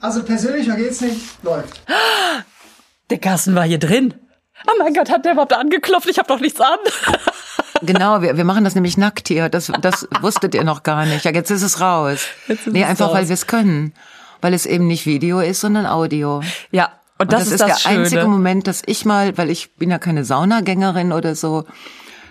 Also 0.00 0.22
persönlicher 0.22 0.76
geht's 0.76 1.00
nicht, 1.00 1.20
läuft. 1.42 1.82
Der 3.10 3.18
Carsten 3.18 3.54
war 3.54 3.64
hier 3.64 3.78
drin. 3.78 4.14
Oh 4.66 4.72
mein 4.78 4.94
Gott, 4.94 5.10
hat 5.10 5.24
der 5.24 5.32
überhaupt 5.32 5.52
angeklopft? 5.52 6.08
Ich 6.08 6.18
habe 6.18 6.28
doch 6.28 6.40
nichts 6.40 6.60
an. 6.60 6.78
Genau, 7.80 8.22
wir, 8.22 8.36
wir 8.36 8.42
machen 8.44 8.64
das 8.64 8.74
nämlich 8.74 8.96
nackt 8.96 9.28
hier. 9.28 9.48
Das, 9.48 9.70
das 9.80 10.08
wusstet 10.20 10.52
ihr 10.56 10.64
noch 10.64 10.82
gar 10.82 11.06
nicht. 11.06 11.24
Ja, 11.24 11.30
jetzt 11.30 11.52
ist 11.52 11.62
es 11.62 11.80
raus. 11.80 12.26
Jetzt 12.48 12.66
ist 12.66 12.72
nee, 12.72 12.82
es 12.82 12.88
einfach 12.88 13.06
raus. 13.06 13.14
weil 13.14 13.28
wir 13.28 13.34
es 13.34 13.46
können. 13.46 13.94
Weil 14.40 14.52
es 14.52 14.66
eben 14.66 14.88
nicht 14.88 15.06
Video 15.06 15.38
ist, 15.38 15.60
sondern 15.60 15.86
Audio. 15.86 16.42
Ja, 16.72 16.90
und 17.18 17.26
Und 17.26 17.32
das, 17.32 17.44
das, 17.44 17.48
ist, 17.48 17.52
ist, 17.52 17.60
das 17.60 17.82
der 17.84 17.92
einzige 17.92 18.20
Schöne. 18.22 18.32
Moment, 18.32 18.66
dass 18.66 18.82
ich 18.84 19.04
mal, 19.04 19.38
weil 19.38 19.48
ich 19.48 19.76
bin 19.76 19.90
ja 19.90 19.98
keine 19.98 20.24
Saunagängerin 20.24 21.12
oder 21.12 21.36
so, 21.36 21.66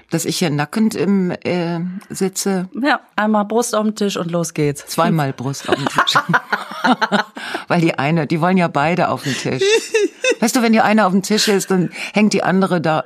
dass 0.10 0.26
ich 0.26 0.38
hier 0.38 0.50
nackend 0.50 0.96
im 0.96 1.32
äh, 1.32 1.80
sitze, 2.10 2.70
Ja, 2.82 3.02
einmal 3.16 3.46
Brust 3.46 3.76
auf 3.76 3.84
dem 3.84 3.96
Tisch 3.96 4.18
und 4.18 4.32
los 4.32 4.54
geht's. 4.54 4.86
zweimal 4.86 5.34
Brust 5.38 5.68
auf 5.70 5.76
dem 5.76 5.86
Tisch. 5.88 6.18
weil 7.68 7.82
die 7.82 7.98
eine, 7.98 8.28
die 8.28 8.40
wollen 8.42 8.58
ja 8.58 8.68
beide 8.68 9.10
auf 9.10 9.24
den 9.24 9.34
Tisch. 9.34 9.64
Weißt 10.40 10.56
du, 10.56 10.62
wenn 10.62 10.74
die 10.74 10.82
eine 10.82 11.06
auf 11.06 11.12
dem 11.12 11.24
Tisch 11.24 11.48
ist, 11.48 11.72
dann 11.72 11.90
hängt 12.14 12.34
die 12.34 12.44
andere 12.44 12.80
da, 12.80 13.04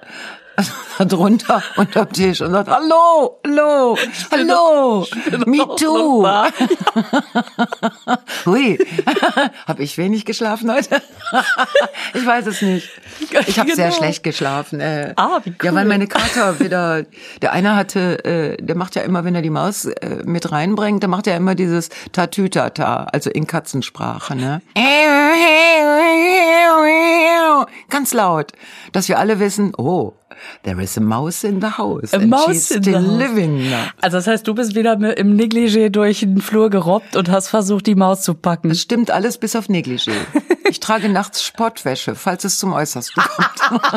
da 0.98 1.06
drunter 1.06 1.64
unterm 1.78 2.12
Tisch 2.12 2.42
und 2.42 2.52
sagt, 2.52 2.70
hallo, 2.70 3.40
hallo, 3.46 3.98
hallo, 4.32 5.06
me 5.46 5.60
too. 5.78 6.26
Hui, 8.46 8.78
habe 9.68 9.84
ich 9.84 9.98
wenig 9.98 10.26
geschlafen 10.26 10.72
heute? 10.72 11.02
ich 12.14 12.26
weiß 12.26 12.48
es 12.48 12.62
nicht. 12.62 12.90
Ich 13.48 13.60
habe 13.60 13.74
sehr 13.74 13.86
Genau. 13.88 13.98
schlecht 13.98 14.24
geschlafen. 14.24 14.80
Äh, 14.80 15.14
Ah, 15.16 15.40
wie 15.44 15.50
Ja, 15.52 15.56
cool. 15.72 15.76
weil 15.76 15.86
meine 15.86 16.08
Kater 16.08 16.60
wieder, 16.60 17.04
der 17.42 17.52
eine 17.54 17.76
hatte, 17.76 18.24
äh, 18.26 18.58
der 18.62 18.76
macht 18.76 18.96
ja 18.96 19.02
immer, 19.04 19.24
wenn 19.24 19.36
er 19.36 19.42
die 19.42 19.50
Maus 19.50 19.86
äh, 19.86 20.22
mit 20.26 20.52
reinbringt, 20.52 21.02
der 21.02 21.10
macht 21.10 21.28
ja 21.28 21.36
immer 21.36 21.56
dieses 21.56 21.90
Tatütata, 22.12 23.06
also 23.12 23.30
in 23.30 23.48
Katzensprache, 23.48 24.36
ne? 24.36 24.62
Ganz 27.90 28.14
laut, 28.14 28.52
dass 28.94 29.08
wir 29.10 29.20
alle 29.20 29.40
wissen, 29.40 29.74
oh, 29.78 30.14
there 30.64 30.82
is 30.82 30.98
a 30.98 31.02
mouse 31.02 31.44
in 31.44 31.62
the 31.62 31.78
house. 31.78 32.14
A 32.14 32.18
and 32.18 32.30
mouse 32.30 32.46
she's 32.48 32.72
in 32.72 32.84
the 32.84 32.90
still 32.92 33.06
house. 33.06 33.18
living 33.18 33.70
now. 33.70 33.84
Also 34.02 34.18
das 34.18 34.28
heißt, 34.28 34.48
du 34.48 34.54
bist 34.54 34.76
wieder 34.76 34.94
im 35.18 35.36
Negligé 35.36 35.90
durch 35.90 36.22
den 36.22 36.42
Flur 36.42 36.70
gerobbt 36.70 37.16
und 37.16 37.30
hast 37.30 37.50
versucht, 37.50 37.88
die 37.88 37.96
Maus 37.96 38.22
zu 38.22 38.34
packen. 38.34 38.70
Das 38.70 38.80
stimmt 38.80 39.12
alles 39.12 39.38
bis 39.38 39.56
auf 39.56 39.68
Negligé. 39.68 40.12
Ich 40.70 40.80
trage 40.80 41.10
nachts 41.10 41.44
Sportwäsche, 41.44 42.16
falls 42.16 42.46
es 42.46 42.58
zum 42.58 42.74
Äußersten 42.74 43.22
kommt. 43.24 43.82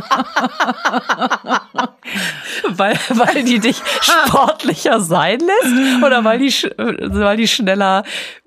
Weil, 2.69 2.97
weil 3.11 3.45
die 3.45 3.59
dich 3.59 3.77
sportlicher 4.01 5.01
sein 5.01 5.41
lässt 5.41 6.05
oder 6.05 6.25
weil 6.25 6.39
die, 6.39 6.53
weil 6.77 7.37
die 7.37 7.49
schneller 7.49 8.05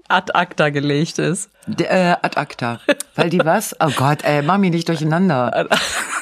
ad 0.08 0.32
acta 0.34 0.70
gelegt 0.70 1.20
ist? 1.20 1.50
D 1.68 1.84
äh, 1.84 2.16
ad 2.22 2.40
acta. 2.40 2.80
Weil 3.18 3.30
die 3.30 3.40
was? 3.40 3.76
Oh 3.80 3.92
Gott, 3.96 4.24
ey, 4.24 4.42
mach 4.44 4.58
mich 4.58 4.72
nicht 4.72 4.88
durcheinander. 4.88 5.68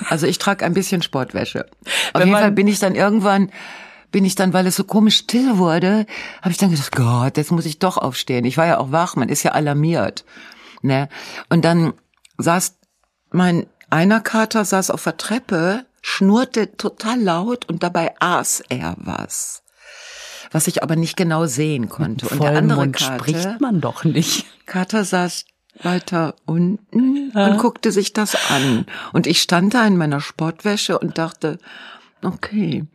Also 0.09 0.27
ich 0.27 0.39
trage 0.39 0.65
ein 0.65 0.73
bisschen 0.73 1.01
Sportwäsche. 1.01 1.67
Auf 2.13 2.23
jeden 2.23 2.35
Fall 2.35 2.51
bin 2.51 2.67
ich 2.67 2.79
dann 2.79 2.95
irgendwann, 2.95 3.51
bin 4.11 4.25
ich 4.25 4.35
dann, 4.35 4.53
weil 4.53 4.65
es 4.65 4.75
so 4.75 4.83
komisch 4.83 5.17
still 5.17 5.57
wurde, 5.57 6.05
habe 6.41 6.51
ich 6.51 6.57
dann 6.57 6.71
gedacht, 6.71 6.91
Gott, 6.93 7.37
jetzt 7.37 7.51
muss 7.51 7.65
ich 7.65 7.79
doch 7.79 7.97
aufstehen. 7.97 8.45
Ich 8.45 8.57
war 8.57 8.65
ja 8.65 8.77
auch 8.79 8.91
wach, 8.91 9.15
man 9.15 9.29
ist 9.29 9.43
ja 9.43 9.51
alarmiert. 9.51 10.25
Ne? 10.81 11.09
Und 11.49 11.65
dann 11.65 11.93
saß 12.37 12.77
mein 13.31 13.67
einer 13.89 14.21
Kater 14.21 14.65
saß 14.65 14.89
auf 14.89 15.03
der 15.03 15.17
Treppe, 15.17 15.85
schnurrte 16.01 16.75
total 16.77 17.21
laut 17.21 17.65
und 17.69 17.83
dabei 17.83 18.13
aß 18.19 18.63
er 18.69 18.95
was. 18.97 19.63
Was 20.51 20.67
ich 20.67 20.83
aber 20.83 20.95
nicht 20.95 21.17
genau 21.17 21.45
sehen 21.45 21.89
konnte. 21.89 22.27
Und 22.27 22.41
der 22.41 22.55
andere 22.55 22.79
Mund 22.79 22.95
Kater, 22.95 23.15
spricht 23.15 23.61
man 23.61 23.81
doch 23.81 24.03
nicht. 24.03 24.45
Kater 24.65 25.03
saß 25.03 25.45
weiter 25.81 26.35
unten 26.45 27.31
und 27.31 27.57
guckte 27.57 27.91
sich 27.91 28.13
das 28.13 28.35
an. 28.49 28.85
Und 29.13 29.27
ich 29.27 29.41
stand 29.41 29.73
da 29.73 29.85
in 29.85 29.97
meiner 29.97 30.21
Sportwäsche 30.21 30.97
und 30.99 31.17
dachte, 31.17 31.57
okay, 32.23 32.85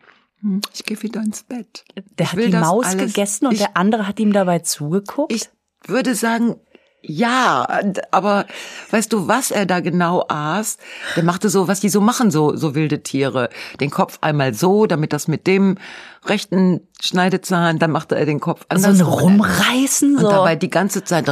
hm, 0.41 0.61
ich 0.75 0.85
gehe 0.85 1.03
wieder 1.03 1.21
ins 1.21 1.43
Bett. 1.43 1.85
Der 2.19 2.27
Ich 2.27 2.33
hat 2.33 2.39
die 2.39 2.49
Maus 2.49 2.87
alles- 2.87 3.07
gegessen 3.07 3.47
und 3.47 3.53
ich, 3.53 3.59
der 3.59 3.77
andere 3.77 4.07
hat 4.09 4.19
ihm 4.21 4.33
dabei 4.33 4.61
zugeguckt. 4.61 5.33
ich 5.33 5.49
würde 5.87 6.15
sagen, 6.15 6.57
ja, 7.03 7.67
aber 8.11 8.45
weißt 8.91 9.11
du, 9.11 9.27
was 9.27 9.51
er 9.51 9.65
da 9.65 9.81
genau 9.81 10.27
aß? 10.29 10.77
Der 11.17 11.23
machte 11.25 11.49
so, 11.49 11.67
was 11.67 11.81
die 11.81 11.89
so 11.89 12.03
machen, 12.03 12.31
so, 12.31 12.55
so 12.57 12.75
wilde 12.75 13.03
Tiere. 13.03 13.49
Den 13.81 13.91
Kopf 13.91 14.19
einmal 14.21 14.53
so, 14.53 14.85
damit 14.85 15.15
das 15.15 15.27
mit 15.27 15.47
dem 15.47 15.79
rechten 16.27 16.87
Schneidezahn, 17.01 17.79
dann 17.79 17.91
machte 17.91 18.17
er 18.17 18.27
den 18.27 18.39
Kopf 18.39 18.61
so 18.61 18.67
anders. 18.69 19.01
ein 19.01 19.07
Rumreißen, 19.07 20.17
Und 20.17 20.21
so. 20.21 20.29
dabei 20.29 20.57
die 20.57 20.69
ganze 20.69 21.03
Zeit. 21.03 21.27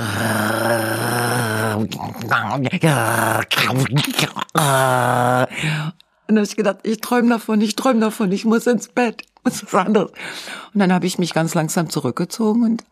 Und 1.87 2.31
dann 2.31 2.50
habe 6.37 6.44
ich 6.44 6.56
gedacht, 6.56 6.78
ich 6.83 7.00
träume 7.00 7.31
davon, 7.31 7.61
ich 7.61 7.77
träume 7.77 8.00
davon, 8.00 8.33
ich 8.33 8.44
muss 8.44 8.66
ins 8.66 8.89
Bett, 8.89 9.22
ich 9.22 9.44
muss 9.44 9.72
was 9.72 9.87
anderes. 9.87 10.11
Und 10.75 10.81
dann 10.81 10.93
habe 10.93 11.06
ich 11.06 11.19
mich 11.19 11.33
ganz 11.33 11.55
langsam 11.55 11.88
zurückgezogen 11.88 12.65
und 12.65 12.84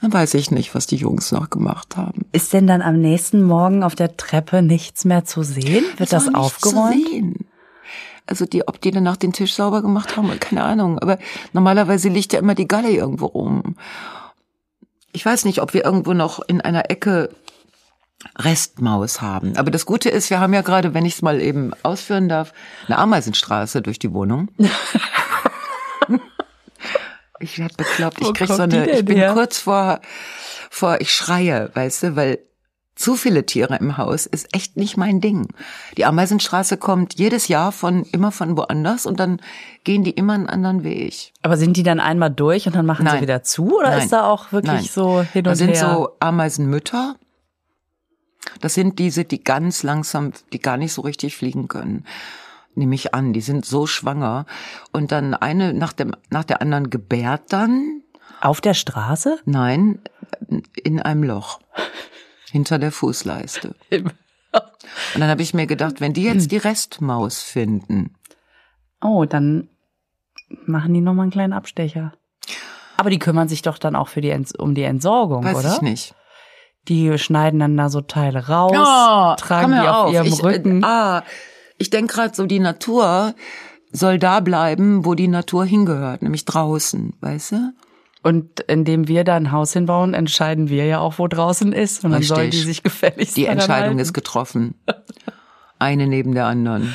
dann 0.00 0.12
weiß 0.12 0.34
ich 0.34 0.50
nicht, 0.50 0.74
was 0.74 0.86
die 0.86 0.96
Jungs 0.96 1.30
noch 1.32 1.50
gemacht 1.50 1.96
haben. 1.96 2.24
Ist 2.32 2.52
denn 2.52 2.66
dann 2.66 2.80
am 2.80 3.00
nächsten 3.00 3.42
Morgen 3.42 3.82
auf 3.82 3.94
der 3.94 4.16
Treppe 4.16 4.62
nichts 4.62 5.04
mehr 5.04 5.24
zu 5.24 5.42
sehen? 5.42 5.84
Wird 5.98 6.12
das 6.12 6.26
nicht 6.26 6.36
aufgeräumt? 6.36 7.04
Zu 7.04 7.10
sehen. 7.10 7.34
Also 8.26 8.46
die, 8.46 8.66
ob 8.66 8.80
die 8.80 8.92
danach 8.92 9.16
den 9.16 9.32
Tisch 9.32 9.54
sauber 9.54 9.82
gemacht 9.82 10.16
haben, 10.16 10.30
keine 10.38 10.62
Ahnung. 10.62 10.98
Aber 11.00 11.18
normalerweise 11.52 12.08
liegt 12.08 12.32
ja 12.32 12.38
immer 12.38 12.54
die 12.54 12.68
Galle 12.68 12.90
irgendwo 12.90 13.26
rum. 13.26 13.74
Ich 15.12 15.26
weiß 15.26 15.44
nicht, 15.44 15.60
ob 15.60 15.74
wir 15.74 15.84
irgendwo 15.84 16.14
noch 16.14 16.40
in 16.46 16.60
einer 16.60 16.90
Ecke 16.90 17.30
Restmaus 18.38 19.20
haben. 19.22 19.56
Aber 19.56 19.70
das 19.70 19.86
Gute 19.86 20.08
ist, 20.10 20.30
wir 20.30 20.40
haben 20.40 20.52
ja 20.54 20.60
gerade, 20.62 20.94
wenn 20.94 21.06
ich 21.06 21.14
es 21.14 21.22
mal 21.22 21.40
eben 21.40 21.72
ausführen 21.82 22.28
darf, 22.28 22.52
eine 22.86 22.98
Ameisenstraße 22.98 23.82
durch 23.82 23.98
die 23.98 24.12
Wohnung. 24.12 24.48
ich 27.40 27.58
werde 27.58 27.74
bekloppt. 27.76 28.20
Wo 28.20 28.26
Ich 28.28 28.34
krieg 28.34 28.48
so 28.48 28.62
eine, 28.62 28.90
ich 28.90 29.04
bin 29.04 29.16
her? 29.16 29.32
kurz 29.32 29.58
vor, 29.58 30.00
vor, 30.70 31.00
ich 31.00 31.12
schreie, 31.14 31.70
weißt 31.74 32.02
du, 32.02 32.16
weil 32.16 32.38
zu 32.94 33.16
viele 33.16 33.46
Tiere 33.46 33.76
im 33.76 33.96
Haus 33.96 34.26
ist 34.26 34.54
echt 34.54 34.76
nicht 34.76 34.98
mein 34.98 35.22
Ding. 35.22 35.48
Die 35.96 36.04
Ameisenstraße 36.04 36.76
kommt 36.76 37.14
jedes 37.18 37.48
Jahr 37.48 37.72
von, 37.72 38.02
immer 38.12 38.30
von 38.30 38.58
woanders 38.58 39.06
und 39.06 39.18
dann 39.18 39.40
gehen 39.84 40.04
die 40.04 40.10
immer 40.10 40.34
einen 40.34 40.48
anderen 40.48 40.84
Weg. 40.84 41.32
Aber 41.42 41.56
sind 41.56 41.78
die 41.78 41.82
dann 41.82 41.98
einmal 41.98 42.30
durch 42.30 42.66
und 42.66 42.76
dann 42.76 42.84
machen 42.84 43.06
sie 43.06 43.12
Nein. 43.12 43.22
wieder 43.22 43.42
zu? 43.42 43.78
Oder 43.78 43.90
Nein. 43.90 44.00
ist 44.00 44.12
da 44.12 44.24
auch 44.28 44.52
wirklich 44.52 44.74
Nein. 44.74 44.84
so 44.84 45.22
hin 45.22 45.38
und 45.38 45.44
Das 45.46 45.58
sind 45.58 45.70
her? 45.70 45.90
so 45.94 46.10
Ameisenmütter. 46.20 47.14
Das 48.60 48.74
sind 48.74 48.98
diese, 48.98 49.24
die 49.24 49.42
ganz 49.42 49.82
langsam, 49.82 50.32
die 50.52 50.58
gar 50.58 50.76
nicht 50.76 50.92
so 50.92 51.02
richtig 51.02 51.36
fliegen 51.36 51.68
können. 51.68 52.04
Nehme 52.74 52.94
ich 52.94 53.14
an. 53.14 53.32
Die 53.32 53.40
sind 53.40 53.64
so 53.64 53.86
schwanger. 53.86 54.46
Und 54.92 55.12
dann 55.12 55.34
eine 55.34 55.74
nach 55.74 55.92
dem, 55.92 56.14
nach 56.30 56.44
der 56.44 56.62
anderen 56.62 56.90
gebärt 56.90 57.52
dann. 57.52 58.02
Auf 58.40 58.60
der 58.60 58.74
Straße? 58.74 59.38
Nein, 59.44 60.00
in 60.82 61.00
einem 61.00 61.24
Loch. 61.24 61.60
Hinter 62.50 62.78
der 62.78 62.92
Fußleiste. 62.92 63.74
Und 65.14 65.20
dann 65.20 65.28
habe 65.28 65.42
ich 65.42 65.54
mir 65.54 65.66
gedacht, 65.66 66.00
wenn 66.00 66.12
die 66.12 66.24
jetzt 66.24 66.50
die 66.50 66.56
Restmaus 66.56 67.42
finden, 67.42 68.14
Oh, 69.02 69.24
dann 69.24 69.68
machen 70.66 70.92
die 70.92 71.00
nochmal 71.00 71.24
einen 71.24 71.32
kleinen 71.32 71.52
Abstecher. 71.52 72.12
Aber 72.96 73.10
die 73.10 73.18
kümmern 73.18 73.48
sich 73.48 73.62
doch 73.62 73.78
dann 73.78 73.96
auch 73.96 74.08
für 74.08 74.20
die 74.20 74.30
Ents 74.30 74.54
um 74.54 74.74
die 74.74 74.82
Entsorgung, 74.82 75.44
weiß 75.44 75.56
oder? 75.56 75.74
ich 75.74 75.82
nicht. 75.82 76.14
Die 76.90 77.16
schneiden 77.18 77.60
dann 77.60 77.76
da 77.76 77.88
so 77.88 78.02
Teile 78.02 78.48
raus, 78.48 78.72
Ja, 78.74 79.36
tragen 79.38 79.72
die 79.72 79.78
hör 79.78 79.98
auf 79.98 80.12
ihrem 80.12 80.26
ich, 80.26 80.42
Rücken. 80.42 80.82
Äh, 80.82 80.86
ah, 80.86 81.22
ich 81.78 81.88
denk 81.88 82.10
gerade 82.10 82.34
so, 82.34 82.44
die 82.46 82.58
Natur 82.58 83.34
soll 83.92 84.18
da 84.18 84.40
bleiben, 84.40 85.04
wo 85.04 85.14
die 85.14 85.28
Natur 85.28 85.64
hingehört, 85.64 86.20
nämlich 86.22 86.44
draußen, 86.44 87.14
weißt 87.20 87.52
du? 87.52 87.72
Und 88.22 88.60
indem 88.60 89.08
wir 89.08 89.24
da 89.24 89.36
ein 89.36 89.50
Haus 89.50 89.72
hinbauen, 89.72 90.12
entscheiden 90.12 90.68
wir 90.68 90.84
ja 90.84 90.98
auch, 91.00 91.18
wo 91.18 91.26
draußen 91.26 91.72
ist. 91.72 92.04
Und 92.04 92.10
dann 92.10 92.18
Richtig. 92.18 92.36
sollen 92.36 92.50
die 92.50 92.58
sich 92.58 92.82
gefälligst 92.82 93.36
Die 93.36 93.46
Entscheidung 93.46 93.90
halten. 93.90 93.98
ist 93.98 94.12
getroffen. 94.12 94.74
Eine 95.78 96.06
neben 96.06 96.34
der 96.34 96.44
anderen. 96.44 96.92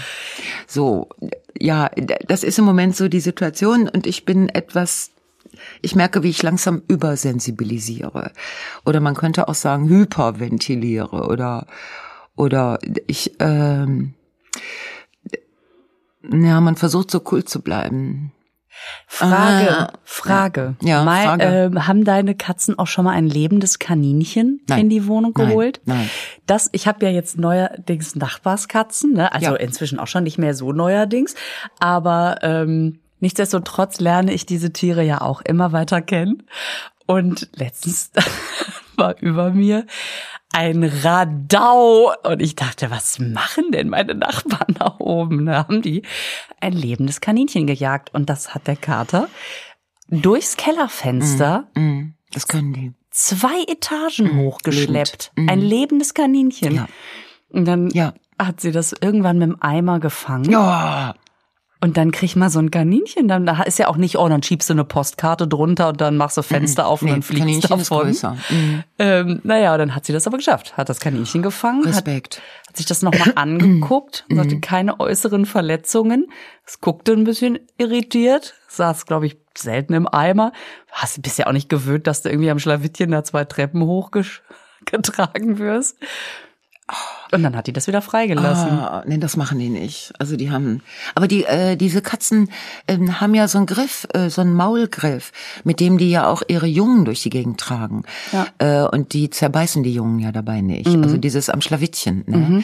So, 0.68 1.09
ja, 1.57 1.89
das 2.27 2.44
ist 2.44 2.59
im 2.59 2.65
Moment 2.65 2.95
so 2.95 3.07
die 3.07 3.21
Situation 3.21 3.89
und 3.89 4.06
ich 4.06 4.25
bin 4.25 4.50
etwas, 4.50 5.12
ich 5.81 5.95
merke, 5.95 6.24
wie 6.24 6.30
ich 6.30 6.44
langsam 6.44 6.81
übersensibilisiere. 6.88 8.31
Oder 8.86 9.00
man 9.00 9.15
könnte 9.15 9.47
auch 9.47 9.56
sagen, 9.56 9.88
hyperventiliere 9.89 11.27
oder, 11.27 11.68
oder 12.36 12.80
ich, 13.07 13.33
ähm, 13.39 14.13
ja, 16.31 16.59
man 16.62 16.75
versucht 16.75 17.12
so 17.12 17.21
cool 17.31 17.44
zu 17.44 17.62
bleiben. 17.62 18.31
Frage, 19.07 19.71
Ah, 19.77 19.94
Frage. 20.03 20.75
Ja, 20.81 21.03
Mal, 21.06 21.24
Frage. 21.25 21.44
ähm, 21.45 21.88
haben 21.88 22.03
deine 22.03 22.36
Katzen 22.36 22.77
auch 22.77 22.88
schon 22.88 23.06
mal 23.06 23.12
ein 23.13 23.25
lebendes 23.27 23.80
Kaninchen 23.80 24.59
Nein. 24.68 24.81
in 24.81 24.89
die 24.89 25.07
Wohnung 25.07 25.33
Nein, 25.38 25.48
geholt? 25.48 25.81
nein. 25.86 26.09
Das, 26.45 26.69
ich 26.74 26.86
habe 26.86 27.06
ja 27.06 27.12
jetzt 27.12 27.38
neuerdings 27.38 28.15
Nachbarskatzen, 28.15 29.13
ne? 29.13 29.31
also 29.31 29.51
Ja. 29.51 29.56
inzwischen 29.56 29.98
auch 29.98 30.07
schon 30.07 30.24
nicht 30.24 30.38
mehr 30.38 30.53
so 30.53 30.74
neuerdings, 30.74 31.36
aber 31.80 32.39
ähm, 32.41 33.00
nichtsdestotrotz 33.19 34.00
lerne 34.00 34.33
ich 34.33 34.45
diese 34.45 34.71
Tiere 34.73 35.03
ja 35.03 35.21
auch 35.21 35.41
immer 35.41 35.71
weiter 35.71 36.01
kennen. 36.01 36.44
Und 37.07 37.50
letztens 37.56 38.12
war 38.95 39.15
über 39.21 39.51
mir 39.51 39.85
ein 40.53 40.83
Radau. 40.83 42.13
Und 42.23 42.41
ich 42.41 42.56
dachte, 42.56 42.89
was 42.91 43.19
machen 43.19 43.71
denn 43.71 43.89
meine 43.89 44.15
Nachbarn 44.15 44.75
da 44.79 44.95
oben? 45.00 45.45
Da 45.45 45.57
haben 45.67 45.81
die 45.81 46.03
ein 46.62 46.73
lebendes 46.73 47.21
Kaninchen 47.21 47.67
gejagt. 47.67 48.13
Und 48.13 48.29
das 48.29 48.53
hat 48.56 48.67
der 48.67 48.75
Kater 48.77 49.27
durchs 50.09 50.56
Kellerfenster 50.57 51.67
Mm, 51.75 52.13
das 52.31 52.47
können 52.47 52.73
die. 52.73 52.94
zwei 53.12 53.63
Etagen 53.67 54.38
hochgeschleppt. 54.38 54.88
lebend. 54.88 55.31
Mhm. 55.35 55.50
Ein 55.50 55.59
lebendes 55.62 56.13
Kaninchen. 56.13 56.75
Ja. 56.75 56.88
Und 57.50 57.65
dann 57.65 57.89
Ja. 57.91 58.13
hat 58.39 58.62
sie 58.62 58.71
das 58.71 58.94
irgendwann 59.00 59.38
mit 59.39 59.50
dem 59.50 59.62
Eimer 59.62 60.00
gefangen. 60.00 60.50
Ja. 60.51 61.15
Und 61.81 61.98
dann 61.98 62.12
kriegt 62.12 62.36
man 62.36 62.50
so 62.50 62.60
ein 62.60 62.72
Kaninchen. 62.72 63.27
Dann 63.27 63.45
da 63.45 63.62
ist 63.63 63.77
ja 63.80 63.88
auch 63.89 63.98
nicht, 63.98 64.18
oh, 64.18 64.27
dann 64.27 64.42
schiebst 64.42 64.69
du 64.69 64.74
eine 64.74 64.86
Postkarte 64.86 65.48
drunter 65.48 65.89
und 65.89 66.01
dann 66.01 66.18
machst 66.18 66.38
du 66.38 66.42
Fenster 66.42 66.88
auf 66.88 67.01
und 67.01 67.07
Nee, 67.07 67.12
dann 67.13 67.22
fliegst 67.22 67.42
Kaninchen 67.42 67.80
ist 67.80 67.92
davon. 67.92 68.06
größer. 68.07 68.38
Mhm. 68.50 68.83
Ähm, 68.98 69.42
naja, 69.44 69.77
dann 69.77 69.94
hat 69.94 70.06
sie 70.06 70.13
das 70.13 70.25
aber 70.25 70.38
geschafft. 70.38 70.77
Hat 70.77 70.89
das 70.89 71.00
Kaninchen 71.00 71.44
gefangen, 71.44 71.81
hat, 71.81 71.89
Respekt. 71.89 72.42
hat 72.68 72.77
sich 72.77 72.86
das 72.86 73.01
nochmal 73.01 73.33
angeguckt 73.36 74.25
und 74.30 74.38
sagte, 74.38 74.60
keine 74.62 75.00
äußeren 75.00 75.45
Verletzungen. 75.45 76.27
Es 76.66 76.80
guckte 76.81 77.12
ein 77.12 77.25
bisschen 77.25 77.60
irritiert, 77.77 78.56
saß, 78.69 79.06
glaube 79.06 79.27
ich, 79.27 79.38
selten 79.57 79.94
im 79.94 80.07
Eimer. 80.07 80.54
Hast, 80.92 81.22
bist 81.22 81.38
ja 81.38 81.48
auch 81.48 81.51
nicht 81.54 81.69
gewöhnt, 81.69 82.07
dass 82.07 82.22
du 82.24 82.30
irgendwie 82.30 82.50
am 82.50 82.60
Schlawittchen 82.60 83.12
da 83.12 83.24
zwei 83.24 83.45
Treppen 83.45 83.83
hochgetragen 83.83 85.60
wirst. 85.60 85.98
Und 87.31 87.44
dann 87.44 87.56
hat 87.56 87.68
die 87.68 87.74
das 87.74 87.88
wieder 87.88 88.01
freigelassen. 88.01 88.69
Ah, 88.69 89.04
nee, 89.06 89.18
das 89.18 89.36
machen 89.38 89.60
die 89.60 89.69
nicht. 89.69 90.13
Also 90.19 90.36
die 90.36 90.51
haben, 90.51 90.81
aber 91.16 91.27
die 91.27 91.44
äh, 91.45 91.75
diese 91.75 92.01
Katzen 92.01 92.50
ähm, 92.88 93.19
haben 93.19 93.33
ja 93.33 93.48
so 93.48 93.57
einen 93.57 93.68
Griff, 93.68 94.07
äh, 94.13 94.30
so 94.30 94.42
einen 94.42 94.54
Maulgriff, 94.54 95.31
mit 95.63 95.80
dem 95.80 95.98
die 95.98 96.10
ja 96.10 96.27
auch 96.27 96.44
ihre 96.48 96.68
Jungen 96.68 97.06
durch 97.06 97.24
die 97.24 97.30
Gegend 97.30 97.60
tragen. 97.60 98.04
Ja. 98.31 98.48
Äh, 98.60 98.88
und 98.88 99.13
die 99.13 99.30
zerbeißen 99.30 99.83
die 99.83 99.94
Jungen 99.94 100.19
ja 100.19 100.31
dabei 100.31 100.62
nicht. 100.62 100.88
Also 100.88 101.18
dieses 101.18 101.50
am 101.50 101.62
Schlawittchen. 101.62 102.24
Ne? 102.27 102.63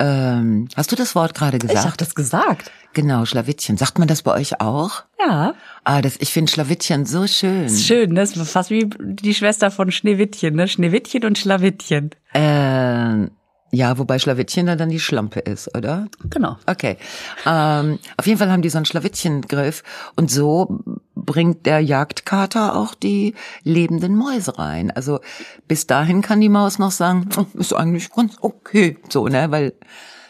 Ähm, 0.00 0.68
hast 0.74 0.90
du 0.90 0.96
das 0.96 1.14
Wort 1.14 1.34
gerade 1.34 1.58
Ich 1.58 1.62
gesagt? 1.62 1.86
hab 1.86 1.98
das 1.98 2.14
gesagt. 2.14 2.70
Genau, 2.94 3.24
Schlawittchen. 3.24 3.76
Sagt 3.76 3.98
man 3.98 4.08
das 4.08 4.22
bei 4.22 4.32
euch 4.32 4.60
auch? 4.60 5.04
Ja. 5.20 5.54
Ah, 5.84 6.02
das, 6.02 6.16
ich 6.18 6.30
finde 6.30 6.50
Schlawittchen 6.50 7.06
so 7.06 7.26
schön. 7.26 7.64
Ist 7.64 7.86
schön, 7.86 8.12
ne? 8.12 8.22
Ist 8.22 8.36
fast 8.36 8.70
wie 8.70 8.88
die 8.98 9.34
Schwester 9.34 9.70
von 9.70 9.90
Schneewittchen, 9.92 10.54
ne? 10.54 10.66
Schneewittchen 10.68 11.24
und 11.24 11.38
Schlawittchen. 11.38 12.10
Äh, 12.32 13.28
ja, 13.74 13.96
wobei 13.96 14.18
Schlawittchen 14.18 14.66
dann, 14.66 14.76
dann 14.76 14.90
die 14.90 15.00
Schlampe 15.00 15.40
ist, 15.40 15.74
oder? 15.74 16.06
Genau. 16.28 16.58
Okay. 16.66 16.98
Ähm, 17.46 17.98
auf 18.18 18.26
jeden 18.26 18.38
Fall 18.38 18.50
haben 18.50 18.60
die 18.60 18.68
so 18.68 18.76
einen 18.76 18.84
Schlawittchengriff 18.84 19.82
und 20.14 20.30
so 20.30 20.80
bringt 21.14 21.64
der 21.64 21.80
Jagdkater 21.80 22.76
auch 22.76 22.94
die 22.94 23.34
lebenden 23.64 24.14
Mäuse 24.14 24.58
rein. 24.58 24.90
Also 24.90 25.20
bis 25.68 25.86
dahin 25.86 26.20
kann 26.20 26.42
die 26.42 26.50
Maus 26.50 26.78
noch 26.78 26.90
sagen, 26.90 27.30
"Oh, 27.38 27.46
ist 27.54 27.72
eigentlich 27.72 28.10
ganz 28.10 28.34
okay, 28.42 28.98
so, 29.08 29.26
ne, 29.26 29.50
weil 29.50 29.72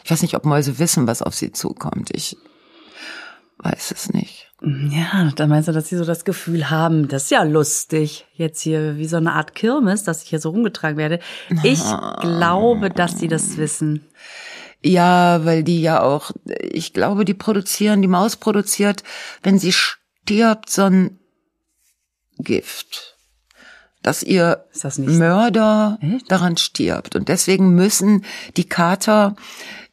ich 0.04 0.10
weiß 0.12 0.22
nicht, 0.22 0.36
ob 0.36 0.44
Mäuse 0.44 0.78
wissen, 0.78 1.08
was 1.08 1.20
auf 1.20 1.34
sie 1.34 1.50
zukommt. 1.50 2.10
Ich 2.14 2.36
weiß 3.58 3.90
es 3.90 4.12
nicht. 4.12 4.51
Ja, 4.64 5.28
da 5.34 5.46
meinst 5.48 5.68
du, 5.68 5.72
dass 5.72 5.88
sie 5.88 5.96
so 5.96 6.04
das 6.04 6.24
Gefühl 6.24 6.70
haben, 6.70 7.08
das 7.08 7.24
ist 7.24 7.30
ja 7.32 7.42
lustig, 7.42 8.26
jetzt 8.34 8.60
hier 8.60 8.96
wie 8.96 9.06
so 9.06 9.16
eine 9.16 9.32
Art 9.32 9.56
Kirmes, 9.56 10.04
dass 10.04 10.22
ich 10.22 10.28
hier 10.28 10.38
so 10.38 10.50
rumgetragen 10.50 10.96
werde. 10.96 11.18
Ich 11.64 11.82
glaube, 12.20 12.90
dass 12.90 13.18
sie 13.18 13.26
das 13.26 13.56
wissen. 13.56 14.06
Ja, 14.80 15.44
weil 15.44 15.64
die 15.64 15.82
ja 15.82 16.02
auch, 16.02 16.30
ich 16.44 16.92
glaube, 16.92 17.24
die 17.24 17.34
produzieren, 17.34 18.02
die 18.02 18.08
Maus 18.08 18.36
produziert, 18.36 19.02
wenn 19.42 19.58
sie 19.58 19.72
stirbt, 19.72 20.70
so 20.70 20.82
ein 20.82 21.18
Gift. 22.38 23.16
Dass 24.02 24.22
ihr 24.22 24.64
das 24.80 24.98
Mörder 24.98 25.98
Echt? 26.00 26.30
daran 26.30 26.56
stirbt. 26.56 27.16
Und 27.16 27.28
deswegen 27.28 27.74
müssen 27.74 28.24
die 28.56 28.68
Kater 28.68 29.36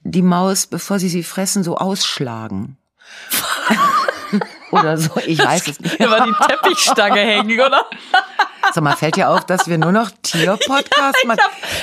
die 0.01 0.23
Maus, 0.23 0.67
bevor 0.67 0.99
sie 0.99 1.09
sie 1.09 1.23
fressen, 1.23 1.63
so 1.63 1.77
ausschlagen. 1.77 2.77
Oder 4.71 4.97
so, 4.97 5.11
ich 5.25 5.39
weiß 5.43 5.67
es 5.67 5.79
nicht. 5.79 5.99
Über 5.99 6.19
die 6.25 6.33
Teppichstange 6.47 7.19
hängen, 7.19 7.59
oder? 7.59 7.85
Sag 8.71 8.83
mal, 8.83 8.95
fällt 8.95 9.15
dir 9.15 9.29
auf, 9.29 9.45
dass 9.45 9.67
wir 9.67 9.77
nur 9.77 9.91
noch 9.91 10.11
Tier-Podcast 10.21 11.17
machen? 11.25 11.39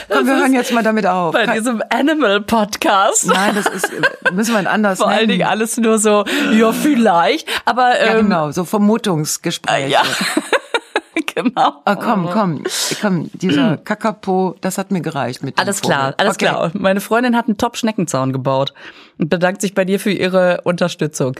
Komm, 0.09 0.27
wir 0.27 0.37
hören 0.37 0.53
jetzt 0.53 0.73
mal 0.73 0.85
damit 0.85 1.07
auf. 1.07 1.33
Bei 1.33 1.47
diesem 1.47 1.83
Animal-Podcast. 1.91 3.27
Nein, 3.27 3.55
das 3.57 3.67
ist, 3.67 3.91
müssen 4.33 4.53
wir 4.53 4.59
ein 4.59 4.67
anders 4.67 4.99
Vor 4.99 5.09
allen 5.09 5.17
nennen. 5.27 5.31
Dingen 5.31 5.49
alles 5.49 5.77
nur 5.79 5.99
so, 5.99 6.25
ja, 6.53 6.73
vielleicht, 6.73 7.49
aber 7.65 7.99
Ja, 7.99 8.15
ähm, 8.15 8.27
genau, 8.27 8.51
so 8.53 8.65
Vermutungsgespräche. 8.65 9.89
ja. 9.89 10.03
genau. 11.35 11.83
Ah, 11.85 11.97
komm, 11.97 12.31
komm, 12.31 12.63
komm, 13.01 13.31
dieser 13.33 13.79
Kakapo, 13.79 14.55
das 14.61 14.79
hat 14.79 14.91
mir 14.91 15.01
gereicht 15.01 15.43
mit 15.43 15.57
dem 15.59 15.61
Alles 15.63 15.81
Vogel. 15.81 15.97
klar, 15.97 16.15
alles 16.19 16.35
okay. 16.35 16.47
klar. 16.47 16.71
Meine 16.75 17.01
Freundin 17.01 17.37
hat 17.37 17.47
einen 17.47 17.59
Top-Schneckenzaun 17.59 18.33
gebaut 18.33 18.73
und 19.19 19.29
bedankt 19.29 19.61
sich 19.61 19.75
bei 19.75 19.85
dir 19.85 19.99
für 19.99 20.13
ihre 20.13 20.61
Unterstützung. 20.65 21.37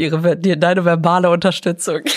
Ihre, 0.00 0.36
die, 0.36 0.58
deine 0.58 0.84
verbale 0.84 1.30
Unterstützung. 1.30 2.00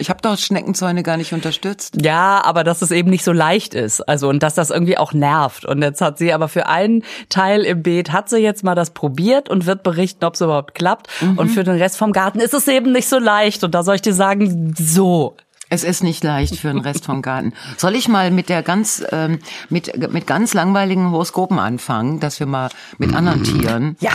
Ich 0.00 0.10
habe 0.10 0.22
doch 0.22 0.38
Schneckenzäune 0.38 1.02
gar 1.02 1.16
nicht 1.16 1.32
unterstützt. 1.32 1.96
Ja, 2.02 2.40
aber 2.44 2.62
dass 2.62 2.82
es 2.82 2.92
eben 2.92 3.10
nicht 3.10 3.24
so 3.24 3.32
leicht 3.32 3.74
ist. 3.74 4.00
Also 4.02 4.28
und 4.28 4.42
dass 4.42 4.54
das 4.54 4.70
irgendwie 4.70 4.96
auch 4.96 5.12
nervt. 5.12 5.64
Und 5.64 5.82
jetzt 5.82 6.00
hat 6.00 6.18
sie 6.18 6.32
aber 6.32 6.48
für 6.48 6.66
einen 6.66 7.02
Teil 7.28 7.62
im 7.62 7.82
Beet 7.82 8.12
hat 8.12 8.28
sie 8.28 8.38
jetzt 8.38 8.62
mal 8.62 8.76
das 8.76 8.90
probiert 8.90 9.48
und 9.48 9.66
wird 9.66 9.82
berichten, 9.82 10.24
ob 10.24 10.34
es 10.34 10.40
überhaupt 10.40 10.74
klappt. 10.74 11.08
Und 11.36 11.48
für 11.48 11.64
den 11.64 11.76
Rest 11.76 11.96
vom 11.96 12.12
Garten 12.12 12.38
ist 12.38 12.54
es 12.54 12.68
eben 12.68 12.92
nicht 12.92 13.08
so 13.08 13.18
leicht. 13.18 13.64
Und 13.64 13.74
da 13.74 13.82
soll 13.82 13.96
ich 13.96 14.02
dir 14.02 14.14
sagen, 14.14 14.74
so. 14.78 15.36
Es 15.68 15.84
ist 15.84 16.02
nicht 16.02 16.22
leicht 16.22 16.56
für 16.56 16.68
den 16.68 16.78
Rest 16.78 17.06
vom 17.06 17.20
Garten. 17.20 17.52
Soll 17.76 17.94
ich 17.96 18.08
mal 18.08 18.30
mit 18.30 18.48
der 18.48 18.62
ganz 18.62 19.04
ähm, 19.10 19.40
mit 19.68 20.12
mit 20.12 20.26
ganz 20.26 20.54
langweiligen 20.54 21.10
Horoskopen 21.10 21.58
anfangen, 21.58 22.20
dass 22.20 22.40
wir 22.40 22.46
mal 22.46 22.70
mit 22.98 23.14
anderen 23.14 23.42
Tieren. 23.42 23.96
Ja. 24.00 24.12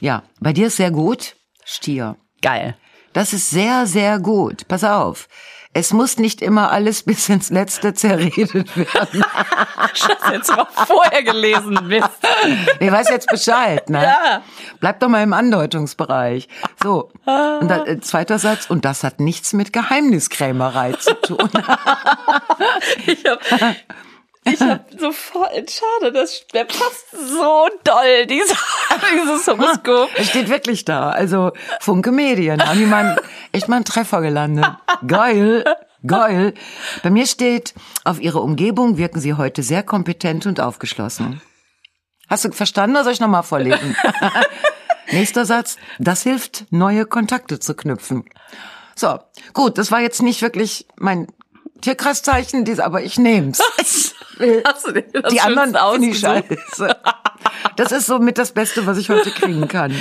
Ja, 0.00 0.22
bei 0.40 0.52
dir 0.52 0.68
ist 0.68 0.76
sehr 0.76 0.90
gut. 0.90 1.36
Stier. 1.70 2.16
Geil. 2.42 2.76
Das 3.12 3.32
ist 3.32 3.50
sehr 3.50 3.86
sehr 3.86 4.18
gut. 4.18 4.66
Pass 4.66 4.84
auf. 4.84 5.28
Es 5.72 5.92
muss 5.92 6.18
nicht 6.18 6.42
immer 6.42 6.72
alles 6.72 7.02
bis 7.04 7.28
ins 7.28 7.50
Letzte 7.50 7.94
zerredet 7.94 8.76
werden. 8.76 9.24
Das 9.92 10.30
jetzt 10.30 10.50
mal 10.50 10.66
vorher 10.86 11.22
gelesen 11.24 11.76
bist. 11.88 12.08
Ich 12.78 12.92
weiß 12.92 13.08
jetzt 13.08 13.26
Bescheid, 13.28 13.90
ne? 13.90 14.04
Ja. 14.04 14.42
Bleib 14.78 15.00
doch 15.00 15.08
mal 15.08 15.22
im 15.22 15.32
Andeutungsbereich. 15.32 16.48
So. 16.80 17.10
Und 17.24 17.68
dann, 17.68 17.86
äh, 17.86 18.00
zweiter 18.00 18.38
Satz. 18.38 18.70
Und 18.70 18.84
das 18.84 19.02
hat 19.02 19.18
nichts 19.18 19.52
mit 19.52 19.72
Geheimniskrämerei 19.72 20.92
zu 20.92 21.14
tun. 21.14 21.50
Ich 23.06 23.24
hab, 23.24 23.40
ich 24.44 24.60
hab 24.60 24.90
sofort, 24.98 25.70
schade, 25.70 26.12
das, 26.12 26.46
der 26.52 26.64
passt 26.64 27.10
so 27.10 27.68
doll, 27.84 28.26
dieser, 28.26 28.56
dieses 29.12 29.46
Horoskop. 29.46 30.10
Es 30.16 30.28
steht 30.28 30.48
wirklich 30.48 30.84
da. 30.84 31.10
Also 31.10 31.52
Funke 31.80 32.10
Medien. 32.10 32.64
Haben 32.64 32.78
die 32.78 32.86
mal 32.86 33.20
echt 33.52 33.68
mal 33.68 33.76
einen 33.76 33.84
Treffer 33.84 34.20
gelandet. 34.22 34.66
Geil. 35.06 35.64
Geil. 36.06 36.54
Bei 37.02 37.10
mir 37.10 37.26
steht, 37.26 37.74
auf 38.04 38.20
ihre 38.20 38.40
Umgebung 38.40 38.96
wirken 38.96 39.20
sie 39.20 39.34
heute 39.34 39.62
sehr 39.62 39.82
kompetent 39.82 40.46
und 40.46 40.60
aufgeschlossen. 40.60 41.42
Hast 42.28 42.44
du 42.44 42.52
verstanden 42.52 42.96
oder 42.96 43.04
soll 43.04 43.12
ich 43.12 43.20
nochmal 43.20 43.42
vorlesen? 43.42 43.96
Nächster 45.10 45.44
Satz. 45.44 45.76
Das 45.98 46.22
hilft, 46.22 46.66
neue 46.70 47.04
Kontakte 47.04 47.58
zu 47.58 47.74
knüpfen. 47.74 48.24
So, 48.94 49.18
gut, 49.52 49.76
das 49.76 49.90
war 49.90 50.00
jetzt 50.00 50.22
nicht 50.22 50.40
wirklich 50.40 50.86
mein 50.96 51.26
Tierkreiszeichen, 51.80 52.64
dies- 52.64 52.80
aber 52.80 53.02
ich 53.02 53.18
nehm's. 53.18 53.58
Hast 54.64 54.86
du 54.86 54.92
dir 54.92 55.02
das 55.12 55.32
Die 55.32 55.40
anderen 55.40 55.76
finde 55.92 56.08
ich 56.08 56.18
scheiße. 56.18 56.56
Das 57.76 57.92
ist 57.92 58.06
somit 58.06 58.38
das 58.38 58.52
Beste, 58.52 58.86
was 58.86 58.96
ich 58.98 59.10
heute 59.10 59.30
kriegen 59.30 59.68
kann. 59.68 59.94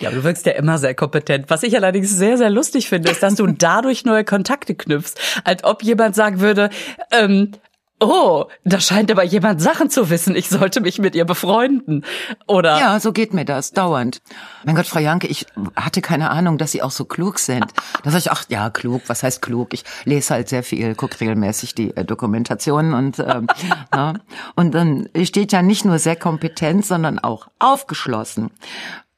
Ja, 0.00 0.10
du 0.10 0.24
wirkst 0.24 0.44
ja 0.44 0.52
immer 0.52 0.76
sehr 0.78 0.94
kompetent. 0.94 1.46
Was 1.48 1.62
ich 1.62 1.74
allerdings 1.76 2.10
sehr, 2.10 2.36
sehr 2.36 2.50
lustig 2.50 2.88
finde, 2.88 3.10
ist, 3.10 3.22
dass 3.22 3.34
du 3.36 3.46
dadurch 3.46 4.04
neue 4.04 4.24
Kontakte 4.24 4.74
knüpfst. 4.74 5.14
Als 5.44 5.64
ob 5.64 5.82
jemand 5.82 6.14
sagen 6.14 6.40
würde, 6.40 6.68
ähm, 7.12 7.52
oh, 8.00 8.46
da 8.64 8.80
scheint 8.80 9.10
aber 9.10 9.24
jemand 9.24 9.60
Sachen 9.60 9.90
zu 9.90 10.10
wissen, 10.10 10.36
ich 10.36 10.48
sollte 10.48 10.80
mich 10.80 10.98
mit 10.98 11.14
ihr 11.14 11.24
befreunden. 11.24 12.04
Oder 12.46 12.78
Ja, 12.78 13.00
so 13.00 13.12
geht 13.12 13.32
mir 13.32 13.44
das, 13.44 13.72
dauernd. 13.72 14.20
Mein 14.64 14.76
Gott, 14.76 14.86
Frau 14.86 15.00
Janke, 15.00 15.26
ich 15.26 15.46
hatte 15.74 16.02
keine 16.02 16.30
Ahnung, 16.30 16.58
dass 16.58 16.72
Sie 16.72 16.82
auch 16.82 16.90
so 16.90 17.04
klug 17.04 17.38
sind. 17.38 17.66
Da 18.02 18.10
sag 18.10 18.18
ich, 18.18 18.30
ach 18.30 18.44
ja, 18.48 18.70
klug, 18.70 19.02
was 19.06 19.22
heißt 19.22 19.40
klug? 19.40 19.72
Ich 19.72 19.84
lese 20.04 20.34
halt 20.34 20.48
sehr 20.48 20.62
viel, 20.62 20.94
gucke 20.94 21.20
regelmäßig 21.20 21.74
die 21.74 21.96
äh, 21.96 22.04
Dokumentationen 22.04 22.94
und 22.94 23.18
ähm, 23.18 23.46
na, 23.92 24.14
und 24.54 24.74
dann 24.74 25.08
steht 25.22 25.52
ja 25.52 25.62
nicht 25.62 25.84
nur 25.84 25.98
sehr 25.98 26.16
kompetent, 26.16 26.84
sondern 26.84 27.18
auch 27.18 27.48
aufgeschlossen. 27.58 28.50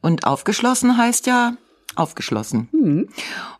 Und 0.00 0.24
aufgeschlossen 0.24 0.96
heißt 0.96 1.26
ja 1.26 1.54
aufgeschlossen. 1.94 3.08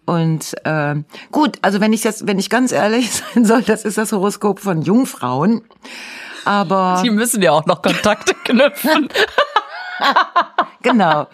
Und 0.05 0.55
äh, 0.65 0.97
gut, 1.33 1.59
also 1.63 1.81
wenn 1.81 1.93
ich 1.93 2.05
jetzt, 2.05 2.27
wenn 2.27 2.39
ich 2.39 2.51
ganz 2.51 2.73
ehrlich 2.73 3.11
sein 3.35 3.45
soll, 3.45 3.63
das 3.63 3.85
ist 3.85 3.99
das 3.99 4.13
Horoskop 4.13 4.61
von 4.61 4.83
Jungfrauen. 4.83 5.63
Aber 6.45 7.01
die 7.05 7.11
müssen 7.11 7.43
ja 7.43 7.53
auch 7.53 7.67
noch 7.67 7.83
Kontakte 7.83 8.35
knüpfen. 8.45 9.09
Genau. 10.83 11.27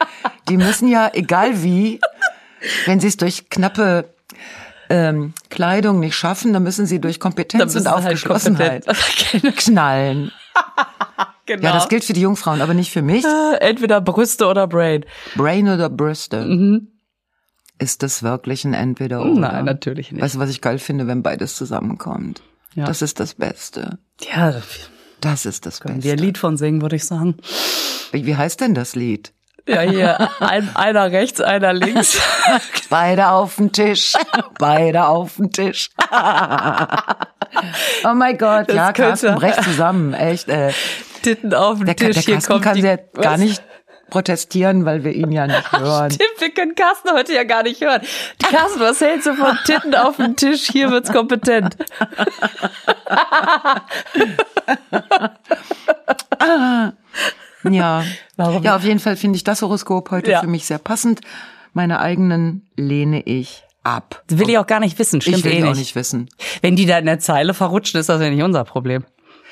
Die 0.48 0.56
müssen 0.56 0.88
ja, 0.88 1.10
egal 1.12 1.62
wie, 1.62 2.00
wenn 2.86 2.98
sie 2.98 3.08
es 3.08 3.16
durch 3.16 3.48
knappe 3.50 4.08
ähm, 4.88 5.34
Kleidung 5.50 6.00
nicht 6.00 6.16
schaffen, 6.16 6.52
dann 6.52 6.62
müssen 6.62 6.86
sie 6.86 7.00
durch 7.00 7.20
Kompetenz 7.20 7.74
und 7.76 7.86
halt 7.86 7.96
Aufgeschlossenheit 8.04 8.86
kompetent- 8.86 9.56
knallen. 9.56 10.32
Genau. 11.46 11.62
Ja, 11.62 11.72
das 11.74 11.88
gilt 11.88 12.04
für 12.04 12.12
die 12.12 12.20
Jungfrauen, 12.22 12.60
aber 12.60 12.74
nicht 12.74 12.90
für 12.90 13.02
mich. 13.02 13.24
Entweder 13.60 14.00
Brüste 14.00 14.46
oder 14.46 14.66
Brain. 14.66 15.04
Brain 15.36 15.68
oder 15.68 15.90
Brüste. 15.90 16.80
Ist 17.78 18.02
das 18.02 18.22
wirklich 18.22 18.64
ein 18.64 18.72
Entweder 18.72 19.20
oder? 19.22 19.30
Mhm. 19.30 19.40
Nein, 19.40 19.64
natürlich 19.64 20.12
nicht. 20.12 20.22
Weißt 20.22 20.36
du, 20.36 20.38
was 20.38 20.50
ich 20.50 20.60
geil 20.60 20.78
finde, 20.78 21.06
wenn 21.06 21.22
beides 21.22 21.56
zusammenkommt? 21.56 22.42
Ja. 22.74 22.86
Das 22.86 23.02
ist 23.02 23.20
das 23.20 23.34
Beste. 23.34 23.98
Ja, 24.34 24.52
da 24.52 24.62
Das 25.20 25.44
ist 25.44 25.66
das 25.66 25.80
können 25.80 26.02
wir 26.02 26.12
ein 26.12 26.16
Beste. 26.16 26.26
Lied 26.26 26.38
von 26.38 26.56
singen, 26.56 26.82
würde 26.82 26.96
ich 26.96 27.04
sagen. 27.04 27.36
Wie 28.12 28.36
heißt 28.36 28.60
denn 28.60 28.74
das 28.74 28.94
Lied? 28.94 29.32
Ja, 29.66 29.80
hier, 29.80 30.30
ein, 30.40 30.68
einer 30.76 31.10
rechts, 31.10 31.40
einer 31.40 31.72
links. 31.72 32.20
Beide 32.90 33.30
auf 33.30 33.56
den 33.56 33.72
Tisch. 33.72 34.12
Beide 34.58 35.06
auf 35.06 35.36
den 35.36 35.50
Tisch. 35.52 35.90
oh 38.04 38.14
mein 38.14 38.36
Gott, 38.36 38.68
Das 38.68 38.76
ja, 38.76 38.92
Carsten, 38.92 39.34
brech 39.36 39.56
zusammen, 39.62 40.12
echt. 40.12 40.48
Äh, 40.48 40.72
Titten 41.22 41.54
auf 41.54 41.78
dem 41.78 41.86
der, 41.86 41.96
Tisch. 41.96 42.14
der 42.14 42.22
hier 42.22 42.34
Carsten 42.34 42.52
kommt 42.52 42.64
kann 42.64 42.74
die, 42.74 42.82
ja 42.82 42.96
gar 42.96 43.32
Was? 43.34 43.40
nicht 43.40 43.62
protestieren, 44.10 44.84
weil 44.84 45.02
wir 45.02 45.12
ihn 45.12 45.32
ja 45.32 45.46
nicht 45.46 45.72
hören. 45.78 46.10
Stimmt, 46.10 46.40
wir 46.40 46.50
können 46.50 46.74
Carsten 46.74 47.10
heute 47.12 47.32
ja 47.32 47.44
gar 47.44 47.62
nicht 47.62 47.80
hören. 47.80 48.02
Carsten, 48.42 48.80
was 48.80 49.00
hältst 49.00 49.26
du 49.26 49.34
von 49.34 49.58
Titten 49.64 49.94
auf 49.94 50.16
dem 50.16 50.36
Tisch? 50.36 50.68
Hier 50.70 50.90
wird's 50.90 51.10
kompetent. 51.10 51.76
Ja. 57.70 58.04
Warum? 58.36 58.62
Ja, 58.62 58.76
auf 58.76 58.84
jeden 58.84 59.00
Fall 59.00 59.16
finde 59.16 59.36
ich 59.36 59.44
das 59.44 59.62
Horoskop 59.62 60.10
heute 60.10 60.30
Ja. 60.30 60.40
für 60.40 60.46
mich 60.46 60.66
sehr 60.66 60.78
passend. 60.78 61.20
Meine 61.72 62.00
eigenen 62.00 62.68
lehne 62.76 63.22
ich 63.22 63.64
ab. 63.82 64.22
Das 64.28 64.38
will 64.38 64.48
ich 64.50 64.58
auch 64.58 64.66
gar 64.66 64.80
nicht 64.80 64.98
wissen, 64.98 65.20
stimmt 65.20 65.38
ich 65.38 65.44
will 65.44 65.52
eh 65.52 65.60
nicht. 65.60 65.70
auch 65.70 65.74
nicht 65.76 65.94
wissen. 65.94 66.28
Wenn 66.62 66.76
die 66.76 66.86
da 66.86 66.98
in 66.98 67.06
der 67.06 67.18
Zeile 67.18 67.52
verrutschen, 67.54 68.00
ist 68.00 68.08
das 68.08 68.20
ja 68.20 68.30
nicht 68.30 68.42
unser 68.42 68.64
Problem. 68.64 69.04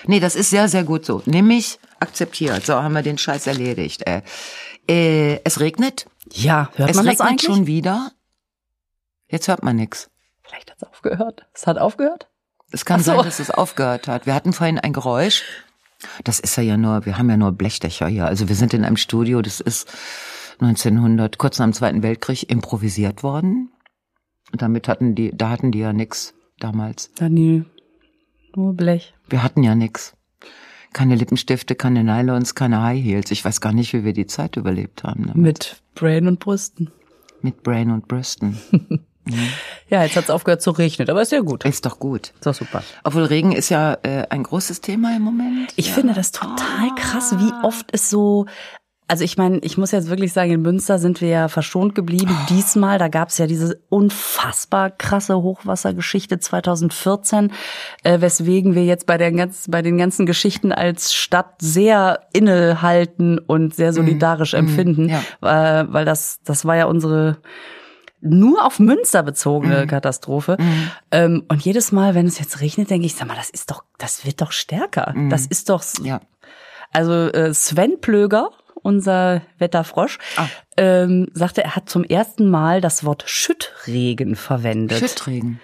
Nee, 0.07 0.21
das 0.21 0.35
ist 0.37 0.51
sehr, 0.51 0.69
sehr 0.69 0.85
gut 0.85 1.05
so. 1.05 1.23
Nämlich 1.27 1.79
akzeptiert. 2.01 2.65
So, 2.67 2.75
haben 2.75 2.93
wir 2.95 3.03
den 3.03 3.19
Scheiß 3.19 3.47
erledigt. 3.47 4.03
Äh, 4.07 4.23
äh, 4.89 5.41
es 5.45 5.61
regnet. 5.61 6.07
Ja, 6.33 6.71
hört 6.75 6.91
es 6.91 6.97
man 6.97 7.07
das 7.07 7.13
regnet 7.15 7.29
eigentlich? 7.31 7.47
schon 7.47 7.67
wieder. 7.67 8.11
Jetzt 9.29 9.49
hört 9.49 9.63
man 9.63 9.77
nix. 9.77 10.11
Vielleicht 10.43 10.71
hat's 10.71 10.83
aufgehört. 10.83 11.47
Es 11.55 11.67
hat 11.67 11.79
aufgehört? 11.79 12.29
Es 12.73 12.85
kann 12.85 13.01
so. 13.01 13.13
sein, 13.15 13.25
dass 13.25 13.39
es 13.39 13.51
aufgehört 13.51 14.09
hat. 14.09 14.27
Wir 14.27 14.35
hatten 14.35 14.53
vorhin 14.53 14.79
ein 14.79 14.93
Geräusch. 14.93 15.43
Das 16.25 16.41
ist 16.41 16.57
ja 16.57 16.77
nur, 16.77 17.07
wir 17.07 17.19
haben 17.19 17.31
ja 17.31 17.37
nur 17.37 17.53
Blechdächer 17.53 18.09
hier. 18.09 18.27
Also 18.27 18.49
wir 18.49 18.57
sind 18.57 18.75
in 18.75 18.85
einem 18.85 18.97
Studio, 18.97 19.43
das 19.43 19.61
ist 19.61 19.89
1900, 20.61 21.39
kurz 21.39 21.59
nach 21.59 21.67
dem 21.67 21.73
Zweiten 21.73 22.03
Weltkrieg, 22.03 22.51
improvisiert 22.51 23.23
worden. 23.23 23.71
Damit 24.53 24.89
hatten 24.89 25.15
die, 25.15 25.31
da 25.35 25.51
hatten 25.51 25.73
die 25.73 25.81
ja 25.81 25.93
nix 25.93 26.35
damals. 26.59 27.11
Ja, 27.19 27.29
nie. 27.29 27.65
Nur 28.55 28.75
Blech. 28.75 29.15
Wir 29.29 29.43
hatten 29.43 29.63
ja 29.63 29.75
nix. 29.75 30.15
Keine 30.93 31.15
Lippenstifte, 31.15 31.75
keine 31.75 32.05
Nylons, 32.05 32.55
keine 32.55 32.83
High 32.83 33.03
Heels. 33.03 33.31
Ich 33.31 33.45
weiß 33.45 33.63
gar 33.63 33.73
nicht, 33.73 33.95
wie 33.95 34.05
wir 34.05 34.13
die 34.13 34.27
Zeit 34.27 34.57
überlebt 34.57 35.05
haben. 35.05 35.25
Ne? 35.25 35.33
Mit 35.35 35.83
Brain 35.95 36.29
und 36.29 36.39
Brüsten. 36.39 36.91
Mit 37.41 37.63
Brain 37.63 37.91
und 37.91 38.09
Brüsten. 38.09 38.59
Ja, 39.89 40.03
jetzt 40.03 40.17
hat's 40.17 40.31
aufgehört 40.31 40.63
zu 40.63 40.71
regnen, 40.71 41.09
aber 41.09 41.23
ist 41.23 41.33
ja 41.33 41.41
gut. 41.41 41.65
Ist 41.65 41.87
doch 41.87 41.99
gut. 41.99 42.33
Ist 42.35 42.47
doch 42.47 42.55
super. 42.55 42.83
Obwohl 43.05 43.25
Regen 43.25 43.53
ist 43.53 43.69
ja 43.69 43.97
äh, 44.03 44.27
ein 44.31 44.43
großes 44.43 44.81
Thema 44.81 45.15
im 45.17 45.23
Moment. 45.23 45.73
Ich 45.77 45.89
ja. 45.89 45.95
finde 45.95 46.15
das 46.15 46.33
total 46.33 46.95
krass, 46.97 47.37
wie 47.39 47.53
oft 47.63 47.87
es 47.93 48.11
so. 48.11 48.47
Also 49.09 49.25
ich 49.25 49.37
meine, 49.37 49.59
ich 49.59 49.77
muss 49.77 49.91
jetzt 49.91 50.09
wirklich 50.09 50.33
sagen, 50.33 50.53
in 50.53 50.63
Münster 50.63 50.99
sind 50.99 51.21
wir 51.21 51.29
ja 51.29 51.49
verschont 51.49 51.95
geblieben. 51.95 52.35
Diesmal, 52.49 52.99
da 52.99 53.09
gab 53.09 53.29
es 53.29 53.37
ja 53.37 53.47
diese 53.47 53.79
unfassbar 53.91 54.91
krasse 54.91 55.37
Hochwassergeschichte 55.43 56.39
2014, 56.39 57.53
äh, 58.05 58.23
weswegen 58.23 58.75
wir 58.75 58.85
jetzt 58.87 59.07
bei, 59.07 59.19
der 59.19 59.31
ganz, 59.33 59.67
bei 59.69 59.83
den 59.83 59.99
ganzen 59.99 60.25
Geschichten 60.25 60.73
als 60.73 61.13
Stadt 61.13 61.57
sehr 61.61 62.21
innehalten 62.33 63.39
und 63.39 63.75
sehr 63.75 63.93
solidarisch 63.93 64.55
empfinden, 64.55 65.11
ja. 65.11 65.83
äh, 65.83 65.93
weil 65.93 66.07
das, 66.07 66.39
das 66.45 66.65
war 66.65 66.77
ja 66.77 66.87
unsere 66.87 67.37
nur 68.23 68.65
auf 68.65 68.79
Münster 68.79 69.23
bezogene 69.23 69.87
Katastrophe. 69.87 70.57
Ähm, 71.11 71.45
und 71.49 71.63
jedes 71.65 71.93
Mal, 71.93 72.15
wenn 72.15 72.27
es 72.27 72.39
jetzt 72.39 72.61
regnet, 72.61 72.89
denke 72.89 73.07
ich, 73.07 73.15
sag 73.15 73.29
mal, 73.29 73.37
das 73.37 73.51
ist 73.51 73.71
doch, 73.71 73.85
das 73.99 74.25
wird 74.25 74.41
doch 74.41 74.53
stärker. 74.53 75.15
Das 75.29 75.47
ist 75.47 75.69
doch, 75.69 75.83
Ja. 76.03 76.21
also 76.93 77.13
äh, 77.13 77.53
Sven 77.53 78.01
Plöger, 78.01 78.51
unser 78.83 79.43
Wetterfrosch, 79.59 80.19
Ah. 80.37 80.47
ähm, 80.77 81.29
sagte, 81.35 81.63
er 81.65 81.77
hat 81.77 81.89
zum 81.89 82.05
ersten 82.05 82.49
Mal 82.51 82.81
das 82.81 83.05
Wort 83.05 83.25
Schüttregen 83.27 84.37
verwendet. 84.37 84.99
Schüttregen. 84.99 85.61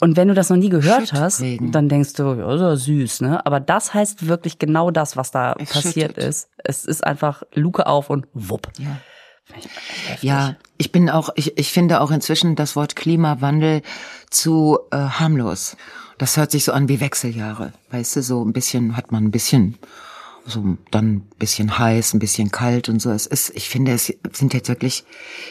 Und 0.00 0.16
wenn 0.16 0.26
du 0.28 0.34
das 0.34 0.50
noch 0.50 0.56
nie 0.56 0.68
gehört 0.70 1.12
hast, 1.12 1.42
dann 1.60 1.88
denkst 1.88 2.14
du, 2.14 2.34
ja, 2.34 2.58
so 2.58 2.74
süß, 2.74 3.20
ne? 3.20 3.44
Aber 3.46 3.60
das 3.60 3.94
heißt 3.94 4.26
wirklich 4.26 4.58
genau 4.58 4.90
das, 4.90 5.16
was 5.16 5.30
da 5.30 5.54
Es 5.60 5.70
passiert 5.70 6.14
schüttet. 6.14 6.24
ist. 6.24 6.48
Es 6.58 6.84
ist 6.84 7.04
einfach 7.04 7.44
Luke 7.54 7.86
auf 7.86 8.10
und 8.10 8.26
wupp. 8.34 8.68
Ja. 8.78 8.96
Ja, 10.20 10.56
ich 10.78 10.92
bin 10.92 11.10
auch, 11.10 11.30
ich, 11.36 11.58
ich 11.58 11.72
finde 11.72 12.00
auch 12.00 12.10
inzwischen 12.10 12.56
das 12.56 12.76
Wort 12.76 12.96
Klimawandel 12.96 13.82
zu 14.30 14.78
äh, 14.90 14.96
harmlos. 14.96 15.76
Das 16.18 16.36
hört 16.36 16.50
sich 16.50 16.64
so 16.64 16.72
an 16.72 16.88
wie 16.88 17.00
Wechseljahre. 17.00 17.72
Weißt 17.90 18.16
du, 18.16 18.22
so 18.22 18.44
ein 18.44 18.52
bisschen 18.52 18.96
hat 18.96 19.10
man 19.10 19.24
ein 19.24 19.30
bisschen, 19.30 19.78
so 20.46 20.76
dann 20.90 21.14
ein 21.14 21.20
bisschen 21.38 21.78
heiß, 21.78 22.14
ein 22.14 22.18
bisschen 22.18 22.50
kalt 22.50 22.88
und 22.88 23.00
so. 23.02 23.10
Es 23.10 23.26
ist, 23.26 23.50
ich 23.56 23.68
finde, 23.68 23.92
es 23.92 24.12
sind 24.32 24.54
jetzt 24.54 24.68
wirklich 24.68 25.04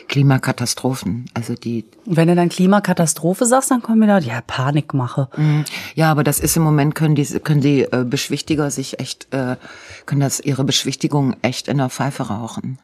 Klimakatastrophen. 0.08 1.26
Also 1.34 1.56
die, 1.56 1.86
wenn 2.06 2.28
du 2.28 2.36
dann 2.36 2.50
Klimakatastrophe 2.50 3.46
sagst, 3.46 3.72
dann 3.72 3.82
kommen 3.82 4.02
wieder, 4.02 4.20
ja, 4.20 4.42
Panikmache. 4.42 5.30
mh, 5.36 5.66
ja, 5.96 6.12
aber 6.12 6.24
das 6.24 6.40
ist 6.40 6.56
im 6.56 6.64
Moment 6.64 6.96
können 6.96 7.16
die, 7.16 7.26
können 7.26 7.62
die 7.62 7.82
äh, 7.84 8.06
Beschwichtiger 8.08 8.72
sich 8.72 9.00
echt, 9.00 9.34
äh, 9.34 9.58
können 10.06 10.22
das 10.22 10.40
ihre 10.40 10.64
Beschwichtigung 10.64 11.36
echt 11.42 11.68
in 11.68 11.78
der 11.78 11.90
Pfeife 11.90 12.24
rauchen. 12.24 12.80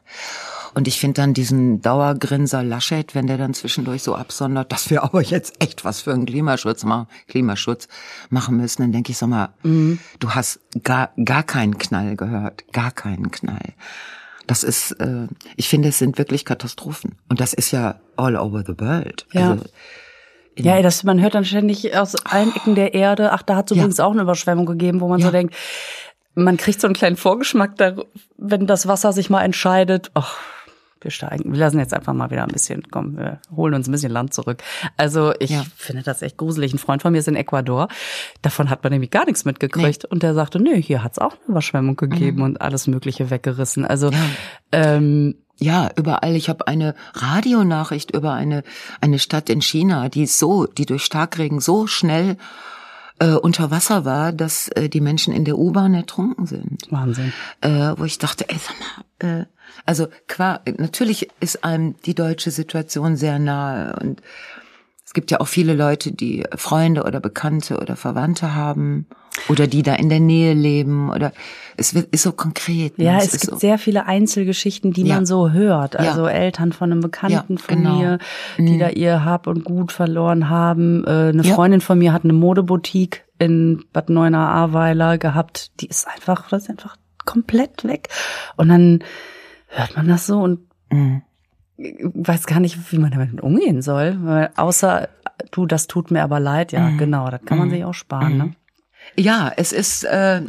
Und 0.74 0.88
ich 0.88 1.00
finde 1.00 1.20
dann 1.20 1.34
diesen 1.34 1.80
Dauergrinser 1.82 2.62
Laschet, 2.62 3.14
wenn 3.14 3.26
der 3.26 3.38
dann 3.38 3.54
zwischendurch 3.54 4.02
so 4.02 4.14
absondert, 4.14 4.70
dass 4.72 4.90
wir 4.90 5.02
aber 5.04 5.22
jetzt 5.22 5.62
echt 5.62 5.84
was 5.84 6.00
für 6.00 6.12
einen 6.12 6.26
Klimaschutz 6.26 6.84
machen, 6.84 7.06
Klimaschutz 7.28 7.88
machen 8.30 8.56
müssen, 8.56 8.82
dann 8.82 8.92
denke 8.92 9.12
ich, 9.12 9.18
sag 9.18 9.28
mal, 9.28 9.48
du 9.62 10.30
hast 10.30 10.60
gar, 10.82 11.10
gar 11.24 11.42
keinen 11.42 11.78
Knall 11.78 12.16
gehört, 12.16 12.64
gar 12.72 12.90
keinen 12.90 13.30
Knall. 13.30 13.74
Das 14.46 14.62
ist, 14.62 14.92
äh, 14.92 15.26
ich 15.56 15.68
finde, 15.68 15.88
es 15.88 15.98
sind 15.98 16.16
wirklich 16.18 16.44
Katastrophen. 16.44 17.16
Und 17.28 17.40
das 17.40 17.52
ist 17.52 17.70
ja 17.70 18.00
all 18.16 18.36
over 18.36 18.64
the 18.66 18.78
world. 18.78 19.26
Ja. 19.32 19.50
Also, 19.52 19.64
Ja, 20.56 20.80
das, 20.82 21.04
man 21.04 21.20
hört 21.20 21.34
dann 21.34 21.44
ständig 21.44 21.96
aus 21.96 22.14
allen 22.24 22.54
Ecken 22.56 22.74
der 22.74 22.94
Erde, 22.94 23.32
ach, 23.32 23.42
da 23.42 23.56
hat 23.56 23.70
es 23.70 23.76
Ja. 23.76 23.82
übrigens 23.82 24.00
auch 24.00 24.12
eine 24.12 24.22
Überschwemmung 24.22 24.66
gegeben, 24.66 25.00
wo 25.00 25.08
man 25.08 25.20
Ja. 25.20 25.26
so 25.26 25.32
denkt, 25.32 25.54
man 26.34 26.56
kriegt 26.56 26.80
so 26.80 26.86
einen 26.86 26.94
kleinen 26.94 27.16
Vorgeschmack, 27.16 27.76
da, 27.76 27.94
wenn 28.36 28.66
das 28.66 28.86
Wasser 28.88 29.12
sich 29.12 29.28
mal 29.28 29.42
entscheidet, 29.42 30.10
ach, 30.14 30.36
wir 31.00 31.10
steigen, 31.10 31.52
wir 31.52 31.58
lassen 31.58 31.78
jetzt 31.78 31.94
einfach 31.94 32.12
mal 32.12 32.30
wieder 32.30 32.42
ein 32.42 32.50
bisschen, 32.52 32.82
komm, 32.90 33.16
wir 33.16 33.40
holen 33.54 33.74
uns 33.74 33.88
ein 33.88 33.92
bisschen 33.92 34.12
Land 34.12 34.34
zurück. 34.34 34.62
Also 34.96 35.32
ich 35.38 35.50
Ja. 35.50 35.64
finde 35.76 36.02
das 36.02 36.22
echt 36.22 36.36
gruselig. 36.36 36.72
Ein 36.74 36.78
Freund 36.78 37.02
von 37.02 37.12
mir 37.12 37.18
ist 37.18 37.28
in 37.28 37.36
Ecuador, 37.36 37.88
davon 38.42 38.70
hat 38.70 38.82
man 38.82 38.92
nämlich 38.92 39.10
gar 39.10 39.24
nichts 39.26 39.44
mitgekriegt 39.44 40.04
und 40.04 40.22
der 40.22 40.34
sagte, 40.34 40.60
nö, 40.60 40.74
hier 40.74 41.04
hat's 41.04 41.18
auch 41.18 41.32
eine 41.32 41.48
Überschwemmung 41.48 41.96
gegeben 41.96 42.42
und 42.42 42.60
alles 42.60 42.86
Mögliche 42.86 43.30
weggerissen. 43.30 43.84
Also 43.84 44.10
ähm, 44.72 45.34
Ja, 45.60 45.90
überall. 45.96 46.36
Ich 46.36 46.48
habe 46.48 46.68
eine 46.68 46.94
Radionachricht 47.14 48.14
über 48.14 48.32
eine 48.34 48.62
eine 49.00 49.18
Stadt 49.18 49.50
in 49.50 49.60
China, 49.60 50.08
die 50.08 50.26
so, 50.26 50.66
die 50.66 50.86
durch 50.86 51.02
Starkregen 51.04 51.60
so 51.60 51.86
schnell 51.88 52.36
äh, 53.18 53.32
unter 53.32 53.70
Wasser 53.70 54.04
war, 54.04 54.32
dass 54.32 54.68
äh, 54.68 54.88
die 54.88 55.00
Menschen 55.00 55.32
in 55.32 55.44
der 55.44 55.58
U-Bahn 55.58 55.94
ertrunken 55.94 56.46
sind. 56.46 56.86
Wahnsinn. 56.90 57.32
Äh, 57.60 57.94
wo 57.96 58.04
ich 58.04 58.18
dachte, 58.18 58.48
ey, 58.48 58.56
sag 58.58 58.76
mal, 58.80 59.40
äh, 59.40 59.46
also 59.84 60.08
qua, 60.26 60.60
natürlich 60.76 61.28
ist 61.40 61.64
einem 61.64 61.94
die 62.02 62.14
deutsche 62.14 62.50
Situation 62.50 63.16
sehr 63.16 63.38
nahe 63.38 63.96
und 64.00 64.22
es 65.04 65.14
gibt 65.14 65.30
ja 65.30 65.40
auch 65.40 65.48
viele 65.48 65.74
Leute, 65.74 66.12
die 66.12 66.44
Freunde 66.54 67.04
oder 67.04 67.18
Bekannte 67.18 67.78
oder 67.78 67.96
Verwandte 67.96 68.54
haben 68.54 69.06
oder 69.48 69.66
die 69.66 69.82
da 69.82 69.94
in 69.94 70.08
der 70.08 70.20
Nähe 70.20 70.54
leben 70.54 71.10
oder 71.10 71.32
es 71.76 71.94
wird, 71.94 72.06
ist 72.12 72.22
so 72.24 72.32
konkret. 72.32 72.98
ne? 72.98 73.04
Ja, 73.04 73.18
es, 73.18 73.26
ist 73.26 73.40
gibt 73.42 73.44
so, 73.52 73.56
sehr 73.56 73.78
viele 73.78 74.06
Einzelgeschichten, 74.06 74.92
die 74.92 75.02
Ja. 75.04 75.14
man 75.16 75.26
so 75.26 75.50
hört. 75.50 75.94
Ja. 75.94 76.00
Also 76.00 76.26
Eltern 76.26 76.72
von 76.72 76.90
einem 76.90 77.00
Bekannten 77.00 77.54
Ja, 77.56 77.62
von 77.62 77.76
genau. 77.76 77.98
mir, 77.98 78.18
die 78.58 78.78
da 78.78 78.88
ihr 78.88 79.24
Hab 79.24 79.46
und 79.46 79.64
Gut 79.64 79.92
verloren 79.92 80.48
haben. 80.48 81.04
Äh, 81.04 81.10
eine 81.10 81.42
Ja. 81.42 81.54
Freundin 81.54 81.80
von 81.80 81.98
mir 81.98 82.12
hat 82.12 82.24
eine 82.24 82.32
Modeboutique 82.32 83.24
in 83.38 83.84
Bad 83.92 84.10
Neuenahr-Ahrweiler 84.10 85.18
gehabt. 85.18 85.70
Die 85.80 85.86
ist 85.86 86.08
einfach, 86.08 86.48
das 86.48 86.64
ist 86.64 86.70
einfach 86.70 86.96
komplett 87.24 87.84
weg. 87.84 88.08
Und 88.56 88.68
dann 88.68 89.04
hört 89.68 89.96
man 89.96 90.08
das 90.08 90.26
so 90.26 90.40
und 90.40 90.60
Mhm. 90.90 91.22
weiß 91.78 92.46
gar 92.46 92.58
nicht, 92.60 92.90
wie 92.92 92.98
man 92.98 93.10
damit 93.12 93.40
umgehen 93.40 93.82
soll. 93.82 94.16
Weil 94.22 94.50
außer, 94.56 95.08
du, 95.52 95.66
das 95.66 95.86
tut 95.86 96.10
mir 96.10 96.22
aber 96.24 96.40
leid. 96.40 96.72
Ja, 96.72 96.80
Mhm. 96.80 96.98
genau, 96.98 97.30
das 97.30 97.42
kann 97.44 97.58
man 97.58 97.70
sich 97.70 97.84
auch 97.84 97.94
sparen. 97.94 98.36
Ne? 98.38 98.50
Ja, 99.16 99.52
es 99.56 99.72
ist 99.72 100.04
äh, 100.04 100.42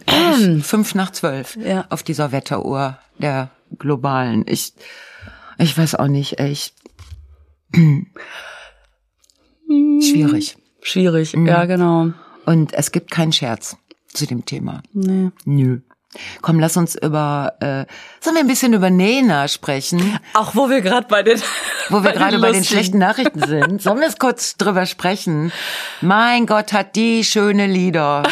fünf 0.62 0.96
nach 0.96 1.12
zwölf 1.12 1.56
Ja. 1.56 1.86
auf 1.89 2.04
dieser 2.04 2.32
Wetteruhr 2.32 2.98
der 3.18 3.50
globalen. 3.78 4.46
Ich, 4.48 4.74
ich 5.58 5.78
weiß 5.78 5.96
auch 5.96 6.08
nicht, 6.08 6.39
ey, 6.39 6.51
ich, 6.51 6.74
Schwierig. 10.01 10.58
Schwierig, 10.82 11.34
ja, 11.34 11.66
genau. 11.66 12.13
Und 12.46 12.74
es 12.74 12.92
gibt 12.92 13.12
keinen 13.12 13.32
Scherz 13.32 13.78
zu 14.13 14.25
dem 14.25 14.46
Thema. 14.46 14.82
Nee. 14.94 15.30
Nö. 15.46 15.82
Komm, 16.42 16.60
lass 16.60 16.75
uns 16.75 16.96
über, 16.96 17.54
äh, 17.60 17.86
sollen 18.20 18.36
wir 18.36 18.39
ein 18.42 18.48
bisschen 18.48 18.74
über 18.74 18.89
Nena 18.89 19.48
sprechen, 19.48 20.20
Auch 20.34 20.56
wo 20.56 20.68
wir 20.70 20.82
gerade 20.82 21.08
bei 21.08 21.22
den 21.22 21.39
wo 21.89 22.04
wir 22.04 22.12
gerade 22.13 22.39
bei 22.39 22.51
den 22.51 22.63
schlechten 22.63 22.98
Nachrichten 22.98 23.42
sind. 23.48 23.82
Sollen 23.82 24.00
wir 24.00 24.08
es 24.08 24.18
kurz 24.18 24.58
drüber 24.58 24.86
sprechen? 24.88 25.51
Mein 26.01 26.46
Gott, 26.48 26.74
hat 26.74 26.96
die 26.96 27.24
schöne 27.24 27.68
Lieder 27.68 28.24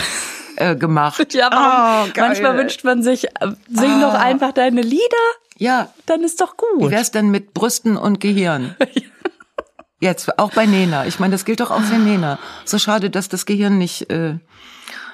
äh, 0.56 0.76
gemacht. 0.76 1.34
Ja, 1.36 1.50
warum? 1.52 2.10
Oh, 2.10 2.20
manchmal 2.20 2.58
wünscht 2.58 2.84
man 2.84 3.04
sich, 3.04 3.26
äh, 3.26 3.52
sing 3.72 4.02
doch 4.02 4.16
einfach 4.16 4.54
deine 4.54 4.82
Lieder, 4.82 5.04
Ja, 5.58 5.90
dann 6.08 6.24
ist 6.24 6.42
doch 6.42 6.56
wie 6.78 6.82
gut. 6.82 6.92
wär's 6.92 7.12
denn 7.12 7.30
mit 7.30 7.54
Brüsten 7.54 7.96
und 7.96 8.20
Gehirn? 8.20 8.76
Jetzt, 10.00 10.38
auch 10.38 10.52
bei 10.52 10.66
Nena. 10.68 11.08
Ich 11.08 11.20
meine, 11.20 11.32
das 11.32 11.44
gilt 11.46 11.60
doch 11.60 11.72
auch 11.72 11.82
für 11.82 11.98
Nena. 11.98 12.38
So 12.66 12.78
schade, 12.78 13.10
dass 13.10 13.30
das 13.30 13.46
Gehirn 13.48 13.80
nicht, 13.80 14.12
äh, 14.12 14.36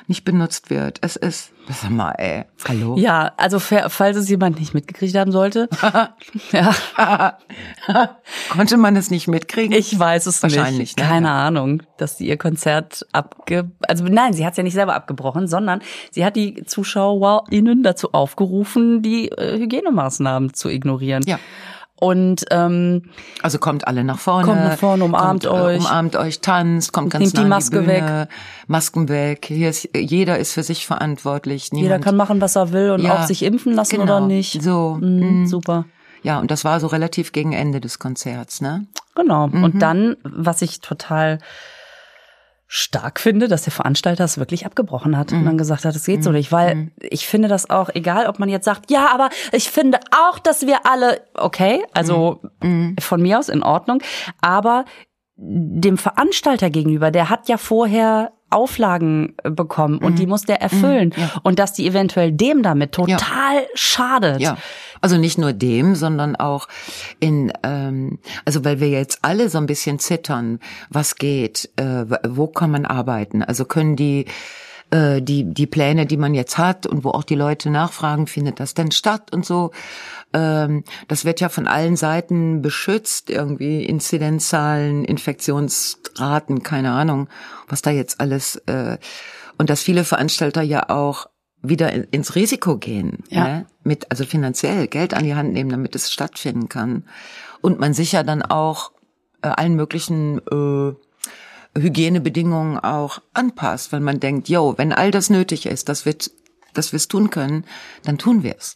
nicht 0.07 0.24
benutzt 0.25 0.69
wird. 0.69 1.00
Es 1.01 1.15
ist, 1.15 1.51
sag 1.69 1.89
mal, 1.91 2.12
ey, 2.17 2.45
hallo? 2.67 2.95
Ja, 2.98 3.31
also 3.38 3.60
fa- 3.60 3.89
falls 3.89 4.17
es 4.17 4.29
jemand 4.29 4.60
nicht 4.60 4.74
mitgekriegt 4.74 5.15
haben 5.15 5.31
sollte. 5.31 5.69
ja, 6.51 6.75
Konnte 8.50 8.77
man 8.77 8.95
es 8.95 9.10
nicht 9.12 9.27
mitkriegen? 9.27 9.72
ich 9.77 9.98
weiß 9.98 10.25
es 10.25 10.43
Wahrscheinlich, 10.43 10.79
nicht. 10.79 11.00
ne? 11.00 11.05
Keine 11.05 11.31
Ahnung, 11.31 11.83
dass 11.98 12.17
sie 12.17 12.27
ihr 12.27 12.38
Konzert 12.38 13.05
abge... 13.12 13.72
Also 13.88 14.03
nein, 14.05 14.33
sie 14.33 14.45
hat 14.45 14.53
es 14.53 14.57
ja 14.57 14.63
nicht 14.63 14.74
selber 14.74 14.95
abgebrochen, 14.95 15.48
sondern 15.48 15.81
sie 16.12 16.25
hat 16.25 16.36
die 16.36 16.63
ZuschauerInnen 16.65 17.83
dazu 17.83 18.12
aufgerufen, 18.13 19.01
die 19.01 19.29
äh, 19.29 19.57
Hygienemaßnahmen 19.60 20.53
zu 20.53 20.69
ignorieren. 20.69 21.24
Ja. 21.25 21.39
Und 22.00 22.45
ähm, 22.51 23.03
Also 23.43 23.59
kommt 23.59 23.88
alle 23.88 24.03
nach 24.03 24.19
vorne. 24.19 24.45
Kommt 24.47 24.63
nach 24.63 24.77
vorne, 24.77 25.03
umarmt 25.05 25.45
kommt, 25.45 25.59
äh, 25.59 25.63
euch. 25.63 25.79
Umarmt 25.79 26.15
euch, 26.15 26.41
tanzt, 26.41 26.91
kommt 26.91 27.12
ganz 27.12 27.21
Nehmt 27.21 27.33
die 27.33 27.38
nah 27.38 27.43
an 27.43 27.50
Maske 27.50 27.79
Bühne, 27.81 28.27
Masken 28.67 29.09
weg. 29.09 29.45
Hier 29.47 29.69
ist, 29.69 29.88
jeder 29.95 30.38
ist 30.38 30.51
für 30.53 30.63
sich 30.63 30.85
verantwortlich. 30.85 31.71
Niemand, 31.71 31.83
jeder 31.91 32.00
kann 32.00 32.17
machen, 32.17 32.41
was 32.41 32.55
er 32.55 32.71
will 32.73 32.91
und 32.91 33.01
Ja, 33.01 33.15
auch 33.19 33.23
sich 33.23 33.43
impfen 33.43 33.73
lassen 33.73 33.91
genau. 34.00 34.03
oder 34.17 34.19
nicht. 34.27 34.62
So, 34.62 34.97
Mhm, 35.00 35.47
Super. 35.47 35.85
Ja, 36.23 36.39
und 36.39 36.51
das 36.51 36.63
war 36.65 36.79
so 36.79 36.88
relativ 36.88 37.31
gegen 37.31 37.51
Ende 37.53 37.79
des 37.81 38.00
Konzerts, 38.00 38.62
ne? 38.62 38.85
Genau. 39.15 39.47
Mhm. 39.47 39.63
Und 39.63 39.79
dann, 39.81 40.15
was 40.23 40.62
ich 40.62 40.79
total 40.81 41.38
stark 42.67 43.20
finde, 43.20 43.48
dass 43.48 43.63
der 43.63 43.74
Veranstalter 43.74 44.24
es 44.24 44.38
wirklich 44.38 44.65
abgebrochen 44.65 45.17
hat 45.17 45.32
Mhm. 45.32 45.39
und 45.39 45.46
dann 45.46 45.58
gesagt 45.58 45.86
hat, 45.86 45.96
es 45.96 46.05
geht 46.05 46.24
so 46.24 46.32
nicht, 46.32 46.51
weil 46.51 46.91
ich 47.01 47.27
finde 47.27 47.48
das 47.48 47.70
auch, 47.70 47.89
egal 47.93 48.25
ob 48.27 48.39
man 48.39 48.50
jetzt 48.50 48.65
sagt, 48.65 48.89
ja, 48.89 49.10
aber 49.13 49.29
ich 49.51 49.70
finde 49.70 50.00
auch, 50.12 50.39
dass 50.39 50.65
wir 50.65 50.86
alle, 50.86 51.22
okay, 51.36 51.84
also 51.93 52.41
Mhm. 52.62 52.96
von 53.00 53.22
mir 53.22 53.38
aus 53.39 53.50
in 53.50 53.62
Ordnung, 53.63 54.01
aber 54.41 54.86
dem 55.36 55.98
Veranstalter 55.98 56.70
gegenüber, 56.70 57.12
der 57.12 57.29
hat 57.29 57.48
ja 57.50 57.58
vorher 57.58 58.32
Auflagen 58.53 59.33
äh, 59.43 59.50
bekommen 59.50 59.98
und 59.98 60.13
Mhm. 60.13 60.15
die 60.17 60.27
muss 60.27 60.43
der 60.43 60.62
erfüllen 60.62 61.13
und 61.43 61.60
dass 61.60 61.74
die 61.74 61.88
eventuell 61.88 62.31
dem 62.31 62.63
damit 62.63 62.91
total 62.93 63.65
schadet. 63.74 64.39
Ja. 64.41 64.57
Also 65.01 65.17
nicht 65.17 65.38
nur 65.38 65.51
dem, 65.51 65.95
sondern 65.95 66.38
auch 66.38 66.67
in, 67.19 67.51
ähm, 67.63 68.19
also 68.45 68.63
weil 68.63 68.79
wir 68.79 68.89
jetzt 68.89 69.19
alle 69.22 69.50
so 69.50 69.57
ein 69.57 69.65
bisschen 69.65 70.00
zittern, 70.00 70.60
was 70.89 71.15
geht, 71.15 71.69
äh, 71.75 72.05
wo 72.27 72.48
kann 72.48 72.72
man 72.72 72.86
arbeiten? 72.86 73.43
Also 73.43 73.65
können 73.65 73.98
die 73.98 74.25
äh, 74.93 75.21
die 75.21 75.43
die 75.53 75.67
Pläne, 75.67 76.05
die 76.05 76.17
man 76.17 76.33
jetzt 76.33 76.57
hat 76.57 76.85
und 76.85 77.03
wo 77.03 77.09
auch 77.09 77.23
die 77.23 77.35
Leute 77.35 77.69
nachfragen, 77.69 78.27
findet 78.27 78.59
das 78.59 78.73
denn 78.73 78.91
statt 78.91 79.33
und 79.33 79.45
so. 79.45 79.71
Ähm, 80.33 80.83
das 81.07 81.25
wird 81.25 81.41
ja 81.41 81.50
von 81.50 81.67
allen 81.67 81.95
Seiten 81.95 82.62
beschützt, 82.62 83.29
irgendwie 83.29 83.83
Inzidenzzahlen, 83.85 85.03
Infektionsraten, 85.05 86.63
keine 86.63 86.91
Ahnung, 86.91 87.27
was 87.67 87.81
da 87.81 87.91
jetzt 87.91 88.19
alles 88.19 88.55
äh, 88.67 88.97
und 89.57 89.69
dass 89.69 89.81
viele 89.83 90.03
Veranstalter 90.03 90.62
ja 90.62 90.89
auch 90.89 91.27
wieder 91.62 91.91
in- 91.93 92.03
ins 92.12 92.35
Risiko 92.35 92.77
gehen, 92.77 93.19
Ja. 93.29 93.43
ne? 93.43 93.65
mit 93.83 94.12
also 94.12 94.25
finanziell 94.25 94.88
Geld 94.88 95.13
an 95.13 95.23
die 95.23 95.35
Hand 95.35 95.53
nehmen, 95.53 95.69
damit 95.69 95.95
es 95.95 96.12
stattfinden 96.12 96.67
kann 96.69 97.05
und 97.62 97.79
man 97.79 97.93
sich 97.93 98.12
ja 98.12 98.23
dann 98.23 98.41
auch 98.41 98.91
äh, 99.41 99.47
allen 99.49 99.75
möglichen 99.75 100.39
äh, 100.39 100.93
Hygienebedingungen 101.77 102.79
auch 102.79 103.19
anpasst, 103.33 103.91
weil 103.91 103.99
man 103.99 104.19
denkt, 104.19 104.49
yo, 104.49 104.75
wenn 104.77 104.93
all 104.93 105.12
das 105.12 105.29
nötig 105.29 105.65
ist, 105.65 105.89
dass 105.89 106.05
wir 106.05 106.15
dass 106.73 106.91
wir 106.91 106.97
es 106.97 107.07
tun 107.07 107.29
können, 107.29 107.65
dann 108.03 108.17
tun 108.17 108.43
wir 108.43 108.55
es. 108.57 108.75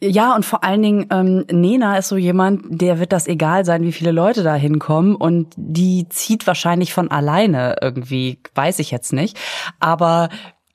Ja, 0.00 0.34
und 0.34 0.46
vor 0.46 0.62
allen 0.64 0.82
Dingen, 0.82 1.06
ähm, 1.10 1.44
Nena 1.50 1.98
ist 1.98 2.08
so 2.08 2.16
jemand, 2.16 2.62
der 2.80 3.00
wird 3.00 3.12
das 3.12 3.26
egal 3.26 3.64
sein, 3.64 3.82
wie 3.82 3.92
viele 3.92 4.12
Leute 4.12 4.42
da 4.42 4.54
hinkommen. 4.54 5.16
Und 5.16 5.52
die 5.56 6.08
zieht 6.08 6.46
wahrscheinlich 6.46 6.94
von 6.94 7.10
alleine 7.10 7.76
irgendwie, 7.82 8.38
weiß 8.54 8.78
ich 8.78 8.92
jetzt 8.92 9.12
nicht. 9.12 9.36
Aber 9.80 10.28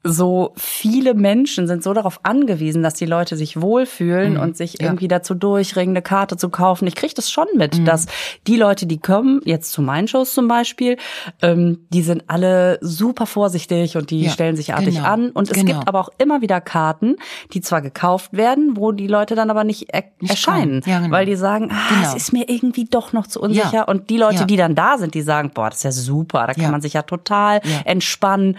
so 0.08 0.54
viele 0.56 1.15
Menschen 1.15 1.68
sind 1.68 1.82
so 1.84 1.91
darauf 1.94 2.20
angewiesen, 2.22 2.84
dass 2.84 2.94
die 2.94 3.08
Leute 3.08 3.36
sich 3.36 3.60
wohlfühlen 3.60 4.38
und 4.38 4.56
sich 4.56 4.80
irgendwie 4.80 5.08
dazu 5.08 5.34
durchringen, 5.34 5.96
eine 5.96 6.04
Karte 6.04 6.38
zu 6.38 6.50
kaufen. 6.50 6.88
Ich 6.88 6.94
kriege 6.94 7.13
das 7.15 7.32
schon 7.32 7.48
mit, 7.56 7.88
dass 7.88 8.06
die 8.46 8.56
Leute, 8.56 8.86
die 8.86 9.00
kommen, 9.00 9.41
jetzt 9.46 9.72
zu 9.72 9.82
meinen 9.82 10.08
Shows 10.08 10.34
zum 10.36 10.48
Beispiel, 10.48 10.98
ähm, 11.41 11.88
die 11.89 12.04
sind 12.04 12.26
alle 12.28 12.78
super 12.82 13.26
vorsichtig 13.26 13.98
und 13.98 14.12
die 14.12 14.22
Ja, 14.26 14.30
stellen 14.30 14.56
sich 14.56 14.76
artig 14.76 14.96
genau, 14.98 15.08
an. 15.08 15.32
Und 15.32 15.50
es 15.50 15.58
genau. 15.58 15.74
gibt 15.74 15.88
aber 15.88 16.00
auch 16.02 16.10
immer 16.20 16.41
wieder 16.41 16.62
Karten, 16.62 17.15
die 17.54 17.62
zwar 17.62 17.82
gekauft 17.82 18.32
werden, 18.34 18.78
wo 18.78 18.91
die 18.91 19.08
Leute 19.08 19.34
dann 19.34 19.50
aber 19.50 19.63
nicht, 19.63 19.88
er 19.91 20.04
Nicht 20.20 20.30
erscheinen. 20.30 20.82
Ja, 20.86 21.00
genau. 21.00 21.12
weil 21.12 21.26
die 21.26 21.36
sagen, 21.36 21.70
ah, 21.72 21.89
Genau. 21.89 22.08
es 22.10 22.15
ist 22.15 22.32
mir 22.32 22.48
irgendwie 22.48 22.86
doch 22.86 23.12
noch 23.12 23.26
zu 23.26 23.41
unsicher. 23.41 23.72
Ja. 23.74 23.84
Und 23.86 24.12
die 24.12 24.18
Leute, 24.18 24.41
Ja. 24.41 24.46
die 24.46 24.58
dann 24.58 24.76
da 24.76 25.00
sind, 25.00 25.15
die 25.15 25.24
sagen, 25.24 25.50
boah, 25.54 25.70
das 25.70 25.80
ist 25.80 25.84
ja 25.84 25.91
super, 25.91 26.46
da 26.46 26.54
kann 26.54 26.63
Ja. 26.63 26.72
man 26.72 26.82
sich 26.82 26.94
ja 26.94 27.02
total 27.02 27.62
Ja. 27.63 27.82
entspannen. 27.86 28.58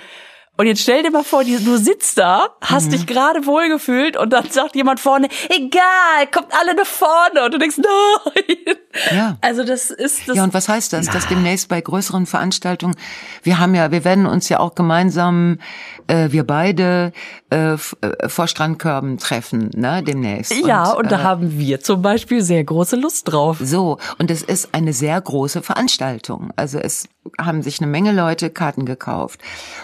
Und 0.58 0.66
jetzt 0.66 0.80
stell 0.82 1.02
dir 1.02 1.10
mal 1.10 1.24
vor, 1.24 1.44
du 1.44 1.76
sitzt 1.76 2.16
da, 2.18 2.48
hast 2.62 2.86
Mhm. 2.86 2.90
dich 2.92 3.06
gerade 3.06 3.44
wohlgefühlt 3.46 4.16
und 4.16 4.32
dann 4.32 4.48
sagt 4.50 4.74
jemand 4.74 5.00
vorne, 5.00 5.28
egal, 5.50 6.26
kommt 6.32 6.48
alle 6.58 6.74
nach 6.74 6.86
vorne. 6.86 7.44
Und 7.44 7.52
du 7.54 7.58
denkst, 7.58 7.76
nein. 7.78 8.76
Ja. 9.14 9.36
Also 9.42 9.64
das 9.64 9.90
ist 9.90 10.26
das. 10.28 10.36
Ja, 10.36 10.44
und 10.44 10.54
was 10.54 10.68
heißt 10.68 10.92
das? 10.94 11.06
Dass 11.06 11.26
demnächst 11.28 11.68
bei 11.68 11.80
größeren 11.80 12.24
Veranstaltungen, 12.26 12.96
wir 13.42 13.58
haben 13.58 13.74
ja, 13.74 13.90
wir 13.90 14.04
werden 14.04 14.26
uns 14.26 14.48
ja 14.48 14.58
auch 14.60 14.74
gemeinsam, 14.74 15.58
äh, 16.06 16.30
wir 16.30 16.44
beide 16.46 17.12
äh, 17.48 17.74
äh, 17.74 18.28
vor 18.28 18.48
Strandkörben 18.48 19.18
treffen, 19.18 19.70
ne, 19.74 20.02
demnächst. 20.02 20.52
ja, 20.66 20.90
und, 20.90 21.12
da 21.12 21.20
äh, 21.20 21.22
haben 21.22 21.58
wir 21.58 21.80
zum 21.80 22.02
Beispiel 22.02 22.42
sehr 22.42 22.64
große 22.64 22.96
Lust 22.96 23.30
drauf. 23.30 23.58
So, 23.60 23.98
und 24.18 24.32
es 24.32 24.42
ist 24.42 24.74
eine 24.74 24.92
sehr 24.92 25.20
große 25.20 25.62
Veranstaltung. 25.62 26.50
Also 26.56 26.80
es 26.80 27.08
haben 27.40 27.62
sich 27.62 27.80
eine 27.80 27.88
Menge 27.88 28.10
Leute 28.10 28.50
Karten 28.50 28.84
gekauft. 28.84 29.40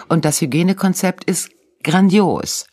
Und 0.09 0.25
das 0.25 0.41
Hygienekonzept 0.41 1.23
ist 1.23 1.51
grandios. 1.83 2.67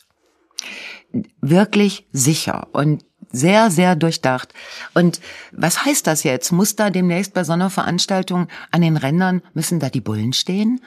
Wirklich 1.39 2.05
sicher 2.11 2.67
und 2.73 3.05
sehr, 3.31 3.71
sehr 3.71 3.95
durchdacht. 3.95 4.53
Und 4.93 5.21
was 5.53 5.85
heißt 5.85 6.05
das 6.05 6.23
jetzt? 6.23 6.51
Muss 6.51 6.75
da 6.75 6.89
demnächst 6.89 7.33
bei 7.33 7.45
so 7.45 7.53
einer 7.53 7.69
Veranstaltung 7.69 8.47
an 8.71 8.81
den 8.81 8.97
Rändern, 8.97 9.41
müssen 9.53 9.79
da 9.79 9.89
die 9.89 10.01
Bullen 10.01 10.33
stehen? 10.33 10.81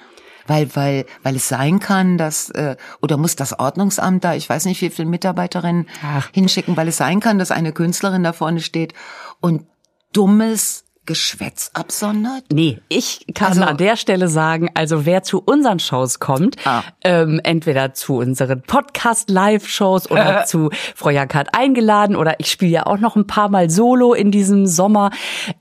Weil, 0.47 0.75
weil, 0.77 1.07
weil 1.23 1.37
es 1.37 1.49
sein 1.49 1.81
kann, 1.81 2.19
dass, 2.19 2.51
äh, 2.51 2.77
oder 3.01 3.17
muss 3.17 3.37
das 3.37 3.59
Ordnungsamt 3.59 4.25
da, 4.25 4.35
ich 4.35 4.49
weiß 4.49 4.67
nicht, 4.67 4.81
wie 4.83 4.91
viele 4.91 5.09
Mitarbeiterinnen 5.09 5.87
Ach. 6.05 6.29
hinschicken, 6.33 6.77
weil 6.77 6.89
es 6.89 6.99
sein 6.99 7.21
kann, 7.21 7.39
dass 7.39 7.51
eine 7.51 7.73
Künstlerin 7.73 8.23
da 8.23 8.33
vorne 8.33 8.61
steht 8.61 8.93
und 9.41 9.67
dummes 10.13 10.84
Geschwätz 11.07 11.71
absondert? 11.75 12.45
Nee, 12.53 12.81
ich 12.89 13.27
kann 13.35 13.49
Also- 13.49 13.63
an 13.63 13.77
der 13.77 13.97
Stelle 13.97 14.29
sagen, 14.29 14.71
also 14.75 15.05
wer 15.07 15.23
zu 15.23 15.41
unseren 15.45 15.79
Shows 15.79 16.19
kommt, 16.21 16.57
Ah. 16.65 16.83
ähm, 17.03 17.41
entweder 17.45 17.95
zu 17.95 18.17
unseren 18.19 18.63
Podcast-Live-Shows 18.63 20.11
oder 20.11 20.45
zu 20.47 20.71
Frau 20.95 21.11
Jank 21.11 21.35
hat 21.35 21.49
eingeladen 21.57 22.17
oder 22.17 22.39
ich 22.41 22.51
spiele 22.51 22.71
ja 22.73 22.87
auch 22.87 22.99
noch 22.99 23.17
ein 23.17 23.27
paar 23.27 23.49
Mal 23.49 23.71
Solo 23.71 24.15
in 24.15 24.31
diesem 24.31 24.67
Sommer. 24.67 25.11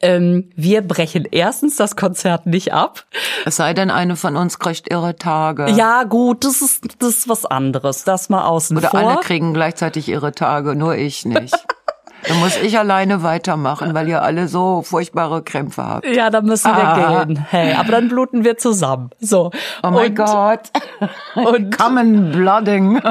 Ähm, 0.01 0.49
wir 0.55 0.81
brechen 0.81 1.27
erstens 1.29 1.75
das 1.75 1.95
Konzert 1.95 2.45
nicht 2.45 2.73
ab. 2.73 3.05
Es 3.45 3.57
sei 3.57 3.73
denn, 3.73 3.91
eine 3.91 4.15
von 4.15 4.35
uns 4.35 4.59
kriegt 4.59 4.89
ihre 4.91 5.15
Tage. 5.15 5.69
Ja 5.71 6.03
gut, 6.03 6.43
das 6.45 6.61
ist, 6.61 6.83
das 6.99 7.09
ist 7.17 7.29
was 7.29 7.45
anderes. 7.45 8.03
Das 8.03 8.29
mal 8.29 8.45
außen 8.45 8.77
Oder 8.77 8.89
vor. 8.89 8.99
alle 8.99 9.19
kriegen 9.19 9.53
gleichzeitig 9.53 10.07
ihre 10.07 10.31
Tage, 10.31 10.75
nur 10.75 10.95
ich 10.95 11.25
nicht. 11.25 11.55
Dann 12.27 12.39
muss 12.39 12.57
ich 12.57 12.77
alleine 12.77 13.23
weitermachen, 13.23 13.93
weil 13.93 14.07
ihr 14.07 14.21
alle 14.21 14.47
so 14.47 14.81
furchtbare 14.81 15.41
Krämpfe 15.43 15.83
habt. 15.85 16.05
ja, 16.07 16.29
dann 16.29 16.45
müssen 16.45 16.71
wir 16.71 16.83
Ah. 16.83 17.25
gehen. 17.25 17.45
Hey, 17.49 17.73
aber 17.73 17.91
dann 17.91 18.07
bluten 18.09 18.43
wir 18.43 18.57
zusammen. 18.57 19.09
So. 19.19 19.51
Oh 19.83 19.89
mein 19.89 20.15
Gott. 20.15 20.61
Und, 21.35 21.77
Common 21.77 22.31
blooding. 22.31 23.01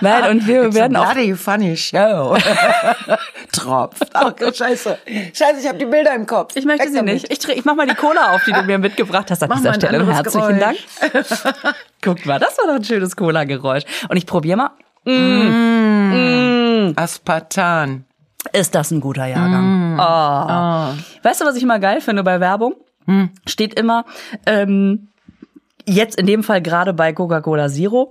nein, 0.00 0.30
und 0.30 0.46
wir 0.46 0.64
It's 0.64 0.76
a 0.76 0.80
werden 0.80 0.96
auch 0.96 1.12
bloody 1.12 1.34
funny 1.34 1.76
show. 1.76 2.36
Tropft. 3.52 4.04
Oh, 4.14 4.30
scheiße. 4.52 4.98
Scheiße, 5.34 5.60
ich 5.60 5.68
habe 5.68 5.78
die 5.78 5.86
Bilder 5.86 6.14
im 6.14 6.26
Kopf. 6.26 6.54
Ich 6.54 6.64
möchte 6.64 6.84
Weg 6.86 6.92
sie 6.92 7.02
nicht. 7.02 7.32
Ich, 7.32 7.48
ich 7.48 7.64
mach 7.64 7.74
mal 7.74 7.86
die 7.86 7.94
Cola 7.94 8.34
auf, 8.34 8.44
die 8.44 8.52
du 8.52 8.62
mir 8.62 8.78
mitgebracht 8.78 9.30
hast. 9.30 9.42
An 9.42 9.48
Mach 9.48 9.56
dieser 9.58 9.74
Stelle 9.74 10.06
herzlichen 10.12 10.58
Dank. 10.60 10.76
Geräusch. 11.00 11.26
Guck 12.02 12.26
mal, 12.26 12.38
das 12.38 12.56
war 12.58 12.66
doch 12.66 12.74
ein 12.74 12.84
schönes 12.84 13.16
Cola-Geräusch. 13.16 13.84
Und 14.08 14.16
ich 14.16 14.26
probiere 14.26 14.56
mal. 14.56 14.70
Aspartan. 16.96 18.04
Ist 18.52 18.74
das 18.74 18.90
ein 18.90 19.00
guter 19.00 19.26
Jahrgang? 19.26 19.94
Mm. 19.94 20.00
Oh. 20.00 21.22
Weißt 21.22 21.40
du, 21.40 21.44
was 21.44 21.56
ich 21.56 21.62
immer 21.62 21.78
geil 21.78 22.00
finde 22.00 22.24
bei 22.24 22.40
Werbung? 22.40 22.74
steht 23.46 23.74
immer, 23.78 24.04
ähm, 24.46 25.08
jetzt 25.86 26.18
in 26.18 26.26
dem 26.26 26.42
Fall 26.42 26.62
gerade 26.62 26.92
bei 26.92 27.12
Coca-Cola 27.12 27.68
Zero, 27.68 28.10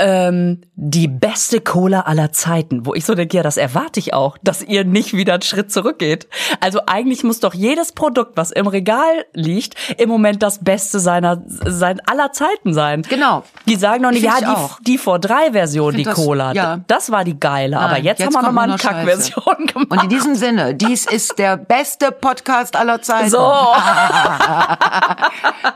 ähm, 0.00 0.62
die 0.74 1.06
beste 1.08 1.60
Cola 1.60 2.00
aller 2.00 2.32
Zeiten, 2.32 2.86
wo 2.86 2.94
ich 2.94 3.04
so 3.04 3.14
denke, 3.14 3.36
ja, 3.36 3.42
das 3.42 3.56
erwarte 3.58 4.00
ich 4.00 4.14
auch, 4.14 4.38
dass 4.42 4.62
ihr 4.62 4.84
nicht 4.84 5.12
wieder 5.14 5.34
einen 5.34 5.42
Schritt 5.42 5.70
zurückgeht. 5.70 6.26
Also 6.60 6.80
eigentlich 6.86 7.22
muss 7.22 7.38
doch 7.40 7.52
jedes 7.54 7.92
Produkt, 7.92 8.36
was 8.36 8.50
im 8.50 8.66
Regal 8.66 9.26
liegt, 9.34 9.74
im 9.98 10.08
Moment 10.08 10.42
das 10.42 10.64
Beste 10.64 10.98
seiner 11.00 11.42
sein 11.46 12.00
aller 12.06 12.32
Zeiten 12.32 12.72
sein. 12.74 13.02
Genau. 13.02 13.44
Die 13.66 13.76
sagen 13.76 14.02
doch 14.02 14.10
nicht, 14.10 14.26
Find 14.28 14.40
ja, 14.40 14.68
die, 14.80 14.84
die 14.84 14.98
vor 14.98 15.18
drei 15.18 15.52
Version, 15.52 15.94
die 15.94 16.02
das- 16.04 16.14
Cola, 16.14 16.52
ja. 16.52 16.80
das 16.86 17.10
war 17.12 17.24
die 17.24 17.38
geile. 17.38 17.78
aber 17.78 17.92
Nein, 17.94 18.04
jetzt, 18.04 18.24
haben 18.24 18.32
wir 18.32 18.42
nochmal 18.42 18.64
eine 18.64 18.72
noch. 18.74 18.80
Kackversion 18.80 19.66
gemacht. 19.66 19.90
Und 19.90 20.02
in 20.04 20.08
diesem 20.08 20.34
Sinne, 20.34 20.74
dies 20.74 21.04
ist 21.10 21.38
der 21.38 21.56
beste 21.56 22.10
Podcast 22.10 22.74
aller 22.76 23.02
Zeiten. 23.02 23.28
so. 23.30 23.38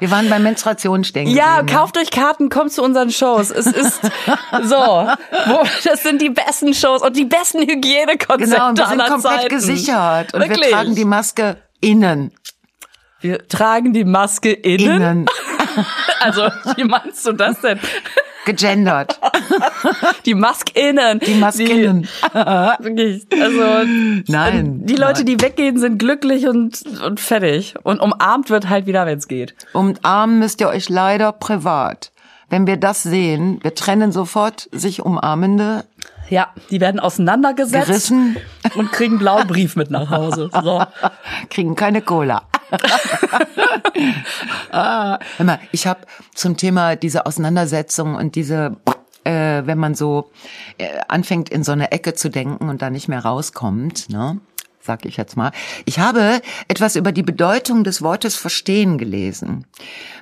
Wir 0.01 0.11
waren 0.11 0.29
bei 0.29 0.39
Menstruation 0.39 1.05
stehen 1.05 1.29
Ja, 1.29 1.63
ne? 1.63 1.73
kauft 1.73 1.97
euch 1.99 2.11
Karten, 2.11 2.49
kommt 2.49 2.73
zu 2.73 2.83
unseren 2.83 3.11
Shows. 3.11 3.51
Es 3.51 3.67
ist 3.67 4.01
so, 4.63 4.77
wo, 4.77 5.63
das 5.85 6.03
sind 6.03 6.21
die 6.23 6.31
besten 6.31 6.75
Shows 6.75 7.03
und 7.03 7.17
die 7.17 7.25
besten 7.25 7.61
Hygienekonzepte 7.63 8.51
Genau, 8.55 8.69
und 8.71 8.79
wir 8.79 8.87
sind 8.87 8.99
komplett 9.05 9.23
Zeiten. 9.23 9.49
gesichert. 9.49 10.35
Und 10.35 10.41
Wirklich. 10.41 10.61
wir 10.67 10.71
tragen 10.71 10.95
die 10.95 11.05
Maske 11.05 11.57
innen. 11.81 12.33
Wir 13.21 13.47
tragen 13.49 13.93
die 13.93 14.05
Maske 14.05 14.53
innen. 14.53 14.97
Innen. 14.97 15.27
Also, 16.21 16.43
wie 16.77 16.85
meinst 16.85 17.27
du 17.27 17.33
das 17.33 17.61
denn? 17.61 17.79
Gegendert. 18.47 19.19
Die 20.25 20.35
Maske 20.35 20.73
innen. 20.79 21.19
Die 21.19 21.35
Maskinnen. 21.35 22.09
Wirklich, 22.79 23.27
also 23.43 23.85
Nein. 24.29 24.87
die 24.87 24.95
Leute, 24.97 25.25
nein. 25.25 25.27
die 25.27 25.41
weggehen, 25.41 25.79
sind 25.79 25.99
glücklich 25.99 26.47
und, 26.47 26.81
und 27.05 27.19
fertig. 27.21 27.75
Und 27.83 28.01
umarmt 28.01 28.51
wird 28.51 28.69
halt 28.69 28.87
wieder, 28.87 29.05
wenn 29.05 29.19
es 29.19 29.27
geht. 29.29 29.55
Umarmen 29.73 30.39
müsst 30.39 30.61
ihr 30.61 30.69
euch 30.69 30.89
leider 30.89 31.33
privat. 31.33 32.13
Wenn 32.51 32.67
wir 32.67 32.77
das 32.77 33.03
sehen, 33.03 33.59
wir 33.63 33.75
trennen 33.75 34.13
sofort 34.13 34.69
sich 34.73 35.03
umarmende, 35.03 35.85
Ja, 36.31 36.49
die 36.71 36.81
werden 36.81 37.01
auseinandergesetzt 37.01 37.87
gerissen, 37.87 38.37
und 38.75 38.93
kriegen 38.93 39.19
blauen 39.19 39.47
Brief 39.47 39.77
mit 39.77 39.91
nach 39.91 40.11
Hause. 40.11 40.51
So. 40.53 40.83
kriegen 41.51 41.75
keine 41.75 42.01
Cola. 42.03 42.43
ah, 44.71 45.19
hör 45.37 45.47
mal, 45.47 45.61
ich 45.73 45.87
habe 45.87 46.01
zum 46.35 46.57
Thema 46.57 46.97
diese 46.97 47.27
Auseinandersetzung 47.27 48.15
und 48.15 48.35
diese, 48.37 48.77
äh, 49.25 49.63
wenn 49.65 49.79
man 49.79 49.95
so 49.95 50.31
äh, 50.79 50.89
anfängt 51.09 51.51
in 51.51 51.63
so 51.63 51.73
eine 51.73 51.93
Ecke 51.93 52.15
zu 52.15 52.31
denken 52.31 52.69
und 52.69 52.83
da 52.83 52.91
nicht 52.91 53.09
mehr 53.09 53.25
rauskommt, 53.25 54.09
ne? 54.09 54.41
Sag 54.87 55.07
ich 55.07 55.17
jetzt 55.17 55.35
mal. 55.35 55.51
Ich 55.87 55.99
habe 55.99 56.43
etwas 56.69 56.95
über 56.95 57.11
die 57.11 57.23
Bedeutung 57.23 57.85
des 57.85 58.03
Wortes 58.03 58.37
verstehen 58.37 58.99
gelesen. 58.99 59.65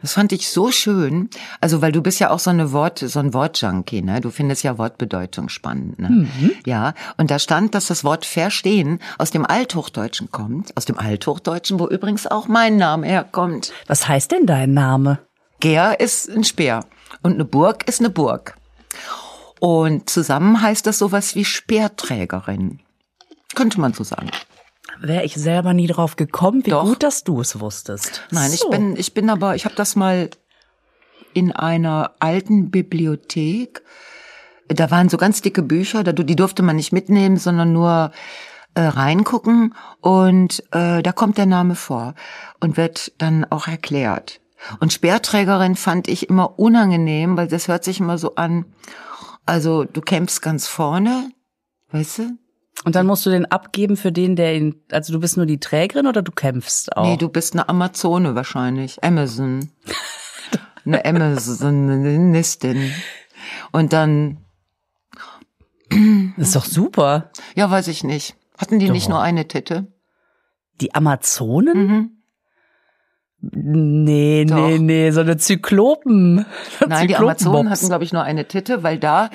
Das 0.03 0.13
fand 0.13 0.31
ich 0.31 0.51
so 0.51 0.71
schön. 0.71 1.31
Also, 1.61 1.83
weil 1.83 1.91
du 1.91 2.01
bist 2.01 2.21
ja 2.21 2.31
auch 2.31 2.39
so 2.39 2.51
eine 2.51 2.71
Wort, 2.71 3.01
so 3.01 3.19
ein 3.19 3.35
Wortjunkie, 3.35 4.03
ne? 4.03 4.21
Du 4.21 4.31
findest 4.31 4.63
ja 4.63 4.79
Wortbedeutung 4.79 5.49
spannend, 5.49 5.99
ne? 5.99 6.29
Ja. 6.65 6.95
Und 7.17 7.33
da 7.33 7.41
stand, 7.41 7.75
dass 7.75 7.89
das 7.89 8.05
Wort 8.05 8.25
verstehen 8.25 9.01
aus 9.19 9.33
dem 9.33 9.45
Althochdeutschen 9.45 10.31
kommt. 10.31 10.77
Aus 10.77 10.85
dem 10.85 10.97
Althochdeutschen, 10.97 11.81
wo 11.81 11.89
übrigens 11.89 12.29
auch 12.29 12.47
mein 12.47 12.77
Name 12.77 13.09
herkommt. 13.09 13.73
Was 13.89 14.07
heißt 14.07 14.31
denn 14.31 14.47
dein 14.47 14.73
Name? 14.73 15.19
Ger 15.59 15.99
ist 15.99 16.31
ein 16.31 16.45
Speer 16.45 16.85
und 17.23 17.33
eine 17.33 17.45
Burg 17.45 17.89
ist 17.89 17.99
eine 17.99 18.11
Burg. 18.11 18.57
Und 19.59 20.09
zusammen 20.09 20.63
heißt 20.63 20.87
das 20.87 20.99
sowas 20.99 21.35
wie 21.35 21.45
Speerträgerin. 21.45 22.79
Könnte 23.55 23.81
man 23.81 23.93
so 23.93 24.05
sagen. 24.05 24.31
Wäre 25.03 25.25
ich 25.25 25.35
selber 25.35 25.75
nie 25.75 25.89
drauf 25.89 26.15
gekommen. 26.17 26.65
Wie 26.65 26.71
Doch. 26.71 26.85
gut, 26.85 27.03
dass 27.03 27.25
du 27.25 27.41
es 27.41 27.59
wusstest. 27.59 28.23
Nein, 28.31 28.53
ich 28.53 28.61
So. 28.61 28.71
bin, 28.71 28.97
ich 28.97 29.15
bin 29.15 29.31
aber, 29.31 29.57
ich 29.57 29.65
habe 29.65 29.75
das 29.75 29.97
mal 29.97 30.31
in 31.35 31.51
einer 31.51 32.13
alten 32.21 32.71
Bibliothek. 32.71 33.83
Da 34.69 34.91
waren 34.93 35.09
so 35.09 35.17
ganz 35.17 35.43
dicke 35.43 35.63
Bücher, 35.63 36.05
die 36.05 36.37
durfte 36.37 36.63
man 36.63 36.77
nicht 36.77 36.93
mitnehmen, 36.93 37.37
sondern 37.37 37.73
nur 37.73 38.13
äh, 38.75 38.83
reingucken. 38.83 39.75
Und 40.01 40.63
äh, 40.71 41.03
da 41.03 41.13
kommt 41.13 41.37
der 41.37 41.47
Name 41.47 41.75
vor 41.75 42.15
und 42.61 42.77
wird 42.77 43.13
dann 43.19 43.45
auch 43.51 43.67
erklärt. 43.67 44.41
Und 44.79 44.93
Speerträgerin 44.93 45.75
fand 45.75 46.07
ich 46.07 46.29
immer 46.31 46.59
unangenehm, 46.61 47.37
weil 47.37 47.49
das 47.49 47.67
hört 47.67 47.83
sich 47.83 47.99
immer 47.99 48.19
so 48.19 48.37
an. 48.37 48.67
Also 49.47 49.83
du 49.85 50.01
kämpfst 50.01 50.41
ganz 50.41 50.69
vorne, 50.69 51.33
weißt 51.91 52.19
du? 52.19 52.39
Und 52.85 52.97
dann 52.97 53.07
musst 53.07 53.25
du 53.27 53.31
den 53.31 53.47
abgeben 53.47 53.97
für 53.97 54.11
den, 54.13 54.35
der 54.35 54.57
ihn. 54.57 54.75
Also 54.91 55.13
du 55.13 55.21
bist 55.21 55.37
nur 55.37 55.47
die 55.47 55.61
Trägerin 55.61 56.07
oder 56.07 56.23
du 56.23 56.33
kämpfst 56.33 56.97
auch? 56.97 57.05
Nee, 57.05 57.17
du 57.17 57.29
bist 57.29 57.55
eine 57.55 57.69
Amazone 57.69 58.35
wahrscheinlich. 58.35 59.03
Amazon. 59.05 59.71
Eine 60.85 61.05
Amazonistin. 61.05 62.93
Und 63.71 63.93
dann, 63.93 64.39
das 66.37 66.49
ist 66.49 66.57
doch 66.57 66.65
super. 66.65 67.31
ja, 67.55 67.71
weiß 67.71 67.87
ich 67.87 68.03
nicht. 68.03 68.35
Hatten 68.59 68.81
die 68.81 68.91
nicht 68.91 69.05
Doch. 69.05 69.11
nur 69.11 69.23
eine 69.23 69.47
Titte? 69.47 69.87
Die 70.81 70.93
Amazonen? 70.95 71.87
Mhm. 71.87 72.22
Nee, 73.51 74.45
Doch. 74.45 74.55
nee, 74.55 74.79
nee, 74.79 75.11
so 75.11 75.21
eine 75.21 75.37
Zyklopen. 75.37 76.37
Nein, 76.87 77.09
die 77.09 77.15
Zyklopenmops. 77.15 77.45
Amazonen 77.47 77.71
hatten, 77.71 77.89
glaube 77.89 78.05
ich, 78.05 78.13
nur 78.13 78.23
eine 78.23 78.47
Titte, 78.47 78.83
weil 78.85 78.99
da 78.99 79.31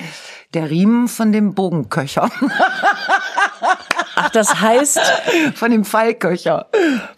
der 0.54 0.70
Riemen 0.70 1.08
von 1.08 1.30
dem 1.30 1.52
Bogenköcher, 1.54 2.30
Ach, 4.20 4.30
das 4.30 4.60
heißt, 4.60 4.98
von 5.54 5.70
dem 5.70 5.84
Pfeilköcher, 5.84 6.66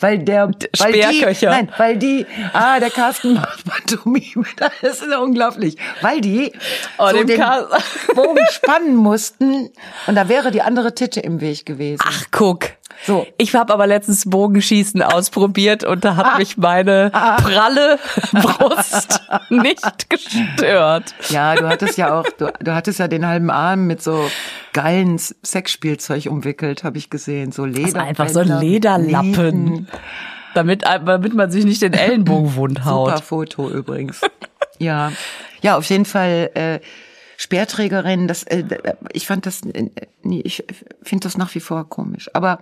weil 0.01 0.19
der, 0.19 0.51
weil 0.79 0.93
die, 0.93 1.03
Speerköcher. 1.03 1.51
nein, 1.51 1.71
weil 1.79 1.97
die, 1.97 2.27
ah, 2.53 2.81
der 2.81 2.91
Carsten 2.91 3.35
macht 3.35 3.65
Pantomime, 3.65 4.45
das 4.57 5.01
ist 5.01 5.07
ja 5.11 5.19
unglaublich, 5.19 5.77
weil 6.03 6.21
die 6.21 6.53
Oh, 6.99 7.11
so 7.11 7.23
den 7.25 7.39
Car- 7.41 7.69
Bogen 8.15 8.45
spannen 8.51 8.97
mussten 8.97 9.71
und 10.07 10.15
da 10.17 10.29
wäre 10.29 10.51
die 10.51 10.63
andere 10.63 10.95
Titte 10.95 11.21
im 11.21 11.41
Weg 11.41 11.65
gewesen. 11.65 12.03
ach 12.05 12.25
guck. 12.33 12.71
So. 13.07 13.27
Ich 13.39 13.55
habe 13.55 13.73
aber 13.73 13.87
letztens 13.87 14.29
Bogenschießen 14.29 15.03
ausprobiert 15.03 15.85
und 15.85 16.05
da 16.05 16.17
hat 16.17 16.39
mich 16.39 16.57
meine 16.57 17.11
pralle 17.11 17.99
Brust 18.33 19.21
nicht 19.49 20.11
gestört. 20.11 21.15
Ja, 21.31 21.55
du 21.55 21.69
hattest 21.69 21.97
ja 21.97 22.19
auch, 22.19 22.27
du, 22.39 22.53
du 22.61 22.75
hattest 22.75 22.99
ja 22.99 23.09
den 23.09 23.27
halben 23.27 23.51
Arm 23.51 23.87
mit 23.87 24.03
so 24.03 24.31
geilen 24.73 25.19
Sexspielzeug 25.19 26.27
umwickelt, 26.27 26.85
habe 26.85 26.99
ich 26.99 27.11
gesehen. 27.11 27.53
So 27.53 27.65
Leder. 27.65 28.03
einfach 28.03 28.29
so 28.29 28.41
ein 28.41 28.61
Lederlappen. 28.61 29.89
Damit, 30.55 30.83
damit 30.83 31.33
man 31.35 31.51
sich 31.51 31.65
nicht 31.65 31.81
den 31.81 31.93
Ellenbogen 31.93 32.57
wund 32.57 32.85
haut. 32.85 33.11
Super 33.11 33.23
Foto 33.23 33.71
übrigens. 33.71 34.21
ja, 34.79 35.13
ja, 35.63 35.77
auf 35.77 35.85
jeden 35.85 36.05
Fall 36.05 36.51
äh, 36.55 36.81
Speerträgerin. 37.51 38.29
Das, 38.29 38.45
äh, 38.45 38.65
ich 39.13 39.27
fand 39.27 39.45
das, 39.45 39.63
äh, 39.63 39.91
nee, 40.23 40.41
ich 40.45 40.65
finde 41.03 41.25
das 41.25 41.37
nach 41.37 41.53
wie 41.57 41.61
vor 41.61 41.89
komisch, 41.89 42.31
aber 42.33 42.61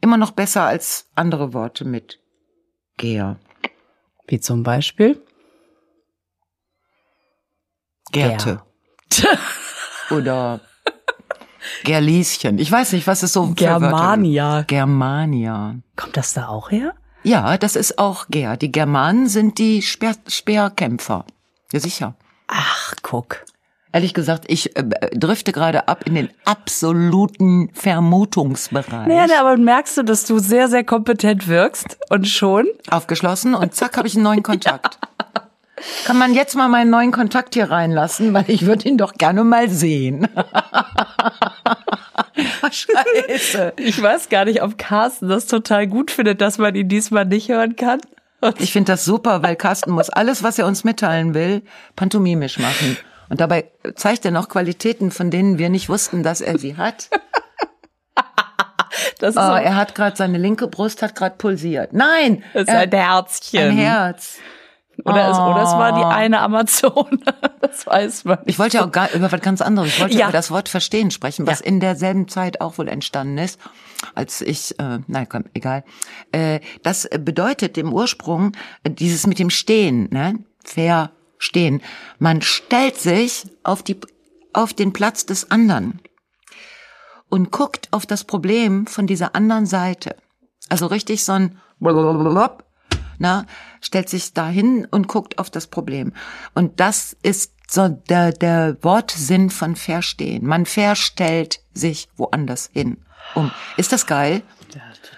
immer 0.00 0.16
noch 0.16 0.32
besser 0.32 0.64
als 0.64 1.08
andere 1.14 1.54
Worte 1.54 1.84
mit 1.84 2.18
Geher. 2.96 3.36
Wie 4.26 4.40
zum 4.40 4.64
Beispiel? 4.64 5.22
Gerte. 8.10 8.62
Oder 10.10 10.60
Gerlieschen. 11.84 12.58
Ich 12.58 12.72
weiß 12.72 12.92
nicht, 12.94 13.06
was 13.06 13.22
ist 13.22 13.32
so? 13.32 13.52
Germania. 13.54 14.62
Germania. 14.66 15.76
Kommt 15.94 16.16
das 16.16 16.32
da 16.32 16.48
auch 16.48 16.72
her? 16.72 16.94
Ja, 17.22 17.58
das 17.58 17.76
ist 17.76 17.98
auch 17.98 18.26
Ger. 18.28 18.56
Die 18.56 18.72
Germanen 18.72 19.28
sind 19.28 19.58
die 19.58 19.82
Speer, 19.82 20.16
Speerkämpfer. 20.26 21.24
Ja, 21.72 21.80
sicher. 21.80 22.14
Ach, 22.48 22.94
guck. 23.02 23.44
Ehrlich 23.92 24.14
gesagt, 24.14 24.44
ich 24.48 24.76
äh, 24.76 24.82
drifte 25.14 25.52
gerade 25.52 25.88
ab 25.88 26.02
in 26.06 26.14
den 26.14 26.28
absoluten 26.44 27.70
Vermutungsbereich. 27.72 29.06
Naja, 29.06 29.26
ne, 29.26 29.40
aber 29.40 29.56
merkst 29.56 29.96
du, 29.98 30.02
dass 30.02 30.24
du 30.24 30.38
sehr, 30.38 30.68
sehr 30.68 30.84
kompetent 30.84 31.48
wirkst 31.48 31.96
und 32.10 32.28
schon? 32.28 32.66
Aufgeschlossen 32.90 33.54
und 33.54 33.74
zack, 33.74 33.96
habe 33.96 34.08
ich 34.08 34.14
einen 34.14 34.24
neuen 34.24 34.42
Kontakt. 34.42 34.98
Kann 36.06 36.18
man 36.18 36.34
jetzt 36.34 36.56
mal 36.56 36.68
meinen 36.68 36.90
neuen 36.90 37.12
Kontakt 37.12 37.54
hier 37.54 37.70
reinlassen, 37.70 38.32
weil 38.32 38.44
ich 38.48 38.66
würde 38.66 38.88
ihn 38.88 38.96
doch 38.96 39.12
gerne 39.14 39.44
mal 39.44 39.68
sehen. 39.68 40.26
Scheiße. 42.70 43.74
Ich 43.76 44.00
weiß 44.02 44.28
gar 44.28 44.46
nicht, 44.46 44.62
ob 44.62 44.78
Carsten 44.78 45.28
das 45.28 45.46
total 45.46 45.86
gut 45.86 46.10
findet, 46.10 46.40
dass 46.40 46.58
man 46.58 46.74
ihn 46.74 46.88
diesmal 46.88 47.24
nicht 47.24 47.48
hören 47.48 47.76
kann. 47.76 48.00
Und 48.40 48.60
Ich 48.60 48.72
finde 48.72 48.92
das 48.92 49.04
super, 49.04 49.42
weil 49.42 49.56
Carsten 49.56 49.90
muss 49.90 50.10
alles, 50.10 50.42
was 50.42 50.58
er 50.58 50.66
uns 50.66 50.84
mitteilen 50.84 51.34
will, 51.34 51.62
pantomimisch 51.94 52.58
machen. 52.58 52.96
Und 53.28 53.40
dabei 53.40 53.70
zeigt 53.96 54.24
er 54.24 54.30
noch 54.30 54.48
Qualitäten, 54.48 55.10
von 55.10 55.30
denen 55.30 55.58
wir 55.58 55.68
nicht 55.68 55.88
wussten, 55.88 56.22
dass 56.22 56.40
er 56.40 56.58
sie 56.58 56.76
hat. 56.76 57.10
das 59.18 59.34
ist, 59.34 59.40
Oh, 59.40 59.46
so, 59.46 59.52
er 59.54 59.76
hat 59.76 59.94
gerade 59.94 60.16
seine 60.16 60.38
linke 60.38 60.68
Brust 60.68 61.02
hat 61.02 61.14
gerade 61.14 61.36
pulsiert. 61.36 61.92
Nein, 61.92 62.42
das 62.54 62.62
ist 62.62 62.68
er- 62.68 62.78
ein 62.80 62.90
Herzchen. 62.90 63.70
ein 63.70 63.76
Herz. 63.76 64.36
Oder, 65.04 65.30
es, 65.30 65.36
oder 65.38 65.62
es 65.62 65.72
war 65.72 65.92
die 65.98 66.04
eine 66.04 66.40
Amazone. 66.40 67.18
Das 67.60 67.84
weiß 67.86 68.24
man. 68.26 68.38
Ich 68.46 68.58
wollte 68.60 68.76
ja 68.78 68.84
auch 68.86 68.92
gar, 68.92 69.12
über 69.12 69.30
was 69.30 69.40
ganz 69.40 69.60
anderes. 69.60 69.88
Ich 69.88 70.00
wollte 70.00 70.16
Ja. 70.16 70.26
über 70.26 70.32
das 70.32 70.50
Wort 70.52 70.68
verstehen 70.68 71.10
sprechen, 71.10 71.46
was 71.46 71.60
Ja. 71.60 71.66
in 71.66 71.80
derselben 71.80 72.28
Zeit 72.28 72.60
auch 72.60 72.78
wohl 72.78 72.88
entstanden 72.88 73.36
ist, 73.38 73.58
als 74.14 74.40
ich, 74.40 74.78
äh, 74.78 75.00
nein, 75.08 75.26
komm, 75.28 75.44
egal. 75.52 75.82
Äh, 76.32 76.60
das 76.84 77.08
bedeutet 77.20 77.76
im 77.76 77.92
Ursprung 77.92 78.52
dieses 78.86 79.26
mit 79.26 79.38
dem 79.40 79.50
Stehen, 79.50 80.08
ne? 80.10 80.38
Verstehen. 81.36 81.82
Man 82.18 82.42
stellt 82.42 82.96
sich 82.96 83.46
auf 83.62 83.82
die, 83.82 84.00
auf 84.52 84.72
den 84.72 84.92
Platz 84.92 85.26
des 85.26 85.50
anderen 85.50 86.00
und 87.28 87.50
guckt 87.50 87.88
auf 87.90 88.06
das 88.06 88.24
Problem 88.24 88.86
von 88.86 89.06
dieser 89.06 89.34
anderen 89.34 89.66
Seite. 89.66 90.16
Also 90.68 90.86
richtig 90.86 91.24
so 91.24 91.32
ein 91.32 91.60
na, 93.18 93.46
stellt 93.80 94.08
sich 94.08 94.32
dahin 94.34 94.86
und 94.90 95.08
guckt 95.08 95.38
auf 95.38 95.50
das 95.50 95.66
Problem. 95.66 96.12
Und 96.54 96.80
das 96.80 97.16
ist 97.22 97.52
so 97.68 97.88
der, 97.88 98.32
der 98.32 98.76
Wortsinn 98.82 99.50
von 99.50 99.76
verstehen. 99.76 100.46
Man 100.46 100.66
verstellt 100.66 101.60
sich 101.72 102.08
woanders 102.16 102.70
hin. 102.72 102.98
Um. 103.34 103.50
Ist 103.76 103.92
das 103.92 104.06
geil? 104.06 104.42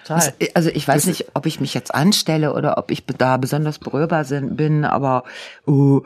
Total. 0.09 0.33
Also 0.53 0.69
ich 0.69 0.87
weiß 0.87 1.05
nicht, 1.07 1.27
ob 1.35 1.45
ich 1.45 1.59
mich 1.59 1.73
jetzt 1.73 1.93
anstelle 1.93 2.53
oder 2.53 2.77
ob 2.77 2.91
ich 2.91 3.05
da 3.05 3.37
besonders 3.37 3.79
berührbar 3.79 4.25
sind, 4.25 4.57
bin, 4.57 4.85
aber 4.85 5.23
uh, 5.67 6.01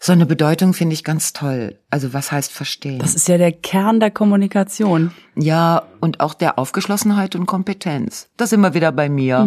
so 0.00 0.12
eine 0.12 0.26
Bedeutung 0.26 0.74
finde 0.74 0.94
ich 0.94 1.04
ganz 1.04 1.32
toll. 1.32 1.78
Also 1.90 2.12
was 2.12 2.30
heißt 2.30 2.52
verstehen? 2.52 2.98
Das 2.98 3.14
ist 3.14 3.28
ja 3.28 3.38
der 3.38 3.52
Kern 3.52 4.00
der 4.00 4.10
Kommunikation. 4.10 5.12
Ja, 5.34 5.84
und 6.00 6.20
auch 6.20 6.34
der 6.34 6.58
Aufgeschlossenheit 6.58 7.34
und 7.36 7.46
Kompetenz. 7.46 8.28
Das 8.36 8.52
immer 8.52 8.74
wieder 8.74 8.92
bei 8.92 9.08
mir. 9.08 9.44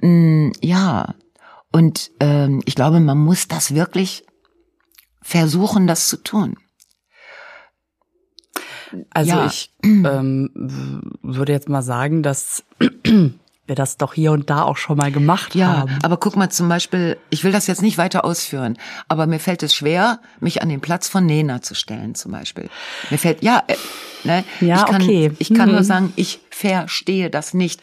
Mm, 0.00 0.52
Ja, 0.60 1.14
und 1.72 2.10
ähm, 2.20 2.62
ich 2.64 2.74
glaube, 2.74 3.00
man 3.00 3.18
muss 3.18 3.48
das 3.48 3.74
wirklich 3.74 4.24
versuchen, 5.22 5.86
das 5.86 6.08
zu 6.08 6.22
tun. 6.22 6.56
Also 9.10 9.30
Ja. 9.30 9.46
ich 9.46 9.70
ähm, 9.84 10.50
würde 11.22 11.52
jetzt 11.52 11.68
mal 11.68 11.82
sagen, 11.82 12.22
dass 12.22 12.62
wir 13.66 13.74
das 13.74 13.98
doch 13.98 14.14
hier 14.14 14.32
und 14.32 14.48
da 14.48 14.62
auch 14.62 14.78
schon 14.78 14.96
mal 14.96 15.12
gemacht 15.12 15.54
Ja, 15.54 15.78
haben. 15.78 15.98
aber 16.02 16.16
guck 16.16 16.36
mal 16.36 16.48
zum 16.48 16.68
Beispiel, 16.70 17.18
ich 17.28 17.44
will 17.44 17.52
das 17.52 17.66
jetzt 17.66 17.82
nicht 17.82 17.98
weiter 17.98 18.24
ausführen, 18.24 18.78
aber 19.08 19.26
mir 19.26 19.38
fällt 19.40 19.62
es 19.62 19.74
schwer, 19.74 20.20
mich 20.40 20.62
an 20.62 20.70
den 20.70 20.80
Platz 20.80 21.06
von 21.08 21.26
Nena 21.26 21.60
zu 21.60 21.74
stellen 21.74 22.14
zum 22.14 22.32
Beispiel. 22.32 22.70
Mir 23.10 23.18
fällt, 23.18 23.42
ja, 23.42 23.62
äh, 23.66 23.74
ne, 24.24 24.44
Ja, 24.60 24.76
ich 24.76 24.84
kann, 24.86 25.02
okay. 25.02 25.32
ich 25.38 25.52
kann 25.52 25.68
Mhm. 25.68 25.74
nur 25.74 25.84
sagen, 25.84 26.12
ich 26.16 26.40
verstehe 26.50 27.28
das 27.30 27.52
nicht. 27.54 27.80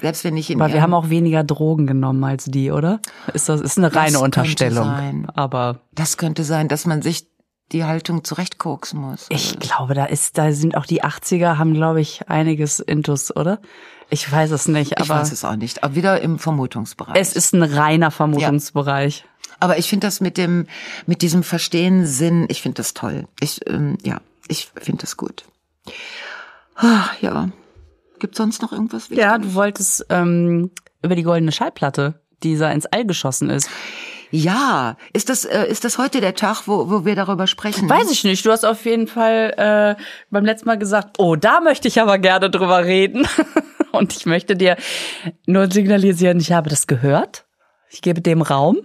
Selbst 0.00 0.24
wenn 0.24 0.36
ich 0.38 0.50
in 0.50 0.60
Aber 0.60 0.72
wir 0.72 0.80
haben 0.80 0.94
auch 0.94 1.10
weniger 1.10 1.44
Drogen 1.44 1.86
genommen 1.86 2.24
als 2.24 2.46
die, 2.46 2.70
oder? 2.70 3.00
Ist 3.34 3.48
das 3.50 3.60
ist 3.60 3.76
eine 3.78 3.94
reine 3.94 4.12
könnte 4.12 4.24
Unterstellung. 4.24 4.86
sein. 4.86 5.28
Aber 5.34 5.80
Das 5.94 6.16
könnte 6.16 6.44
sein, 6.44 6.66
dass 6.68 6.86
man 6.86 7.02
sich 7.02 7.26
die 7.72 7.84
Haltung 7.84 8.24
zurechtkoksen 8.24 9.00
muss. 9.00 9.26
ich 9.28 9.58
glaube, 9.58 9.94
da 9.94 10.04
ist, 10.06 10.36
da 10.38 10.52
sind 10.52 10.76
auch 10.76 10.86
die 10.86 11.02
80er 11.04 11.56
haben, 11.58 11.74
glaube 11.74 12.00
ich, 12.00 12.28
einiges 12.28 12.80
Intus, 12.80 13.34
oder? 13.34 13.60
Ich 14.08 14.30
weiß 14.30 14.50
es 14.50 14.66
nicht, 14.66 14.92
ich 14.92 14.98
aber 15.10 15.20
weiß 15.20 15.30
es 15.32 15.44
auch 15.44 15.54
nicht. 15.56 15.84
Aber 15.84 15.94
wieder 15.94 16.20
im 16.20 16.38
Vermutungsbereich. 16.38 17.16
es 17.16 17.32
ist 17.34 17.54
ein 17.54 17.62
reiner 17.62 18.10
Vermutungsbereich. 18.10 19.24
Aber 19.60 19.78
ich 19.78 19.88
finde 19.88 20.06
das 20.06 20.20
mit 20.20 20.36
dem, 20.36 20.66
mit 21.06 21.22
diesem 21.22 21.42
Verstehen 21.42 22.06
Sinn, 22.06 22.46
ich 22.48 22.62
finde 22.62 22.76
das 22.76 22.94
toll. 22.94 23.28
Ich, 23.40 23.60
ähm, 23.68 23.98
ja, 24.02 24.20
ich 24.48 24.70
finde 24.80 25.02
das 25.02 25.16
gut. 25.16 25.44
Ah, 26.76 27.04
ja. 27.20 27.50
Gibt 28.18 28.34
sonst 28.36 28.62
noch 28.62 28.72
irgendwas 28.72 29.08
Ja, 29.10 29.34
Wichtiges? 29.34 29.48
du 29.48 29.54
wolltest 29.54 30.06
ähm, 30.08 30.70
über 31.02 31.14
die 31.14 31.22
goldene 31.22 31.52
Schallplatte, 31.52 32.20
die 32.42 32.56
da 32.56 32.70
ins 32.72 32.86
All 32.86 33.04
geschossen 33.06 33.50
ist. 33.50 33.68
Ja, 34.30 34.96
ist 35.12 35.28
das, 35.28 35.44
äh, 35.44 35.66
ist 35.66 35.84
das 35.84 35.98
heute 35.98 36.20
der 36.20 36.34
Tag, 36.34 36.62
wo, 36.66 36.88
wo 36.88 37.04
wir 37.04 37.16
darüber 37.16 37.46
sprechen? 37.46 37.88
Weiß 37.88 38.10
ich 38.10 38.22
nicht. 38.22 38.46
Du 38.46 38.52
hast 38.52 38.64
auf 38.64 38.84
jeden 38.84 39.08
Fall 39.08 39.54
äh, 39.98 40.02
beim 40.30 40.44
letzten 40.44 40.68
Mal 40.68 40.78
gesagt, 40.78 41.18
oh, 41.18 41.34
da 41.34 41.60
möchte 41.60 41.88
ich 41.88 42.00
aber 42.00 42.18
gerne 42.18 42.48
drüber 42.48 42.84
reden. 42.84 43.26
Und 43.92 44.16
ich 44.16 44.26
möchte 44.26 44.54
dir 44.54 44.76
nur 45.46 45.70
signalisieren, 45.70 46.38
ich 46.38 46.52
habe 46.52 46.70
das 46.70 46.86
gehört. 46.86 47.44
Ich 47.88 48.02
gebe 48.02 48.20
dem 48.20 48.42
Raum. 48.42 48.78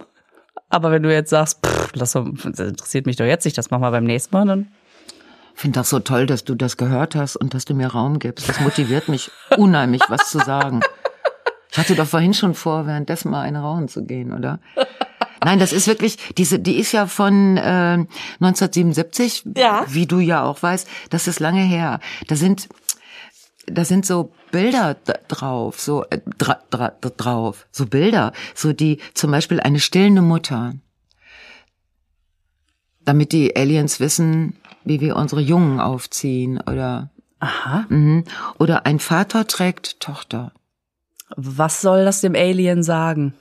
Aber 0.68 0.90
wenn 0.90 1.04
du 1.04 1.12
jetzt 1.12 1.30
sagst, 1.30 1.64
pff, 1.64 1.92
das 1.92 2.14
interessiert 2.16 3.06
mich 3.06 3.14
doch 3.14 3.24
jetzt 3.24 3.44
nicht, 3.44 3.56
das 3.56 3.70
machen 3.70 3.82
wir 3.82 3.92
beim 3.92 4.02
nächsten 4.04 4.34
Mal, 4.34 4.46
dann 4.46 4.68
Ich 5.54 5.60
finde 5.60 5.78
das 5.78 5.90
so 5.90 6.00
toll, 6.00 6.26
dass 6.26 6.42
du 6.42 6.56
das 6.56 6.76
gehört 6.76 7.14
hast 7.14 7.36
und 7.36 7.54
dass 7.54 7.64
du 7.64 7.74
mir 7.74 7.86
Raum 7.86 8.18
gibst. 8.18 8.48
Das 8.48 8.58
motiviert 8.60 9.08
mich 9.08 9.30
unheimlich, 9.56 10.02
was 10.08 10.28
zu 10.28 10.38
sagen. 10.38 10.80
Ich 11.70 11.78
hatte 11.78 11.94
doch 11.94 12.06
vorhin 12.06 12.34
schon 12.34 12.54
vor, 12.54 12.86
währenddessen 12.86 13.30
mal 13.30 13.42
eine 13.42 13.60
rauchen 13.60 13.86
zu 13.86 14.04
gehen, 14.04 14.32
oder? 14.32 14.58
Nein, 15.44 15.58
das 15.58 15.72
ist 15.72 15.86
wirklich, 15.86 16.16
diese, 16.36 16.58
die 16.58 16.76
ist 16.76 16.92
ja 16.92 17.06
von 17.06 17.56
äh, 17.56 18.04
1977, 18.40 19.44
Ja. 19.56 19.84
wie 19.88 20.06
du 20.06 20.18
ja 20.18 20.42
auch 20.44 20.62
weißt, 20.62 20.88
das 21.10 21.28
ist 21.28 21.40
lange 21.40 21.62
her. 21.62 22.00
Da 22.28 22.36
sind, 22.36 22.68
da 23.66 23.84
sind 23.84 24.06
so 24.06 24.32
Bilder 24.50 24.94
drauf, 25.28 25.80
so 25.80 26.04
äh, 26.10 26.20
dra, 26.38 26.60
dra, 26.70 26.92
drauf, 27.00 27.66
so 27.70 27.86
Bilder, 27.86 28.32
so 28.54 28.72
die 28.72 28.98
zum 29.14 29.30
Beispiel 29.30 29.60
eine 29.60 29.80
stillende 29.80 30.22
Mutter, 30.22 30.74
damit 33.04 33.32
die 33.32 33.54
Aliens 33.56 34.00
wissen, 34.00 34.56
wie 34.84 35.00
wir 35.00 35.16
unsere 35.16 35.40
Jungen 35.40 35.80
aufziehen 35.80 36.60
oder 36.60 37.10
aha. 37.40 37.86
mhm. 37.88 38.24
oder 38.58 38.86
ein 38.86 38.98
Vater 38.98 39.46
trägt 39.46 40.00
Tochter, 40.00 40.52
Was 41.36 41.80
soll 41.80 42.04
das 42.04 42.20
dem 42.20 42.34
Alien 42.34 42.82
sagen? 42.82 43.34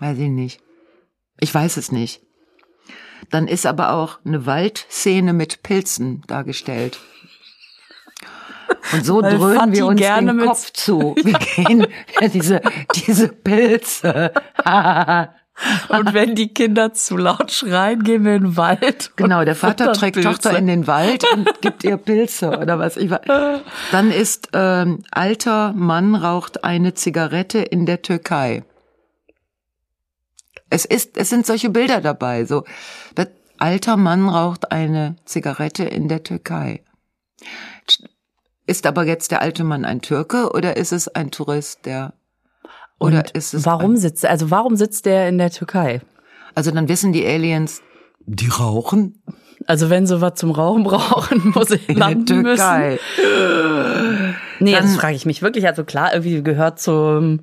Weiß 0.00 0.18
ich 0.18 0.28
nicht, 0.28 0.60
ich 1.40 1.52
weiß 1.52 1.76
es 1.76 1.92
nicht. 1.92 2.22
Dann 3.30 3.48
ist 3.48 3.66
aber 3.66 3.92
auch 3.92 4.18
eine 4.24 4.46
Waldszene 4.46 5.32
mit 5.32 5.62
Pilzen 5.62 6.22
dargestellt. 6.26 6.98
Und 8.92 9.04
so 9.04 9.22
Weil 9.22 9.36
dröhnen 9.36 9.72
wir 9.72 9.86
uns 9.86 10.00
gerne 10.00 10.34
den 10.34 10.46
Kopf 10.46 10.72
zu. 10.72 11.14
Wir 11.22 11.38
gehen 11.56 11.86
ja, 12.20 12.28
diese 12.28 12.60
diese 12.94 13.28
Pilze. 13.28 14.32
Und 15.88 16.14
wenn 16.14 16.36
die 16.36 16.54
Kinder 16.54 16.92
zu 16.92 17.16
laut 17.16 17.50
schreien, 17.50 18.04
gehen 18.04 18.24
wir 18.24 18.36
in 18.36 18.42
den 18.44 18.56
Wald. 18.56 19.10
Genau, 19.16 19.44
der 19.44 19.56
Vater 19.56 19.92
trägt 19.92 20.14
Pilze. 20.14 20.28
Tochter 20.28 20.56
in 20.56 20.68
den 20.68 20.86
Wald 20.86 21.24
und 21.32 21.60
gibt 21.60 21.82
ihr 21.82 21.96
Pilze 21.96 22.56
oder 22.56 22.78
was. 22.78 22.96
Ich 22.96 23.10
weiß. 23.10 23.20
Dann 23.90 24.12
ist 24.12 24.50
ähm, 24.52 25.02
alter 25.10 25.72
Mann 25.72 26.14
raucht 26.14 26.62
eine 26.62 26.94
Zigarette 26.94 27.58
in 27.58 27.86
der 27.86 28.02
Türkei. 28.02 28.62
Es 30.70 30.84
ist, 30.84 31.16
es 31.16 31.30
sind 31.30 31.46
solche 31.46 31.70
Bilder 31.70 32.00
dabei. 32.00 32.44
So, 32.44 32.64
das, 33.14 33.28
alter 33.58 33.96
Mann 33.96 34.28
raucht 34.28 34.70
eine 34.72 35.16
Zigarette 35.24 35.84
in 35.84 36.08
der 36.08 36.22
Türkei. 36.22 36.82
Ist 38.66 38.86
aber 38.86 39.06
jetzt 39.06 39.30
der 39.30 39.40
alte 39.40 39.64
Mann 39.64 39.84
ein 39.84 40.00
Türke 40.02 40.50
oder 40.52 40.76
ist 40.76 40.92
es 40.92 41.08
ein 41.08 41.30
Tourist, 41.30 41.86
der 41.86 42.12
oder 43.00 43.18
Und 43.18 43.30
ist 43.30 43.54
es 43.54 43.64
warum 43.64 43.96
sitzt, 43.96 44.26
also 44.26 44.50
warum 44.50 44.76
sitzt 44.76 45.06
der 45.06 45.28
in 45.28 45.38
der 45.38 45.50
Türkei? 45.50 46.00
also 46.54 46.70
dann 46.72 46.88
wissen 46.88 47.12
die 47.12 47.24
Aliens, 47.24 47.80
die 48.26 48.48
rauchen 48.48 49.22
Also 49.66 49.88
wenn 49.90 50.06
sie 50.06 50.20
was 50.20 50.34
zum 50.34 50.50
Rauchen 50.50 50.82
brauchen, 50.82 51.50
muss 51.54 51.70
ich 51.70 51.88
in 51.88 51.94
der 51.96 52.08
landen 52.08 52.42
müssen. 52.42 52.56
Türkei. 52.56 52.98
Nee, 54.60 54.72
das 54.72 54.80
Dann- 54.86 54.98
frage 55.00 55.14
ich 55.16 55.24
mich 55.24 55.40
wirklich. 55.40 55.66
Also 55.66 55.84
klar, 55.84 56.12
irgendwie 56.12 56.42
gehört 56.42 56.80
zum 56.80 57.40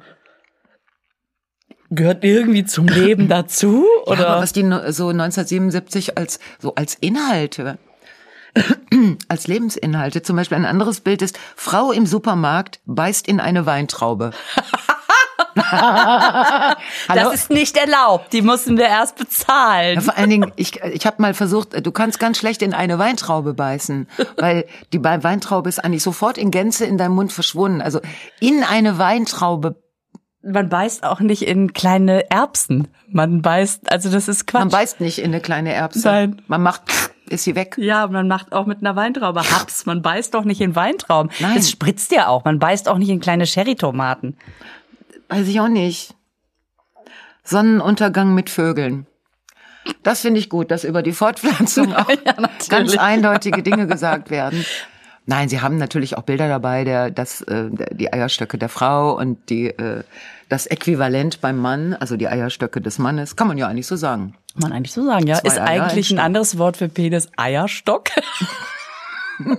gehört 1.91 2.23
irgendwie 2.23 2.65
zum 2.65 2.87
Leben 2.87 3.27
dazu 3.27 3.85
Ja, 4.05 4.11
oder 4.11 4.27
aber 4.29 4.41
was 4.41 4.53
die 4.53 4.61
so 4.61 5.09
1977 5.09 6.17
als 6.17 6.39
so 6.59 6.75
als 6.75 6.95
Inhalte 6.95 7.77
als 9.27 9.47
Lebensinhalte. 9.47 10.21
Zum 10.21 10.37
Beispiel 10.37 10.57
ein 10.57 10.65
anderes 10.65 11.01
Bild 11.01 11.21
ist 11.21 11.37
Frau 11.57 11.91
im 11.91 12.05
Supermarkt 12.05 12.79
beißt 12.85 13.27
in 13.27 13.39
eine 13.41 13.65
Weintraube. 13.65 14.31
Das 17.07 17.33
ist 17.33 17.49
nicht 17.49 17.77
erlaubt. 17.77 18.33
Die 18.33 18.41
müssen 18.41 18.77
wir 18.77 18.87
erst 18.87 19.15
bezahlen. 19.17 19.95
Ja, 19.95 20.01
vor 20.01 20.17
allen 20.17 20.29
Dingen, 20.29 20.51
ich, 20.57 20.81
ich 20.83 21.05
habe 21.05 21.21
mal 21.21 21.33
versucht, 21.33 21.85
du 21.85 21.91
kannst 21.91 22.19
ganz 22.19 22.37
schlecht 22.37 22.61
in 22.61 22.73
eine 22.73 22.99
Weintraube 22.99 23.53
beißen, 23.53 24.07
weil 24.37 24.65
die 24.91 24.99
Be- 24.99 25.19
Weintraube 25.23 25.69
ist 25.69 25.83
eigentlich 25.83 26.03
sofort 26.03 26.37
in 26.37 26.51
Gänze 26.51 26.85
in 26.85 26.97
deinem 26.97 27.15
Mund 27.15 27.31
verschwunden. 27.31 27.81
Also 27.81 28.01
in 28.39 28.63
eine 28.63 28.97
Weintraube, 28.97 29.75
Man 30.47 30.69
beißt 30.69 31.03
auch 31.03 31.21
nicht 31.21 31.41
in 31.41 31.73
kleine 31.73 32.29
Erbsen. 32.29 32.87
Man 33.07 33.41
beißt, 33.41 33.91
also 33.91 34.11
das 34.11 34.27
ist 34.27 34.45
Quatsch. 34.45 34.59
man 34.59 34.69
beißt 34.69 35.01
nicht 35.01 35.17
in 35.19 35.25
eine 35.25 35.41
kleine 35.41 35.73
Erbse. 35.73 36.07
Nein. 36.07 36.41
Man 36.47 36.61
macht, 36.61 36.83
ist 37.29 37.45
sie 37.45 37.55
weg. 37.55 37.75
ja, 37.79 38.05
man 38.07 38.27
macht 38.27 38.53
auch 38.53 38.67
mit 38.67 38.79
einer 38.79 38.95
Weintraube 38.95 39.41
Haps. 39.41 39.87
Man 39.87 40.03
beißt 40.03 40.35
doch 40.35 40.45
nicht 40.45 40.61
in 40.61 40.75
Weintrauben. 40.75 41.31
Nein. 41.39 41.55
Das 41.55 41.71
spritzt 41.71 42.11
ja 42.11 42.27
auch. 42.27 42.45
Man 42.45 42.59
beißt 42.59 42.87
auch 42.89 42.99
nicht 42.99 43.09
in 43.09 43.19
kleine 43.19 43.47
Cherrytomaten. 43.47 44.37
Weiß 45.29 45.47
ich 45.47 45.59
auch 45.59 45.67
nicht. 45.67 46.13
Sonnenuntergang 47.43 48.35
mit 48.35 48.51
Vögeln. 48.51 49.07
Das 50.03 50.21
finde 50.21 50.39
ich 50.39 50.49
gut, 50.49 50.69
dass 50.69 50.83
über 50.83 51.01
die 51.01 51.11
Fortpflanzung 51.11 51.95
auch 51.95 52.09
ganz 52.69 52.97
eindeutige 52.97 53.63
Dinge 53.63 53.87
gesagt 53.87 54.29
werden. 54.29 54.63
Nein, 55.27 55.49
sie 55.49 55.61
haben 55.61 55.77
natürlich 55.77 56.17
auch 56.17 56.23
Bilder 56.23 56.47
dabei, 56.47 56.83
der, 56.83 57.09
das, 57.09 57.41
äh, 57.41 57.69
die 57.91 58.13
Eierstöcke 58.13 58.57
der 58.59 58.69
Frau 58.69 59.17
und 59.17 59.49
die, 59.49 59.69
äh, 59.69 60.03
das 60.49 60.67
Äquivalent 60.67 61.41
beim 61.41 61.57
Mann, 61.57 61.93
also 61.93 62.17
die 62.17 62.27
Eierstöcke 62.27 62.81
des 62.81 62.99
Mannes, 62.99 63.35
kann 63.35 63.47
man 63.47 63.57
ja 63.57 63.67
eigentlich 63.67 63.87
so 63.87 63.95
sagen. 63.95 64.35
Kann 64.53 64.61
man 64.69 64.71
eigentlich 64.73 64.93
so 64.93 65.03
sagen, 65.05 65.27
ja. 65.27 65.35
Zwei 65.35 65.47
Ist 65.47 65.57
Eier, 65.59 65.65
ein 65.65 65.81
eigentlich 65.81 66.11
ein 66.11 66.15
Stock. 66.15 66.25
anderes 66.25 66.57
Wort 66.57 66.77
für 66.77 66.89
Penis 66.89 67.29
Eierstock? 67.37 68.09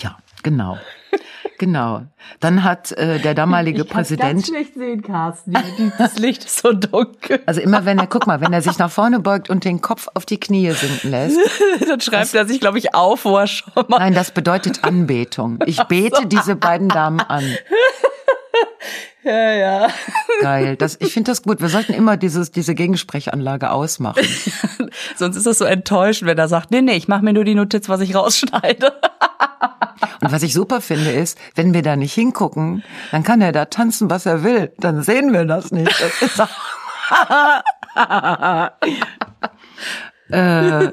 Ja, 0.00 0.16
genau. 0.42 0.78
Genau. 1.58 2.02
Dann 2.40 2.64
hat 2.64 2.90
äh, 2.92 3.20
der 3.20 3.34
damalige 3.34 3.84
Präsident, 3.84 4.44
schlecht 4.46 4.74
sehen, 4.74 5.02
Carsten. 5.02 5.54
Das 5.98 6.18
Licht 6.18 6.44
ist 6.44 6.58
so 6.58 6.72
dunkel. 6.72 7.40
also 7.46 7.60
immer 7.60 7.84
wenn 7.84 7.98
er, 7.98 8.08
guck 8.08 8.26
mal, 8.26 8.40
wenn 8.40 8.52
er 8.52 8.62
sich 8.62 8.78
nach 8.78 8.90
vorne 8.90 9.20
beugt 9.20 9.48
und 9.48 9.64
den 9.64 9.80
Kopf 9.80 10.08
auf 10.14 10.26
die 10.26 10.40
Knie 10.40 10.72
sinken 10.72 11.10
lässt, 11.10 11.38
Dann 11.88 12.00
schreibt 12.00 12.34
er 12.34 12.46
sich, 12.46 12.58
glaube 12.58 12.78
ich, 12.78 12.94
auf, 12.94 13.24
wo 13.24 13.36
er 13.36 13.46
schon 13.46 13.72
mal. 13.88 13.98
nein, 13.98 14.14
das 14.14 14.32
bedeutet 14.32 14.82
Anbetung. 14.82 15.60
Ich 15.66 15.80
bete 15.84 16.26
diese 16.26 16.56
beiden 16.56 16.88
Damen 16.88 17.20
an. 17.20 17.44
Ja, 19.24 19.52
ja. 19.52 19.88
Geil. 20.40 20.76
Das, 20.76 20.96
ich 21.00 21.12
finde 21.12 21.30
das 21.30 21.42
gut. 21.42 21.60
Wir 21.60 21.68
sollten 21.68 21.92
immer 21.92 22.16
dieses, 22.16 22.50
diese 22.50 22.74
Gegensprechanlage 22.74 23.70
ausmachen. 23.70 24.24
Sonst 25.16 25.36
ist 25.36 25.46
das 25.46 25.58
so 25.58 25.64
enttäuschend, 25.64 26.28
wenn 26.28 26.38
er 26.38 26.48
sagt, 26.48 26.70
nee, 26.70 26.82
nee, 26.82 26.96
ich 26.96 27.08
mache 27.08 27.24
mir 27.24 27.32
nur 27.32 27.44
die 27.44 27.54
Notiz, 27.54 27.88
was 27.88 28.00
ich 28.00 28.14
rausschneide. 28.14 28.92
Und 30.20 30.32
was 30.32 30.42
ich 30.42 30.52
super 30.52 30.80
finde 30.80 31.12
ist, 31.12 31.38
wenn 31.54 31.74
wir 31.74 31.82
da 31.82 31.96
nicht 31.96 32.14
hingucken, 32.14 32.82
dann 33.10 33.22
kann 33.22 33.40
er 33.40 33.52
da 33.52 33.66
tanzen, 33.66 34.10
was 34.10 34.26
er 34.26 34.42
will. 34.42 34.72
Dann 34.78 35.02
sehen 35.02 35.32
wir 35.32 35.44
das 35.44 35.70
nicht. 35.70 35.92
Das 36.00 36.22
ist 36.22 36.40
äh, 40.30 40.90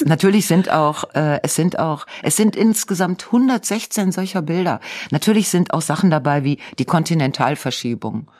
es 0.00 0.04
natürlich 0.04 0.46
sind 0.46 0.70
auch 0.70 1.04
äh, 1.14 1.38
es 1.42 1.54
sind 1.54 1.78
auch 1.78 2.06
es 2.22 2.36
sind 2.36 2.56
insgesamt 2.56 3.26
116 3.26 4.12
solcher 4.12 4.42
Bilder. 4.42 4.80
Natürlich 5.10 5.48
sind 5.48 5.72
auch 5.74 5.82
Sachen 5.82 6.10
dabei 6.10 6.44
wie 6.44 6.58
die 6.78 6.84
Kontinentalverschiebung, 6.84 8.30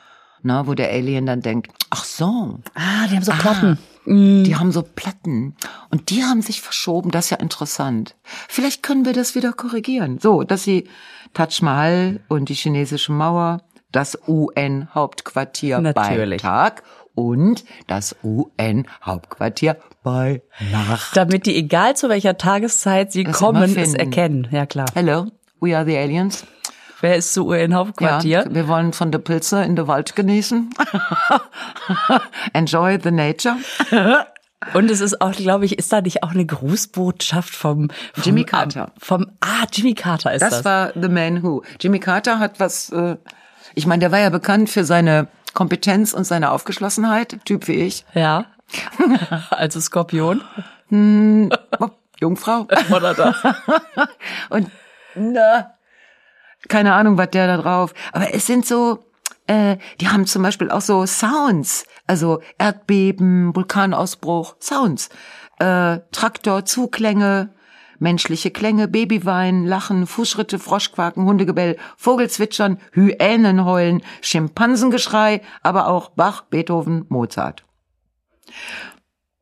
ne, 0.41 0.63
wo 0.65 0.73
der 0.73 0.89
Alien 0.89 1.25
dann 1.25 1.41
denkt, 1.41 1.71
ach 1.89 2.03
so, 2.05 2.59
Ah, 2.75 3.07
die 3.09 3.15
haben 3.15 3.23
so 3.23 3.31
Platten. 3.33 3.77
die 4.05 4.55
haben 4.55 4.71
so 4.71 4.81
Platten 4.83 5.55
und 5.89 6.09
die 6.09 6.23
haben 6.23 6.41
sich 6.41 6.61
verschoben. 6.61 7.11
Das 7.11 7.25
ist 7.25 7.31
ja 7.31 7.37
interessant. 7.37 8.15
Vielleicht 8.49 8.83
können 8.83 9.05
wir 9.05 9.13
das 9.13 9.35
wieder 9.35 9.53
korrigieren. 9.53 10.19
So, 10.19 10.43
dass 10.43 10.63
sie 10.63 10.89
Taj 11.33 11.61
Mahal 11.61 12.19
und 12.27 12.49
die 12.49 12.53
chinesische 12.55 13.11
Mauer, 13.11 13.61
das 13.91 14.17
UN-Hauptquartier 14.27 15.79
bei. 15.93 16.37
Tag 16.37 16.83
und 17.15 17.63
das 17.87 18.15
UN-Hauptquartier 18.23 19.77
bei 20.03 20.41
Nacht. 20.71 21.15
Damit 21.15 21.45
die, 21.45 21.55
egal 21.55 21.95
zu 21.95 22.09
welcher 22.09 22.37
Tageszeit 22.37 23.11
sie 23.11 23.23
Das 23.23 23.37
kommen, 23.37 23.75
es 23.77 23.93
erkennen. 23.93 24.47
Ja, 24.51 24.65
klar. 24.65 24.85
Hello, 24.93 25.27
we 25.59 25.75
are 25.75 25.85
the 25.85 25.97
aliens. 25.97 26.45
Wer 27.01 27.17
ist 27.17 27.33
zu 27.33 27.47
UN-Hauptquartier? 27.47 28.45
Ja, 28.45 28.53
wir 28.55 28.67
wollen 28.67 28.93
von 28.93 29.11
der 29.11 29.19
Pilze 29.19 29.63
in 29.63 29.75
der 29.75 29.87
Wald 29.87 30.15
genießen. 30.15 30.69
Enjoy 32.53 32.97
the 33.03 33.11
nature. 33.11 33.57
Und 34.73 34.89
es 34.89 35.01
ist 35.01 35.19
auch, 35.19 35.33
glaube 35.33 35.65
ich, 35.65 35.77
ist 35.77 35.91
da 35.91 35.99
nicht 35.99 36.23
auch 36.23 36.31
eine 36.31 36.45
Grußbotschaft 36.45 37.53
vom, 37.53 37.89
vom 38.13 38.23
Jimmy 38.23 38.45
Carter. 38.45 38.93
Vom, 38.97 39.27
ah, 39.41 39.65
Jimmy 39.73 39.93
Carter 39.93 40.33
ist 40.33 40.41
das. 40.41 40.61
Das 40.61 40.65
war 40.65 40.93
The 40.95 41.09
Man 41.09 41.43
Who. 41.43 41.63
Jimmy 41.81 41.99
Carter 41.99 42.39
hat 42.39 42.61
was, 42.61 42.89
äh, 42.91 43.17
ich 43.75 43.85
meine, 43.85 43.99
der 43.99 44.13
war 44.13 44.19
ja 44.19 44.29
bekannt 44.29 44.69
für 44.69 44.85
seine 44.85 45.27
Kompetenz 45.53 46.13
und 46.13 46.23
seine 46.23 46.51
Aufgeschlossenheit, 46.51 47.39
Typ 47.43 47.67
wie 47.67 47.73
ich. 47.73 48.05
ja. 48.13 48.45
also 49.49 49.79
Skorpion. 49.79 50.41
Oh, 50.91 51.89
Jungfrau. 52.19 52.67
Oder 52.95 53.13
das. 53.13 53.35
Und 54.49 54.69
na, 55.15 55.73
keine 56.67 56.93
Ahnung, 56.93 57.17
was 57.17 57.29
der 57.31 57.47
da 57.47 57.57
drauf. 57.57 57.93
Aber 58.11 58.33
es 58.33 58.45
sind 58.45 58.65
so, 58.65 59.05
äh, 59.47 59.77
die 59.99 60.09
haben 60.09 60.25
zum 60.25 60.43
Beispiel 60.43 60.71
auch 60.71 60.81
so 60.81 61.05
Sounds, 61.05 61.85
also 62.07 62.41
Erdbeben, 62.57 63.55
Vulkanausbruch, 63.55 64.55
Sounds, 64.59 65.09
äh, 65.59 65.99
Traktor, 66.11 66.65
Zuklänge, 66.65 67.49
menschliche 67.99 68.51
Klänge, 68.51 68.87
Babywein, 68.87 69.65
Lachen, 69.65 70.07
Fußschritte, 70.07 70.59
Froschquaken, 70.59 71.25
Hundegebell, 71.25 71.77
Vogelzwitschern, 71.97 72.79
Hyänenheulen, 72.91 74.03
Schimpansengeschrei, 74.21 75.41
aber 75.61 75.87
auch 75.87 76.09
Bach, 76.09 76.43
Beethoven, 76.43 77.05
Mozart. 77.09 77.65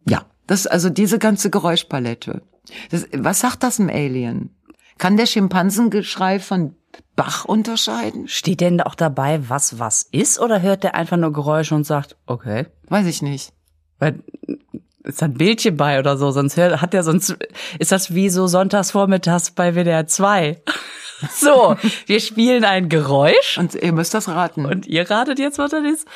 Ja, 0.08 0.26
das 0.48 0.68
also 0.68 0.90
diese 0.90 1.20
ganze 1.20 1.50
Geräuschpalette. 1.50 2.42
Das, 2.90 3.08
was 3.14 3.40
sagt 3.40 3.64
das 3.64 3.80
im 3.80 3.90
Alien? 3.90 4.56
Kann 4.98 5.18
der 5.18 5.26
Schimpansengeschrei 5.26 6.40
von 6.40 6.76
Bach 7.16 7.46
unterscheiden? 7.46 8.28
Steht 8.28 8.62
denn 8.62 8.82
auch 8.82 8.96
dabei, 8.96 9.50
was 9.50 9.80
was 9.80 10.04
ist? 10.04 10.40
Oder 10.40 10.62
hört 10.62 10.84
der 10.84 10.96
einfach 10.96 11.18
nur 11.18 11.34
Geräusche 11.34 11.76
und 11.76 11.86
sagt, 11.86 12.18
okay. 12.26 12.68
Weiß 12.88 13.06
ich 13.08 13.22
nicht. 13.22 13.54
Weil 13.98 14.24
ist 15.04 15.22
da 15.22 15.26
ein 15.26 15.34
Bildchen 15.34 15.78
bei 15.78 16.00
oder 16.00 16.18
so, 16.18 16.32
sonst 16.32 16.58
hört, 16.58 16.82
hat 16.82 16.94
er 16.94 17.04
sonst, 17.04 17.36
ist 17.80 17.92
das 17.92 18.14
wie 18.14 18.30
so 18.30 18.48
sonntags 18.48 18.92
vormittags 18.92 19.52
bei 19.52 19.74
WDR 19.74 20.08
2. 20.08 20.62
So, 21.36 21.76
wir 22.08 22.20
spielen 22.20 22.66
ein 22.66 22.90
Geräusch 22.90 23.60
Und 23.60 23.76
ihr 23.76 23.94
müsst 23.94 24.16
das 24.16 24.28
raten. 24.28 24.66
und 24.66 24.88
ihr 24.88 25.08
ratet 25.08 25.38
jetzt, 25.38 25.60
was 25.60 25.70
das 25.70 25.84
ist. 25.86 26.08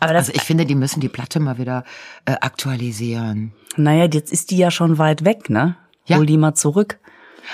Aber 0.00 0.12
das, 0.12 0.28
also 0.28 0.32
ich 0.36 0.42
finde, 0.42 0.66
die 0.66 0.74
müssen 0.74 1.00
die 1.00 1.08
Platte 1.08 1.40
mal 1.40 1.58
wieder 1.58 1.84
äh, 2.24 2.32
aktualisieren. 2.40 3.52
naja, 3.76 4.06
jetzt 4.12 4.32
ist 4.32 4.50
die 4.50 4.56
ja 4.56 4.70
schon 4.70 4.98
weit 4.98 5.24
weg, 5.24 5.50
ne? 5.50 5.76
Ja. 6.06 6.16
Hol 6.16 6.26
die 6.26 6.38
mal 6.38 6.54
zurück. 6.54 6.98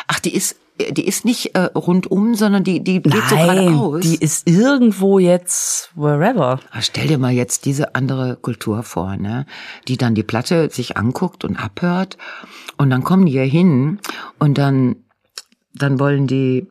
Ach, 0.07 0.21
die 0.21 0.35
ist 0.35 0.57
die 0.79 1.07
ist 1.07 1.25
nicht 1.25 1.55
äh, 1.55 1.71
rundum, 1.75 2.35
sondern 2.35 2.63
die 2.63 2.85
die 2.85 3.01
geht 3.03 3.15
so 3.31 3.35
Nein, 3.35 3.67
geradeaus. 3.69 4.01
die 4.03 4.17
ist 4.17 4.47
irgendwo 4.47 5.19
jetzt 5.19 5.91
wherever. 5.95 6.61
Ah, 6.71 6.83
Stell 6.83 7.07
dir 7.09 7.17
mal 7.19 7.33
jetzt 7.33 7.65
diese 7.65 7.95
andere 7.95 8.37
Kultur 8.37 8.83
vor, 8.83 9.17
ne? 9.17 9.47
Die 9.89 9.97
dann 9.97 10.15
die 10.15 10.23
Platte 10.23 10.69
sich 10.71 10.97
anguckt 10.99 11.45
und 11.45 11.57
abhört 11.57 12.19
und 12.77 12.91
dann 12.91 13.05
kommen 13.05 13.25
die 13.25 13.33
hier 13.33 13.45
hin 13.45 14.01
und 14.39 14.59
dann 14.59 14.97
dann 15.73 15.99
wollen 15.99 16.27
die 16.27 16.67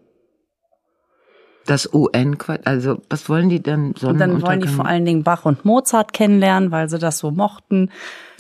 das 1.66 1.92
UN, 1.94 2.38
also 2.64 3.02
was 3.10 3.28
wollen 3.28 3.50
die 3.50 3.62
denn? 3.62 3.94
Und 4.02 4.20
dann 4.20 4.42
wollen 4.42 4.62
die 4.62 4.68
vor 4.68 4.86
allen 4.86 5.06
Dingen 5.06 5.24
Bach 5.24 5.46
und 5.46 5.66
Mozart 5.66 6.14
kennenlernen, 6.14 6.72
weil 6.72 6.90
sie 6.90 7.00
das 7.00 7.18
so 7.18 7.32
mochten 7.32 7.90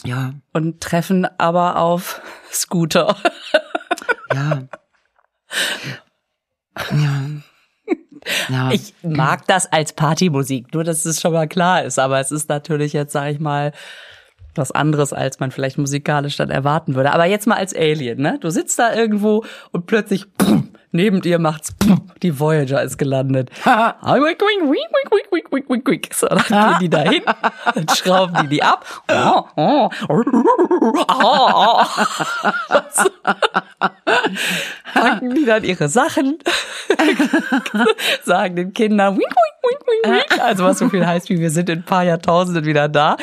ja, 0.06 0.34
und 0.54 0.82
treffen 0.82 1.28
aber 1.38 1.78
auf 1.78 2.22
Scooter. 2.52 3.16
ja, 4.34 4.64
ja, 6.92 7.22
ja. 8.50 8.72
Ich 8.72 8.94
mag 9.04 9.48
das 9.48 9.72
als 9.72 9.94
Partymusik, 9.94 10.74
nur 10.74 10.84
dass 10.84 11.06
es 11.06 11.22
schon 11.22 11.34
mal 11.34 11.48
klar 11.48 11.84
ist, 11.84 12.00
aber 12.00 12.20
es 12.20 12.32
ist 12.32 12.50
natürlich 12.50 12.94
jetzt, 12.94 13.14
sag 13.14 13.32
ich 13.32 13.40
mal, 13.40 13.72
was 14.56 14.72
anderes, 14.72 15.12
als 15.12 15.40
man 15.40 15.52
vielleicht 15.52 15.78
musikalisch 15.78 16.38
dann 16.38 16.50
erwarten 16.50 16.96
würde. 16.96 17.12
Aber 17.12 17.26
jetzt 17.26 17.46
mal 17.46 17.58
als 17.58 17.76
Alien, 17.76 18.20
ne? 18.20 18.38
Du 18.40 18.50
sitzt 18.50 18.80
da 18.80 18.94
irgendwo 18.94 19.44
und 19.72 19.86
plötzlich 19.86 20.34
pum, 20.34 20.65
neben 20.92 21.22
dir 21.22 21.40
macht's 21.40 21.74
pum, 21.74 22.10
die 22.22 22.40
Voyager 22.40 22.82
ist 22.82 22.98
gelandet. 22.98 23.50
so, 26.14 26.28
dann 26.28 26.44
gehen 26.48 26.80
die 26.82 26.90
da 26.90 27.00
hin, 27.00 27.24
dann 27.74 27.88
schrauben 27.90 28.36
die 28.44 28.48
die 28.48 28.64
ab. 28.64 28.86
Oh, 29.12 29.44
oh, 29.56 29.90
oh. 30.10 31.84
Packen 34.94 35.36
die 35.36 35.46
dann 35.46 35.64
ihre 35.64 35.90
Sachen, 35.90 36.40
sagen 38.24 38.56
den 38.56 38.74
Kindern, 38.74 39.20
also 40.40 40.64
was 40.64 40.80
so 40.80 40.90
viel 40.90 41.06
heißt, 41.06 41.30
wie 41.30 41.40
wir 41.40 41.50
sind 41.50 41.70
in 41.70 41.80
ein 41.80 41.86
paar 41.86 42.04
Jahrtausenden 42.04 42.66
wieder 42.66 42.88
da 42.88 43.18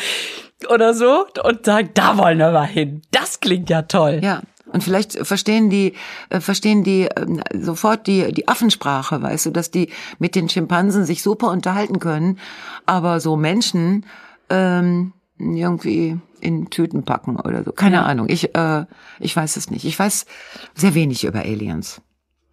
oder 0.70 0.94
so 0.94 1.26
und 1.42 1.64
sagen, 1.64 1.90
da 1.94 2.16
wollen 2.16 2.38
wir 2.38 2.50
mal 2.50 2.66
hin. 2.66 3.02
Das 3.10 3.40
klingt 3.40 3.70
ja 3.70 3.82
toll. 3.82 4.20
Ja. 4.22 4.42
Und 4.72 4.82
vielleicht 4.82 5.18
verstehen 5.26 5.70
die, 5.70 5.94
äh, 6.30 6.40
verstehen 6.40 6.82
die 6.84 7.08
ähm, 7.16 7.42
sofort 7.52 8.06
die, 8.06 8.32
die 8.32 8.48
Affensprache, 8.48 9.20
weißt 9.22 9.46
du, 9.46 9.50
dass 9.50 9.70
die 9.70 9.90
mit 10.18 10.34
den 10.34 10.48
Schimpansen 10.48 11.04
sich 11.04 11.22
super 11.22 11.50
unterhalten 11.50 11.98
können, 11.98 12.38
aber 12.86 13.20
so 13.20 13.36
Menschen 13.36 14.06
ähm, 14.48 15.12
irgendwie 15.38 16.18
in 16.40 16.70
Tüten 16.70 17.04
packen 17.04 17.36
oder 17.36 17.62
so. 17.64 17.72
Keine 17.72 17.96
Ja. 17.96 18.02
Ahnung. 18.02 18.26
Ich, 18.28 18.54
äh, 18.54 18.84
ich 19.20 19.34
weiß 19.36 19.56
es 19.56 19.70
nicht. 19.70 19.84
Ich 19.84 19.98
weiß 19.98 20.26
sehr 20.74 20.94
wenig 20.94 21.24
über 21.24 21.40
Aliens. 21.40 22.00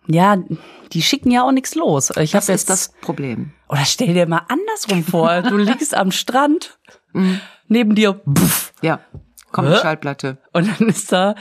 Ja, 0.07 0.37
die 0.91 1.01
schicken 1.03 1.29
ja 1.29 1.43
auch 1.43 1.51
nichts 1.51 1.75
los. 1.75 2.09
Ich 2.11 2.33
habe 2.33 2.39
Das 2.39 2.47
jetzt 2.47 2.61
ist 2.61 2.69
das 2.69 2.91
Problem. 3.01 3.51
Oder 3.67 3.85
stell 3.85 4.13
dir 4.15 4.27
mal 4.27 4.41
andersrum 4.47 5.03
vor, 5.03 5.41
du 5.43 5.55
liegst 5.57 5.95
am 5.95 6.11
Strand, 6.11 6.77
Mhm. 7.13 7.39
neben 7.67 7.95
dir 7.95 8.21
pff, 8.31 8.73
Ja. 8.81 8.99
Kommt 9.51 9.69
die 9.69 9.73
Hä? 9.73 9.79
Schallplatte. 9.81 10.37
und 10.53 10.67
dann 10.79 10.89
ist 10.89 11.11
da 11.11 11.33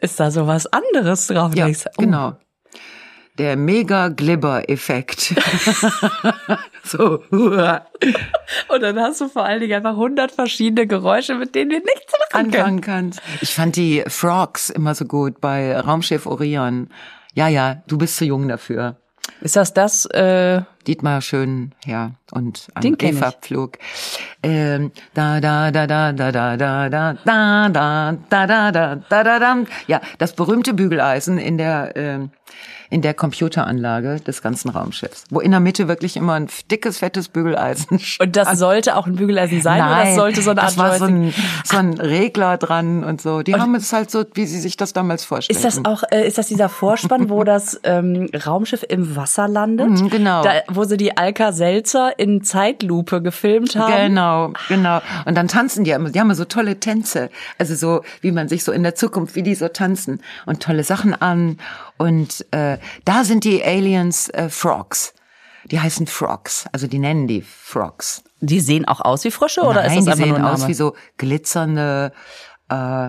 ist 0.00 0.20
da 0.20 0.30
so 0.30 0.46
was 0.46 0.66
anderes 0.66 1.26
drauf. 1.26 1.54
Ja, 1.54 1.66
oh, 1.68 1.72
genau. 1.98 2.36
Der 3.38 3.56
Mega-Glibber-Effekt. 3.56 5.34
so. 6.84 7.20
Und 7.30 8.80
dann 8.80 9.00
hast 9.00 9.20
du 9.20 9.28
vor 9.28 9.44
allen 9.44 9.60
Dingen 9.60 9.72
einfach 9.74 9.96
hundert 9.96 10.30
verschiedene 10.30 10.86
Geräusche, 10.86 11.34
mit 11.34 11.56
denen 11.56 11.72
wir 11.72 11.80
nichts 11.80 12.12
machen 12.12 12.46
anfangen 12.46 12.80
kannst. 12.80 13.20
Ich 13.40 13.52
fand 13.52 13.74
die 13.74 14.04
Frogs 14.06 14.70
immer 14.70 14.94
so 14.94 15.04
gut 15.04 15.40
bei 15.40 15.76
Raumschiff 15.76 16.26
Orion. 16.26 16.90
Ja, 17.34 17.48
ja, 17.48 17.82
du 17.88 17.98
bist 17.98 18.16
zu 18.16 18.24
jung 18.24 18.46
dafür. 18.46 18.98
Ist 19.40 19.56
das 19.56 19.74
das, 19.74 20.06
äh, 20.06 20.62
Dietmar 20.86 21.20
Schönherr 21.20 22.12
und 22.32 22.68
ein 22.74 22.82
Den 22.82 22.98
kenn 22.98 23.10
ich. 23.10 23.16
Eva-Pflug. 23.16 23.78
Ähm, 24.42 24.92
da, 25.14 25.40
da, 25.40 25.70
da, 25.70 25.86
da, 25.86 26.12
da, 26.12 26.32
da, 26.32 26.56
da, 26.56 26.88
da, 26.88 27.14
da, 27.14 27.68
da, 27.68 28.12
da, 28.28 28.46
da, 28.46 28.70
da, 28.70 28.96
da, 28.96 29.24
da, 29.24 29.38
da. 29.38 29.56
Ja, 29.86 30.00
das 30.18 30.34
berühmte 30.34 30.74
Bügeleisen 30.74 31.38
in 31.38 31.58
der, 31.58 31.92
ähm, 31.96 32.30
in 32.90 33.02
der 33.02 33.14
Computeranlage 33.14 34.20
des 34.20 34.42
ganzen 34.42 34.70
Raumschiffs, 34.70 35.24
wo 35.30 35.40
in 35.40 35.50
der 35.50 35.60
Mitte 35.60 35.88
wirklich 35.88 36.16
immer 36.16 36.34
ein 36.34 36.48
dickes, 36.70 36.98
fettes 36.98 37.28
Bügeleisen 37.28 38.00
Und 38.20 38.36
das 38.36 38.58
sollte 38.58 38.96
auch 38.96 39.06
ein 39.06 39.16
Bügeleisen 39.16 39.62
sein 39.62 39.82
oder 39.82 40.04
das 40.04 40.14
sollte 40.14 40.42
so 40.42 40.50
eine 40.50 40.62
Art 40.62 40.70
das 40.70 40.78
war 40.78 40.98
so 40.98 41.04
ein, 41.06 41.34
so 41.64 41.76
ein 41.76 41.94
Regler 41.94 42.56
dran 42.56 43.04
und 43.04 43.20
so. 43.20 43.42
Die 43.42 43.54
haben 43.54 43.74
es 43.74 43.92
halt 43.92 44.10
so, 44.10 44.24
wie 44.34 44.46
sie 44.46 44.60
sich 44.60 44.76
das 44.76 44.92
damals 44.92 45.24
vorstellen. 45.24 45.56
Ist 45.56 45.64
das 45.64 45.84
auch, 45.84 46.02
äh, 46.10 46.26
ist 46.26 46.38
das 46.38 46.46
dieser 46.46 46.68
Vorspann, 46.68 47.28
wo 47.28 47.44
das 47.44 47.80
ähm, 47.84 48.28
Raumschiff 48.46 48.84
im 48.88 49.16
Wasser 49.16 49.48
landet? 49.48 49.90
Mhm, 49.90 50.10
genau. 50.10 50.42
Da, 50.42 50.52
wo 50.68 50.84
sie 50.84 50.96
die 50.96 51.16
Alka 51.16 51.52
Selzer 51.52 52.18
in 52.18 52.42
Zeitlupe 52.42 53.22
gefilmt 53.22 53.76
haben. 53.76 54.08
Genau, 54.08 54.52
genau. 54.68 55.00
Und 55.24 55.36
dann 55.36 55.48
tanzen 55.48 55.84
die 55.84 55.90
immer, 55.90 56.10
die 56.10 56.20
haben 56.20 56.26
immer 56.26 56.34
so 56.34 56.44
tolle 56.44 56.80
Tänze. 56.80 57.30
Also 57.58 57.74
so, 57.74 58.02
wie 58.20 58.32
man 58.32 58.48
sich 58.48 58.64
so 58.64 58.72
in 58.72 58.82
der 58.82 58.94
Zukunft, 58.94 59.34
wie 59.36 59.42
die 59.42 59.54
so 59.54 59.68
tanzen 59.68 60.22
und 60.46 60.62
tolle 60.62 60.84
Sachen 60.84 61.14
an. 61.14 61.58
Und 61.96 62.44
äh, 62.50 62.78
da 63.04 63.24
sind 63.24 63.44
die 63.44 63.64
Aliens 63.64 64.28
äh, 64.30 64.48
Frogs. 64.48 65.14
Die 65.70 65.80
heißen 65.80 66.06
Frogs, 66.06 66.66
also 66.72 66.86
die 66.86 66.98
nennen 66.98 67.26
die 67.26 67.40
Frogs. 67.40 68.22
Die 68.40 68.60
sehen 68.60 68.86
auch 68.86 69.00
aus 69.00 69.24
wie 69.24 69.30
Frösche 69.30 69.62
oder 69.62 69.82
Nein, 69.86 69.98
ist 70.00 70.06
das 70.06 70.16
die 70.16 70.24
einfach 70.24 70.24
sehen 70.24 70.28
nur 70.28 70.38
ein 70.38 70.44
aus 70.54 70.60
Name? 70.60 70.68
wie 70.70 70.74
so 70.74 70.94
glitzernde, 71.16 72.12
äh, 72.68 73.08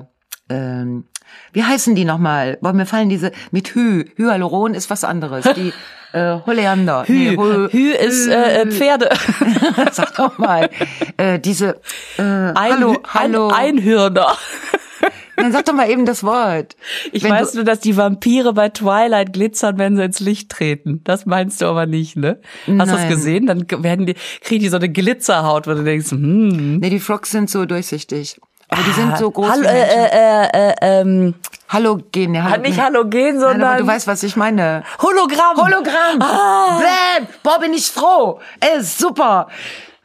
ähm, 0.49 1.05
wie 1.51 1.63
heißen 1.63 1.95
die 1.95 2.05
nochmal? 2.05 2.57
Boah, 2.61 2.71
mir 2.71 2.85
fallen 2.85 3.09
diese 3.09 3.31
mit 3.51 3.75
Hü. 3.75 4.05
Hyaluron 4.15 4.73
ist 4.73 4.89
was 4.89 5.03
anderes. 5.03 5.45
Die 5.55 5.73
äh, 6.13 6.37
Oleander. 6.47 7.03
Hü. 7.05 7.13
Nee, 7.13 7.29
Hö- 7.35 7.69
Hü 7.73 7.91
ist 7.91 8.27
äh, 8.27 8.61
äh, 8.61 8.71
Pferde. 8.71 9.09
Sag 9.91 10.15
doch 10.15 10.37
mal. 10.37 10.69
Äh, 11.17 11.39
diese 11.39 11.81
äh, 12.17 12.21
Ein, 12.21 12.55
Hallo, 12.55 12.93
Hü- 12.93 13.07
hallo. 13.13 13.47
Ein 13.49 13.77
Einhörner. 13.79 14.37
Dann 15.35 15.51
sag 15.51 15.65
doch 15.65 15.73
mal 15.73 15.89
eben 15.89 16.05
das 16.05 16.23
Wort. 16.23 16.75
Ich 17.11 17.23
Wenn 17.23 17.31
weiß 17.31 17.53
nur, 17.55 17.63
dass 17.63 17.79
die 17.79 17.97
Vampire 17.97 18.53
bei 18.53 18.69
Twilight 18.69 19.33
glitzern, 19.33 19.77
wenn 19.77 19.95
sie 19.95 20.03
ins 20.03 20.19
Licht 20.19 20.49
treten. 20.49 21.01
Das 21.03 21.25
meinst 21.25 21.61
du 21.61 21.65
aber 21.65 21.85
nicht, 21.85 22.15
ne? 22.15 22.39
Hast 22.67 22.91
du 22.91 22.95
das 22.95 23.07
gesehen? 23.07 23.47
Dann 23.47 23.65
werden 23.69 24.05
die, 24.05 24.15
kriegen 24.41 24.63
die 24.63 24.69
so 24.69 24.77
eine 24.77 24.89
Glitzerhaut, 24.89 25.67
wo 25.67 25.73
du 25.73 25.83
denkst, 25.83 26.11
hm. 26.11 26.77
Nee, 26.77 26.89
die 26.89 26.99
Frogs 26.99 27.31
sind 27.31 27.49
so 27.49 27.65
durchsichtig. 27.65 28.39
Aber 28.69 28.81
die 28.81 28.91
sind 28.91 29.17
so 29.17 29.29
groß 29.29 29.49
Hallo, 29.49 29.67
äh, 29.67 29.83
äh, 29.83 30.47
äh, 30.53 30.73
ähm, 30.81 31.35
Halogen, 31.69 32.33
ja, 32.33 32.43
hat 32.43 32.61
nicht 32.61 32.79
Halogen, 32.79 33.37
Nein, 33.37 33.43
aber 33.43 33.51
sondern 33.51 33.77
du 33.79 33.87
weißt, 33.87 34.07
was 34.07 34.23
ich 34.23 34.35
meine. 34.35 34.83
Hologramm. 35.01 35.57
Hologramm. 35.57 36.21
Ah. 36.21 36.79
Bäm. 36.79 37.27
Boah, 37.43 37.59
bin 37.59 37.73
ich 37.73 37.87
froh. 37.87 38.39
Ey, 38.59 38.81
super. 38.81 39.47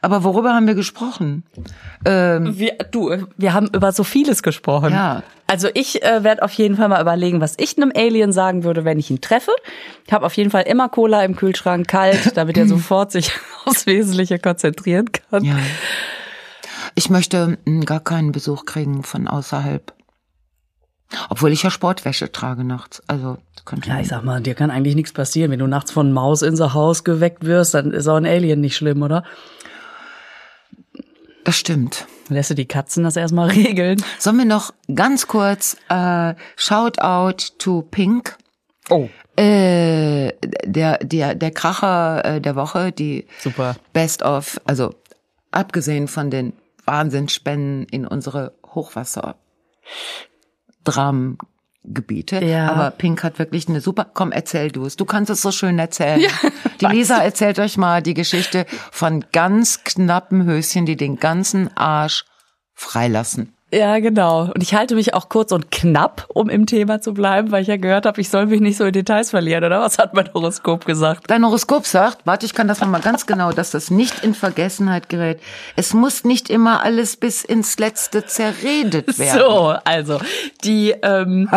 Aber 0.01 0.23
worüber 0.23 0.53
haben 0.53 0.65
wir 0.67 0.73
gesprochen? 0.73 1.43
Ähm, 2.05 2.57
Wir, 2.57 2.73
du, 2.89 3.27
wir 3.37 3.53
haben 3.53 3.67
über 3.73 3.91
so 3.91 4.03
vieles 4.03 4.41
gesprochen. 4.41 4.91
Ja. 4.93 5.21
Also 5.45 5.67
ich 5.73 6.01
äh, 6.03 6.23
werde 6.23 6.41
auf 6.41 6.53
jeden 6.53 6.75
Fall 6.77 6.87
mal 6.89 7.01
überlegen, 7.01 7.39
was 7.39 7.55
ich 7.59 7.77
einem 7.77 7.91
Alien 7.95 8.31
sagen 8.33 8.63
würde, 8.63 8.83
wenn 8.83 8.97
ich 8.97 9.11
ihn 9.11 9.21
treffe. 9.21 9.51
Ich 10.07 10.13
habe 10.13 10.25
auf 10.25 10.33
jeden 10.35 10.49
Fall 10.49 10.63
immer 10.63 10.89
Cola 10.89 11.23
im 11.23 11.35
Kühlschrank 11.35 11.87
kalt, 11.87 12.31
damit 12.35 12.57
er 12.57 12.67
sofort 12.67 13.11
sich 13.11 13.31
aufs 13.65 13.85
Wesentliche 13.85 14.39
konzentrieren 14.39 15.11
kann. 15.11 15.43
ja. 15.43 15.57
Ich 16.95 17.09
möchte 17.09 17.57
mh, 17.65 17.85
gar 17.85 17.99
keinen 18.01 18.31
Besuch 18.31 18.65
kriegen 18.65 19.03
von 19.03 19.27
außerhalb. 19.27 19.93
Obwohl 21.29 21.51
ich 21.51 21.63
ja 21.63 21.69
Sportwäsche 21.69 22.31
trage 22.31 22.63
nachts. 22.63 23.01
Also 23.07 23.37
könnte 23.65 23.89
Ja, 23.89 23.99
ich 23.99 24.07
sag 24.07 24.23
mal, 24.23 24.41
dir 24.41 24.55
kann 24.55 24.71
eigentlich 24.71 24.95
nichts 24.95 25.13
passieren. 25.13 25.51
Wenn 25.51 25.59
du 25.59 25.67
nachts 25.67 25.91
von 25.91 26.11
Maus 26.11 26.41
in 26.41 26.55
so 26.55 26.73
Haus 26.73 27.03
geweckt 27.03 27.45
wirst, 27.45 27.73
dann 27.73 27.91
ist 27.91 28.07
auch 28.07 28.15
ein 28.15 28.25
Alien 28.25 28.61
nicht 28.61 28.75
schlimm, 28.75 29.01
oder? 29.03 29.23
Das 31.43 31.57
stimmt. 31.57 32.07
Lässt 32.29 32.49
du 32.49 32.55
die 32.55 32.67
Katzen 32.67 33.03
das 33.03 33.15
erstmal 33.15 33.49
regeln? 33.51 34.03
Sollen 34.19 34.37
wir 34.37 34.45
noch 34.45 34.73
ganz 34.93 35.27
kurz 35.27 35.77
äh, 35.89 36.33
Shoutout 36.55 37.57
to 37.57 37.81
Pink. 37.83 38.37
Oh. 38.89 39.09
Äh, 39.37 40.33
der, 40.65 40.97
der, 40.99 41.35
der 41.35 41.51
Kracher 41.51 42.25
äh, 42.25 42.41
der 42.41 42.55
Woche, 42.55 42.91
die 42.91 43.27
Super. 43.39 43.75
Best 43.93 44.23
of, 44.23 44.59
also 44.65 44.93
abgesehen 45.51 46.07
von 46.07 46.29
den 46.29 46.53
Wahnsinnsspenden 46.85 47.85
in 47.85 48.05
unsere 48.05 48.53
Hochwasser 48.65 49.35
Dramengebiete. 51.83 52.43
Ja. 52.43 52.71
Aber 52.71 52.91
Pink 52.91 53.23
hat 53.23 53.39
wirklich 53.39 53.67
eine 53.67 53.81
super, 53.81 54.07
komm, 54.13 54.31
erzähl 54.31 54.71
du 54.71 54.85
es. 54.85 54.95
Du 54.95 55.05
kannst 55.05 55.29
es 55.29 55.41
so 55.41 55.51
schön 55.51 55.79
erzählen. 55.79 56.21
die 56.81 56.85
Lisa 56.85 57.17
erzählt 57.17 57.59
euch 57.59 57.77
mal 57.77 58.01
die 58.01 58.13
Geschichte 58.13 58.65
von 58.91 59.25
ganz 59.31 59.83
knappen 59.83 60.45
Höschen, 60.45 60.85
die 60.85 60.95
den 60.95 61.17
ganzen 61.17 61.75
Arsch 61.75 62.25
freilassen. 62.73 63.53
Ja, 63.73 63.99
genau. 63.99 64.51
Und 64.53 64.61
ich 64.61 64.73
halte 64.73 64.95
mich 64.95 65.13
auch 65.13 65.29
kurz 65.29 65.53
und 65.53 65.71
knapp, 65.71 66.25
um 66.33 66.49
im 66.49 66.65
Thema 66.65 66.99
zu 66.99 67.13
bleiben, 67.13 67.51
weil 67.51 67.61
ich 67.61 67.69
ja 67.69 67.77
gehört 67.77 68.05
habe, 68.05 68.19
ich 68.19 68.29
soll 68.29 68.45
mich 68.47 68.59
nicht 68.59 68.75
so 68.77 68.83
in 68.83 68.91
Details 68.91 69.29
verlieren, 69.29 69.63
oder? 69.63 69.79
Was 69.79 69.97
hat 69.97 70.13
mein 70.13 70.29
Horoskop 70.33 70.85
gesagt? 70.85 71.23
Dein 71.29 71.45
Horoskop 71.45 71.85
sagt, 71.85 72.25
warte, 72.25 72.45
ich 72.45 72.53
kann 72.53 72.67
das 72.67 72.81
nochmal 72.81 72.99
ganz 72.99 73.25
genau, 73.25 73.51
dass 73.53 73.71
das 73.71 73.89
nicht 73.89 74.25
in 74.25 74.33
Vergessenheit 74.33 75.07
gerät. 75.07 75.39
Es 75.77 75.93
muss 75.93 76.25
nicht 76.25 76.49
immer 76.49 76.83
alles 76.83 77.15
bis 77.15 77.43
ins 77.45 77.79
Letzte 77.79 78.25
zerredet 78.25 79.17
werden. 79.17 79.39
So, 79.39 79.73
also 79.85 80.19
die, 80.65 80.93
ähm, 81.01 81.47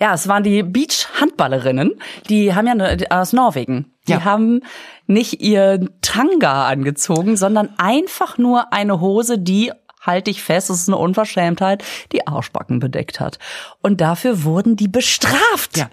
ja, 0.00 0.14
es 0.14 0.28
waren 0.28 0.42
die 0.44 0.62
Beach-Handballerinnen. 0.62 1.92
Die 2.30 2.54
haben 2.54 2.66
ja 2.66 2.72
eine, 2.72 2.96
aus 3.10 3.34
Norwegen. 3.34 3.92
Die 4.08 4.12
Ja. 4.12 4.24
haben 4.24 4.62
nicht 5.06 5.42
ihren 5.42 5.90
Tanga 6.00 6.66
angezogen, 6.66 7.36
sondern 7.36 7.68
einfach 7.76 8.38
nur 8.38 8.72
eine 8.72 9.00
Hose, 9.00 9.38
die 9.38 9.70
halte 10.02 10.30
ich 10.30 10.42
fest, 10.42 10.68
es 10.68 10.80
ist 10.82 10.88
eine 10.88 10.98
Unverschämtheit, 10.98 11.82
die 12.12 12.26
Arschbacken 12.26 12.80
bedeckt 12.80 13.20
hat. 13.20 13.38
Und 13.80 14.00
dafür 14.00 14.44
wurden 14.44 14.76
die 14.76 14.88
bestraft. 14.88 15.76
Ja. 15.76 15.88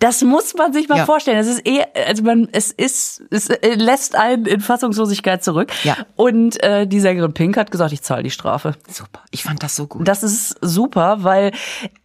Das 0.00 0.22
muss 0.22 0.54
man 0.54 0.72
sich 0.72 0.88
mal 0.88 0.98
Ja. 0.98 1.06
vorstellen. 1.06 1.38
Es 1.38 1.46
ist 1.48 1.66
eh, 1.66 1.82
also 2.06 2.22
man, 2.22 2.48
es 2.52 2.70
ist, 2.70 3.22
es 3.30 3.48
äh, 3.48 3.74
lässt 3.74 4.14
einen 4.16 4.46
in 4.46 4.60
Fassungslosigkeit 4.60 5.42
zurück. 5.42 5.72
Ja. 5.82 5.96
Und 6.14 6.62
äh, 6.62 6.86
die 6.86 7.00
Sängerin 7.00 7.32
Pink 7.32 7.56
hat 7.56 7.70
gesagt, 7.70 7.92
ich 7.92 8.02
zahle 8.02 8.22
die 8.22 8.30
Strafe. 8.30 8.74
Super. 8.88 9.20
Ich 9.30 9.42
fand 9.44 9.62
das 9.62 9.76
so 9.76 9.86
gut. 9.86 10.06
Das 10.06 10.22
ist 10.22 10.56
super, 10.60 11.18
weil 11.24 11.52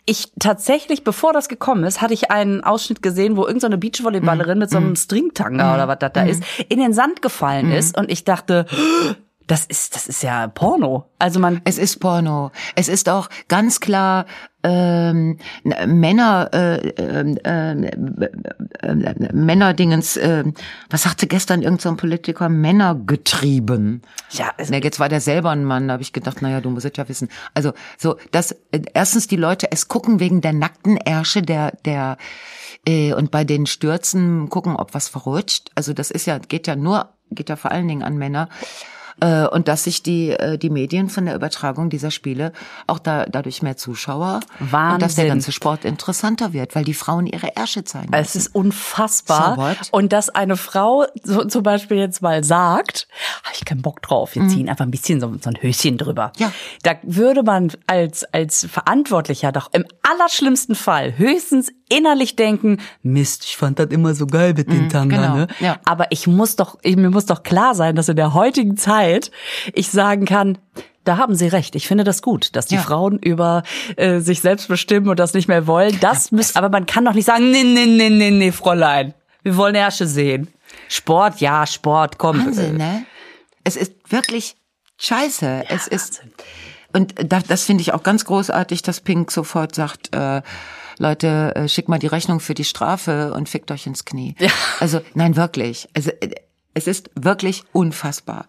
ich 0.05 0.31
tatsächlich, 0.39 1.03
bevor 1.03 1.33
das 1.33 1.49
gekommen 1.49 1.83
ist, 1.83 2.01
hatte 2.01 2.13
ich 2.13 2.31
einen 2.31 2.63
Ausschnitt 2.63 3.01
gesehen, 3.03 3.37
wo 3.37 3.45
irgendeine 3.45 3.75
so 3.75 3.79
Beachvolleyballerin 3.79 4.57
mit 4.57 4.69
so 4.71 4.77
einem 4.77 4.95
Stringtanga 4.95 5.75
oder 5.75 5.87
was 5.87 5.99
das 5.99 6.13
da 6.13 6.23
ist, 6.23 6.41
in 6.67 6.79
den 6.79 6.93
Sand 6.93 7.21
gefallen 7.21 7.71
ist 7.71 7.95
und 7.97 8.09
ich 8.09 8.23
dachte, 8.23 8.65
das 9.49 9.65
ist, 9.65 9.95
das 9.95 10.07
ist 10.07 10.21
ja 10.21 10.47
Porno. 10.47 11.09
Also 11.17 11.39
man, 11.39 11.61
Es 11.65 11.79
ist 11.79 11.99
Porno. 11.99 12.51
Es 12.75 12.87
ist 12.87 13.09
auch 13.09 13.29
ganz 13.47 13.79
klar 13.79 14.27
ähm, 14.61 15.37
Männer, 15.63 16.49
äh, 16.53 16.89
äh, 16.89 17.35
äh, 18.83 19.33
Männerdingens, 19.33 20.17
äh, 20.17 20.43
was 20.91 21.03
sagte 21.03 21.25
gestern 21.25 21.63
irgendein 21.63 21.95
so 21.95 21.95
Politiker, 21.95 22.47
Männer 22.47 22.93
getrieben. 22.93 24.03
ja, 24.29 24.51
es, 24.57 24.69
Ne, 24.69 24.83
jetzt 24.83 24.99
war 24.99 25.09
der 25.09 25.21
selber 25.21 25.49
ein 25.49 25.65
Mann, 25.65 25.87
da 25.87 25.93
habe 25.93 26.03
ich 26.03 26.13
gedacht, 26.13 26.43
naja, 26.43 26.61
du 26.61 26.69
musst 26.69 26.85
es 26.85 26.91
ja 26.95 27.09
wissen. 27.09 27.29
Also 27.55 27.73
so, 27.97 28.17
dass 28.29 28.51
äh, 28.71 28.81
erstens 28.93 29.25
die 29.25 29.35
Leute 29.35 29.71
es 29.71 29.87
gucken 29.87 30.19
wegen 30.19 30.41
der 30.41 30.53
nackten 30.53 30.97
Ärsche 30.97 31.41
der 31.41 31.71
der 31.85 32.17
äh, 32.87 33.13
und 33.13 33.31
bei 33.31 33.45
den 33.45 33.65
Stürzen 33.65 34.49
gucken, 34.49 34.75
ob 34.75 34.93
was 34.93 35.07
verrutscht. 35.07 35.71
Also 35.73 35.93
das 35.93 36.11
ist 36.11 36.27
ja 36.27 36.37
geht 36.37 36.67
ja 36.67 36.75
nur 36.75 37.09
geht 37.31 37.49
ja 37.49 37.55
vor 37.55 37.71
allen 37.71 37.87
Dingen 37.87 38.03
an 38.03 38.17
Männer. 38.17 38.49
Äh, 39.21 39.47
Und 39.47 39.67
dass 39.67 39.83
sich 39.83 40.03
die, 40.03 40.31
äh, 40.31 40.57
die 40.57 40.69
Medien 40.69 41.09
von 41.09 41.25
der 41.25 41.35
Übertragung 41.35 41.89
dieser 41.89 42.11
Spiele 42.11 42.51
auch 42.87 42.99
da, 42.99 43.25
dadurch 43.25 43.61
mehr 43.61 43.77
Zuschauer 43.77 44.41
und 44.59 44.71
dass 44.71 44.71
der 44.71 45.25
Wahnsinn. 45.25 45.27
ganze 45.27 45.51
Sport 45.51 45.85
interessanter 45.85 46.53
wird, 46.53 46.75
weil 46.75 46.83
die 46.83 46.93
Frauen 46.93 47.25
ihre 47.25 47.55
Ärsche 47.55 47.83
zeigen. 47.83 48.13
es 48.13 48.35
ist 48.35 48.53
unfassbar. 48.55 49.75
So 49.81 49.89
und 49.91 50.13
dass 50.13 50.29
eine 50.29 50.57
Frau 50.57 51.05
so, 51.23 51.43
zum 51.45 51.63
Beispiel 51.63 51.97
jetzt 51.97 52.21
mal 52.21 52.43
sagt, 52.43 53.07
hab 53.43 53.53
ich 53.53 53.65
keinen 53.65 53.81
Bock 53.81 54.01
drauf, 54.01 54.35
wir 54.35 54.47
ziehen 54.47 54.69
einfach 54.69 54.85
ein 54.85 54.91
bisschen 54.91 55.19
so, 55.19 55.33
so 55.41 55.49
ein 55.49 55.57
Höschen 55.61 55.97
drüber. 55.97 56.31
Ja. 56.37 56.51
Da 56.83 56.95
würde 57.03 57.43
man 57.43 57.71
als, 57.87 58.23
als 58.33 58.67
Verantwortlicher 58.69 59.51
doch 59.51 59.69
im 59.73 59.85
allerschlimmsten 60.03 60.75
Fall 60.75 61.17
höchstens 61.17 61.71
innerlich 61.89 62.35
denken, 62.35 62.77
Mist, 63.01 63.45
ich 63.45 63.57
fand 63.57 63.79
das 63.79 63.87
immer 63.87 64.13
so 64.13 64.27
geil 64.27 64.53
mit 64.55 64.71
den 64.71 64.89
Tanga, 64.89 65.15
genau, 65.15 65.35
ne? 65.35 65.47
ja. 65.59 65.77
Aber 65.85 66.11
ich 66.11 66.27
muss 66.27 66.55
doch, 66.55 66.77
ich, 66.83 66.95
mir 66.95 67.09
muss 67.09 67.25
doch 67.25 67.41
klar 67.43 67.73
sein, 67.73 67.95
dass 67.95 68.09
in 68.09 68.15
der 68.15 68.33
heutigen 68.33 68.77
Zeit 68.77 69.08
ich 69.73 69.89
sagen 69.89 70.25
kann, 70.25 70.57
da 71.03 71.17
haben 71.17 71.33
Sie 71.35 71.47
recht. 71.47 71.75
Ich 71.75 71.87
finde 71.87 72.03
das 72.03 72.21
gut, 72.21 72.55
dass 72.55 72.65
die 72.67 72.75
Ja. 72.75 72.81
Frauen 72.81 73.17
über 73.19 73.63
äh, 73.95 74.19
sich 74.19 74.41
selbst 74.41 74.67
bestimmen 74.67 75.07
und 75.09 75.19
das 75.19 75.33
nicht 75.33 75.47
mehr 75.47 75.65
wollen. 75.65 75.97
Das 76.01 76.31
müsst, 76.31 76.55
aber 76.57 76.69
man 76.69 76.85
kann 76.85 77.05
doch 77.05 77.13
nicht 77.13 77.25
sagen, 77.25 77.49
nee, 77.51 77.63
nee, 77.63 77.85
nee, 77.85 78.09
nee, 78.09 78.31
nee, 78.31 78.51
Fräulein. 78.51 79.13
Wir 79.43 79.55
wollen 79.57 79.75
Ärsche 79.75 80.05
sehen. 80.05 80.49
Sport, 80.87 81.39
ja, 81.39 81.65
Sport, 81.65 82.17
komm. 82.17 82.45
Wahnsinn, 82.45 82.77
ne? 82.77 83.05
Es 83.63 83.75
ist 83.75 83.93
wirklich 84.09 84.55
scheiße. 84.97 85.63
es 85.69 85.87
ist 85.87 86.21
und 86.91 87.13
da, 87.31 87.39
das 87.47 87.63
finde 87.63 87.81
ich 87.81 87.93
auch 87.93 88.01
ganz 88.03 88.25
großartig, 88.25 88.81
dass 88.81 89.01
Pink 89.01 89.31
sofort 89.31 89.75
sagt, 89.75 90.15
äh, 90.15 90.41
Leute, 90.97 91.55
äh, 91.55 91.69
schickt 91.69 91.87
mal 91.87 91.99
die 91.99 92.07
Rechnung 92.07 92.39
für 92.39 92.55
die 92.55 92.63
Strafe 92.65 93.31
und 93.33 93.47
fickt 93.47 93.71
euch 93.71 93.85
ins 93.85 94.05
Knie. 94.05 94.35
Ja. 94.39 94.49
Also 94.79 95.01
nein, 95.13 95.35
wirklich. 95.35 95.87
Also 95.95 96.09
äh, 96.19 96.31
Es 96.73 96.87
ist 96.87 97.11
wirklich 97.15 97.63
unfassbar. 97.73 98.47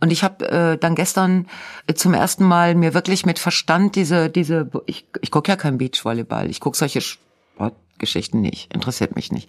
Und 0.00 0.10
ich 0.10 0.24
habe 0.24 0.48
äh, 0.48 0.78
dann 0.78 0.94
gestern 0.94 1.46
äh, 1.86 1.94
zum 1.94 2.14
ersten 2.14 2.44
Mal 2.44 2.74
mir 2.74 2.94
wirklich 2.94 3.26
mit 3.26 3.38
Verstand 3.38 3.96
diese, 3.96 4.30
diese, 4.30 4.70
ich, 4.86 5.04
ich 5.20 5.30
gucke 5.30 5.50
ja 5.52 5.56
kein 5.56 5.76
Beachvolleyball, 5.78 6.48
ich 6.50 6.58
gucke 6.60 6.76
solche 6.76 7.00
Sportgeschichten 7.02 8.40
nicht, 8.40 8.72
interessiert 8.74 9.14
mich 9.14 9.30
nicht. 9.30 9.48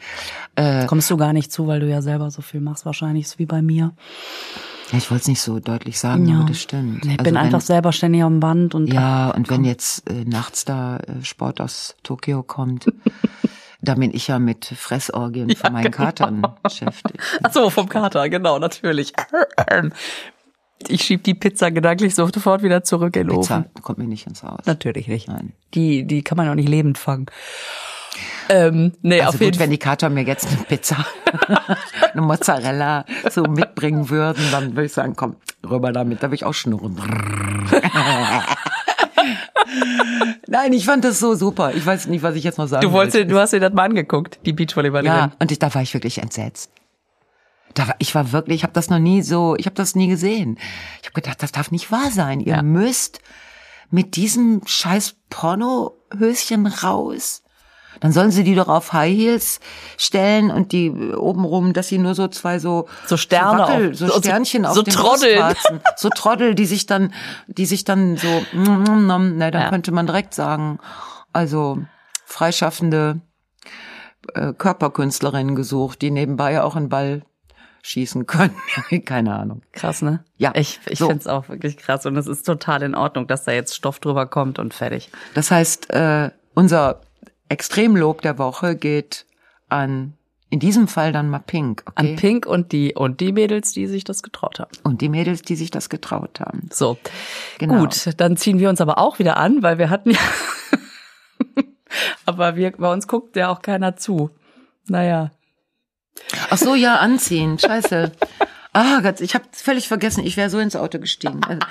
Äh, 0.56 0.86
Kommst 0.88 1.10
du 1.10 1.18
gar 1.18 1.32
nicht 1.34 1.52
zu, 1.52 1.68
weil 1.68 1.80
du 1.80 1.88
ja 1.90 2.02
selber 2.02 2.30
so 2.32 2.42
viel 2.42 2.60
machst, 2.62 2.86
wahrscheinlich 2.86 3.26
ist 3.26 3.40
wie 3.40 3.46
bei 3.46 3.62
mir. 3.62 3.94
ich 4.92 5.10
wollte 5.10 5.22
es 5.22 5.28
nicht 5.30 5.42
so 5.42 5.60
deutlich 5.60 5.98
sagen, 6.00 6.30
aber 6.36 6.48
das 6.50 6.60
stimmt. 6.62 7.06
Ich 7.06 7.12
Also 7.12 7.24
bin 7.24 7.36
wenn- 7.36 7.38
einfach 7.38 7.62
selber 7.62 7.94
ständig 7.94 8.22
am 8.24 8.42
Band 8.42 8.76
und 8.76 8.92
Ja, 8.92 9.30
und 9.32 9.50
wenn 9.50 9.64
jetzt 9.64 10.10
äh, 10.10 10.26
nachts 10.26 10.66
da 10.66 10.98
äh, 10.98 11.24
Sport 11.24 11.62
aus 11.62 11.96
Tokio 12.04 12.44
kommt, 12.44 12.88
da 13.82 13.96
bin 13.96 14.14
ich 14.14 14.28
ja 14.28 14.38
mit 14.38 14.66
Fressorgien 14.66 15.56
von 15.56 15.72
meinen 15.72 15.86
genau. 15.86 15.96
Katern 15.98 16.46
beschäftigt. 16.62 17.18
Ach 17.42 17.54
so, 17.54 17.70
vom 17.70 17.88
Kater, 17.88 18.28
genau, 18.28 18.60
natürlich. 18.60 19.14
Ich 20.90 21.04
schieb 21.04 21.24
die 21.24 21.34
Pizza 21.34 21.70
gedanklich 21.72 22.16
sofort 22.16 22.64
wieder 22.64 22.84
zurück 22.84 23.16
in 23.16 23.28
den 23.28 23.40
Pizza 23.40 23.60
Ofen. 23.60 23.84
kommt 23.84 23.98
mir 24.00 24.06
nicht 24.08 24.26
ins 24.28 24.44
Haus. 24.44 24.66
Natürlich 24.66 25.08
nicht. 25.08 25.28
Nein. 25.28 25.54
Die, 25.74 26.04
die 26.06 26.24
kann 26.24 26.38
man 26.38 26.48
auch 26.50 26.56
nicht 26.56 26.70
lebend 26.70 26.98
fangen. 26.98 27.26
Ähm, 28.50 28.92
nee, 29.02 29.22
Also 29.22 29.36
auf 29.36 29.40
jeden 29.42 29.54
gut, 29.54 29.60
wenn 29.62 29.70
die 29.70 29.78
Kater 29.78 30.10
mir 30.10 30.24
jetzt 30.24 30.48
eine 30.48 30.58
Pizza, 30.64 31.06
eine 32.14 32.22
Mozzarella 32.22 33.06
so 33.30 33.44
mitbringen 33.44 34.10
würden, 34.10 34.44
dann 34.52 34.72
würde 34.72 34.86
ich 34.86 34.94
sagen, 34.94 35.16
komm, 35.16 35.38
rüber 35.70 35.92
damit, 35.94 36.22
da 36.22 36.28
will 36.30 36.36
ich 36.36 36.44
auch 36.44 36.54
schnurren. 36.54 36.98
Nein, 40.48 40.74
ich 40.74 40.86
fand 40.86 41.06
das 41.06 41.20
so 41.20 41.36
super. 41.36 41.74
Ich 41.74 41.86
weiß 41.86 42.08
nicht, 42.08 42.24
was 42.24 42.36
ich 42.36 42.44
jetzt 42.44 42.58
noch 42.58 42.68
sagen 42.68 42.82
Du 42.86 42.92
wolltest, 42.92 43.16
wollte. 43.16 43.28
du 43.30 43.40
hast 43.40 43.54
dir 43.54 43.60
das 43.60 43.74
mal 43.74 43.84
angeguckt, 43.84 44.40
die 44.46 44.54
Beachvolleyballerin. 44.54 45.18
Ja, 45.18 45.32
und 45.40 45.52
ich, 45.52 45.60
da 45.60 45.74
war 45.74 45.82
ich 45.82 45.94
wirklich 45.94 46.18
entsetzt. 46.18 46.72
Da 47.74 47.88
war, 47.88 47.96
ich 48.00 48.14
war 48.16 48.32
wirklich, 48.32 48.58
ich 48.58 48.64
habe 48.64 48.74
das 48.74 48.90
noch 48.90 49.00
nie 49.00 49.22
so, 49.22 49.56
ich 49.58 49.66
habe 49.66 49.76
das 49.76 49.96
nie 49.96 50.08
gesehen. 50.08 50.58
Ich 51.02 51.08
habe 51.10 51.22
gedacht, 51.22 51.42
das 51.42 51.52
darf 51.52 51.72
nicht 51.72 51.92
wahr 51.92 52.12
sein. 52.12 52.40
Ihr 52.40 52.56
Ja. 52.56 52.62
müsst 52.62 53.20
mit 53.90 54.16
diesem 54.16 54.62
scheiß 54.66 55.16
Pornohöschen 55.30 56.68
raus. 56.68 57.44
Dann 58.00 58.12
sollen 58.14 58.32
sie 58.32 58.44
die 58.44 58.56
doch 58.56 58.68
auf 58.70 58.94
High 58.94 59.16
Heels 59.16 59.60
stellen 59.98 60.50
und 60.50 60.72
die 60.72 60.90
obenrum, 60.90 61.74
dass 61.74 61.90
sie 61.90 61.98
nur 61.98 62.16
so 62.16 62.28
zwei 62.30 62.58
so 62.58 62.88
So 63.06 63.16
Sterne 63.18 63.52
so, 63.52 63.58
Wackel, 63.64 63.90
auf- 63.92 63.96
so 63.98 64.08
so- 64.08 64.20
Sternchen 64.20 64.66
auf 64.66 64.76
so 64.76 64.82
Troddeln. 64.84 65.40
Brustwarzen. 65.40 65.82
so 65.98 66.10
Trottel, 66.10 66.56
die 66.56 66.66
sich 66.66 66.86
dann, 66.88 67.14
die 67.48 67.66
sich 67.66 67.84
dann 67.84 68.18
so, 68.18 68.28
na, 68.54 69.20
dann 69.52 69.54
Ja. 69.54 69.70
könnte 69.70 69.92
man 69.92 70.08
direkt 70.08 70.34
sagen, 70.34 70.80
also 71.34 71.80
freischaffende 72.26 73.22
äh, 74.34 74.54
Körperkünstlerinnen 74.54 75.56
gesucht, 75.56 76.02
die 76.02 76.12
nebenbei 76.12 76.62
auch 76.64 76.76
einen 76.76 76.90
Ball 76.90 77.24
schießen 77.84 78.28
können. 78.28 78.56
Keine 79.06 79.36
Ahnung. 79.36 79.62
Krass, 79.72 80.02
ne? 80.02 80.24
Ja, 80.38 80.54
Ich, 80.56 80.80
ich 80.88 81.00
so. 81.00 81.08
find's 81.08 81.28
auch 81.28 81.50
wirklich 81.50 81.78
krass 81.78 82.06
und 82.06 82.16
es 82.18 82.28
ist 82.28 82.46
total 82.46 82.84
in 82.84 82.96
Ordnung, 82.96 83.28
dass 83.28 83.44
da 83.44 83.52
jetzt 83.52 83.76
Stoff 83.76 84.00
drüber 84.00 84.26
kommt 84.26 84.60
und 84.60 84.74
fertig. 84.74 85.10
Das 85.34 85.52
heißt, 85.52 85.90
äh, 85.92 86.32
unser 86.54 87.02
Extremlob 87.50 88.22
der 88.22 88.38
Woche 88.38 88.76
geht 88.76 89.26
an, 89.70 90.14
in 90.50 90.60
diesem 90.60 90.88
Fall 90.88 91.12
dann 91.12 91.30
mal 91.30 91.40
Pink. 91.40 91.84
Okay? 91.86 91.94
An 91.96 92.16
Pink 92.18 92.46
und 92.46 92.72
die, 92.72 92.94
und 92.94 93.20
die 93.20 93.32
Mädels, 93.32 93.72
die 93.72 93.88
sich 93.88 94.04
das 94.04 94.22
getraut 94.22 94.60
haben. 94.60 94.72
Und 94.84 95.02
die 95.02 95.10
Mädels, 95.10 95.42
die 95.42 95.56
sich 95.56 95.72
das 95.72 95.90
getraut 95.90 96.40
haben. 96.40 96.70
So. 96.72 96.98
Genau. 97.58 97.80
Gut, 97.80 98.10
dann 98.18 98.38
ziehen 98.38 98.60
wir 98.60 98.70
uns 98.70 98.82
aber 98.82 98.98
auch 98.98 99.20
wieder 99.20 99.38
an, 99.38 99.64
weil 99.64 99.78
wir 99.78 99.90
hatten 99.90 100.12
ja, 100.12 100.20
aber 102.26 102.56
wir, 102.56 102.72
bei 102.72 102.92
uns 102.92 103.08
guckt 103.08 103.36
ja 103.36 103.50
auch 103.50 103.62
keiner 103.62 103.96
zu. 103.96 104.30
Naja. 104.88 105.32
Ach 106.50 106.58
so, 106.58 106.76
ja, 106.76 106.98
anziehen. 106.98 107.58
Scheiße. 107.60 108.12
Ah 108.74 109.02
Gott, 109.02 109.20
ich 109.20 109.36
habe 109.36 109.44
völlig 109.52 109.90
vergessen, 109.90 110.26
ich 110.26 110.38
wäre 110.38 110.50
so 110.50 110.58
ins 110.60 110.78
Auto 110.78 110.98
gestiegen. 110.98 111.42
Also, 111.44 111.62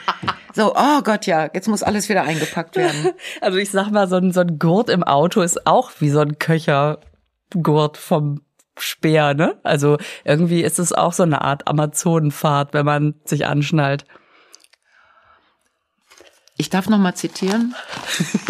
so, 0.55 0.75
oh 0.77 1.01
Gott, 1.03 1.25
ja, 1.27 1.49
jetzt 1.55 1.67
muss 1.67 1.83
alles 1.83 2.11
wieder 2.11 2.25
eingepackt 2.25 2.77
werden. 2.77 3.13
Also 3.41 3.57
ich 3.59 3.71
sag 3.71 3.91
mal, 3.91 4.07
so 4.07 4.17
ein, 4.17 4.33
so 4.33 4.41
ein 4.41 4.59
Gurt 4.59 4.91
im 4.91 5.03
Auto 5.03 5.41
ist 5.41 5.67
auch 5.67 5.93
wie 6.01 6.11
so 6.11 6.21
ein 6.21 6.39
Köchergurt 6.39 7.97
vom 7.97 8.43
Speer, 8.79 9.33
ne? 9.35 9.59
Also 9.63 9.97
irgendwie 10.25 10.63
ist 10.63 10.79
es 10.79 10.93
auch 10.93 11.15
so 11.15 11.23
eine 11.23 11.41
Art 11.43 11.69
Amazonenfahrt, 11.69 12.75
wenn 12.75 12.85
man 12.85 13.15
sich 13.25 13.47
anschnallt. 13.47 14.05
Ich 16.61 16.69
darf 16.69 16.91
noch 16.91 16.99
mal 16.99 17.15
zitieren. 17.15 17.75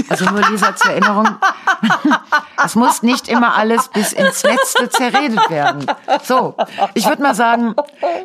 Also 0.08 0.24
nur 0.24 0.42
Lisa 0.50 0.74
zur 0.74 0.90
Erinnerung. 0.90 1.28
Es 2.64 2.74
muss 2.74 3.04
nicht 3.04 3.28
immer 3.28 3.54
alles 3.56 3.86
bis 3.86 4.12
ins 4.12 4.42
Letzte 4.42 4.88
zerredet 4.88 5.48
werden. 5.48 5.86
So, 6.24 6.56
ich 6.94 7.06
würde 7.06 7.22
mal 7.22 7.36
sagen, 7.36 7.76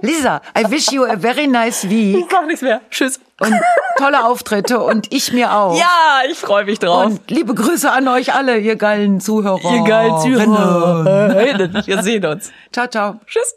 Lisa, 0.01 0.41
I 0.57 0.71
wish 0.71 0.91
you 0.91 1.03
a 1.05 1.17
very 1.17 1.45
nice 1.45 1.87
week 1.87 2.27
Gar 2.29 2.47
nichts 2.47 2.63
mehr. 2.63 2.81
Tschüss. 2.89 3.19
und 3.39 3.53
tolle 3.99 4.25
Auftritte 4.25 4.79
und 4.79 5.13
ich 5.13 5.31
mir 5.31 5.53
auch. 5.53 5.77
Ja, 5.77 6.21
ich 6.31 6.39
freue 6.39 6.65
mich 6.65 6.79
drauf. 6.79 7.05
Und 7.05 7.29
liebe 7.29 7.53
Grüße 7.53 7.91
an 7.91 8.07
euch 8.07 8.33
alle, 8.33 8.57
ihr 8.57 8.77
geilen 8.77 9.21
Zuhörer. 9.21 9.59
Ihr 9.71 9.83
geilen 9.83 10.19
Zuhörer. 10.19 11.85
Wir 11.85 12.01
sehen 12.01 12.25
uns. 12.25 12.51
Ciao, 12.71 12.87
ciao. 12.87 13.19
Tschüss. 13.27 13.53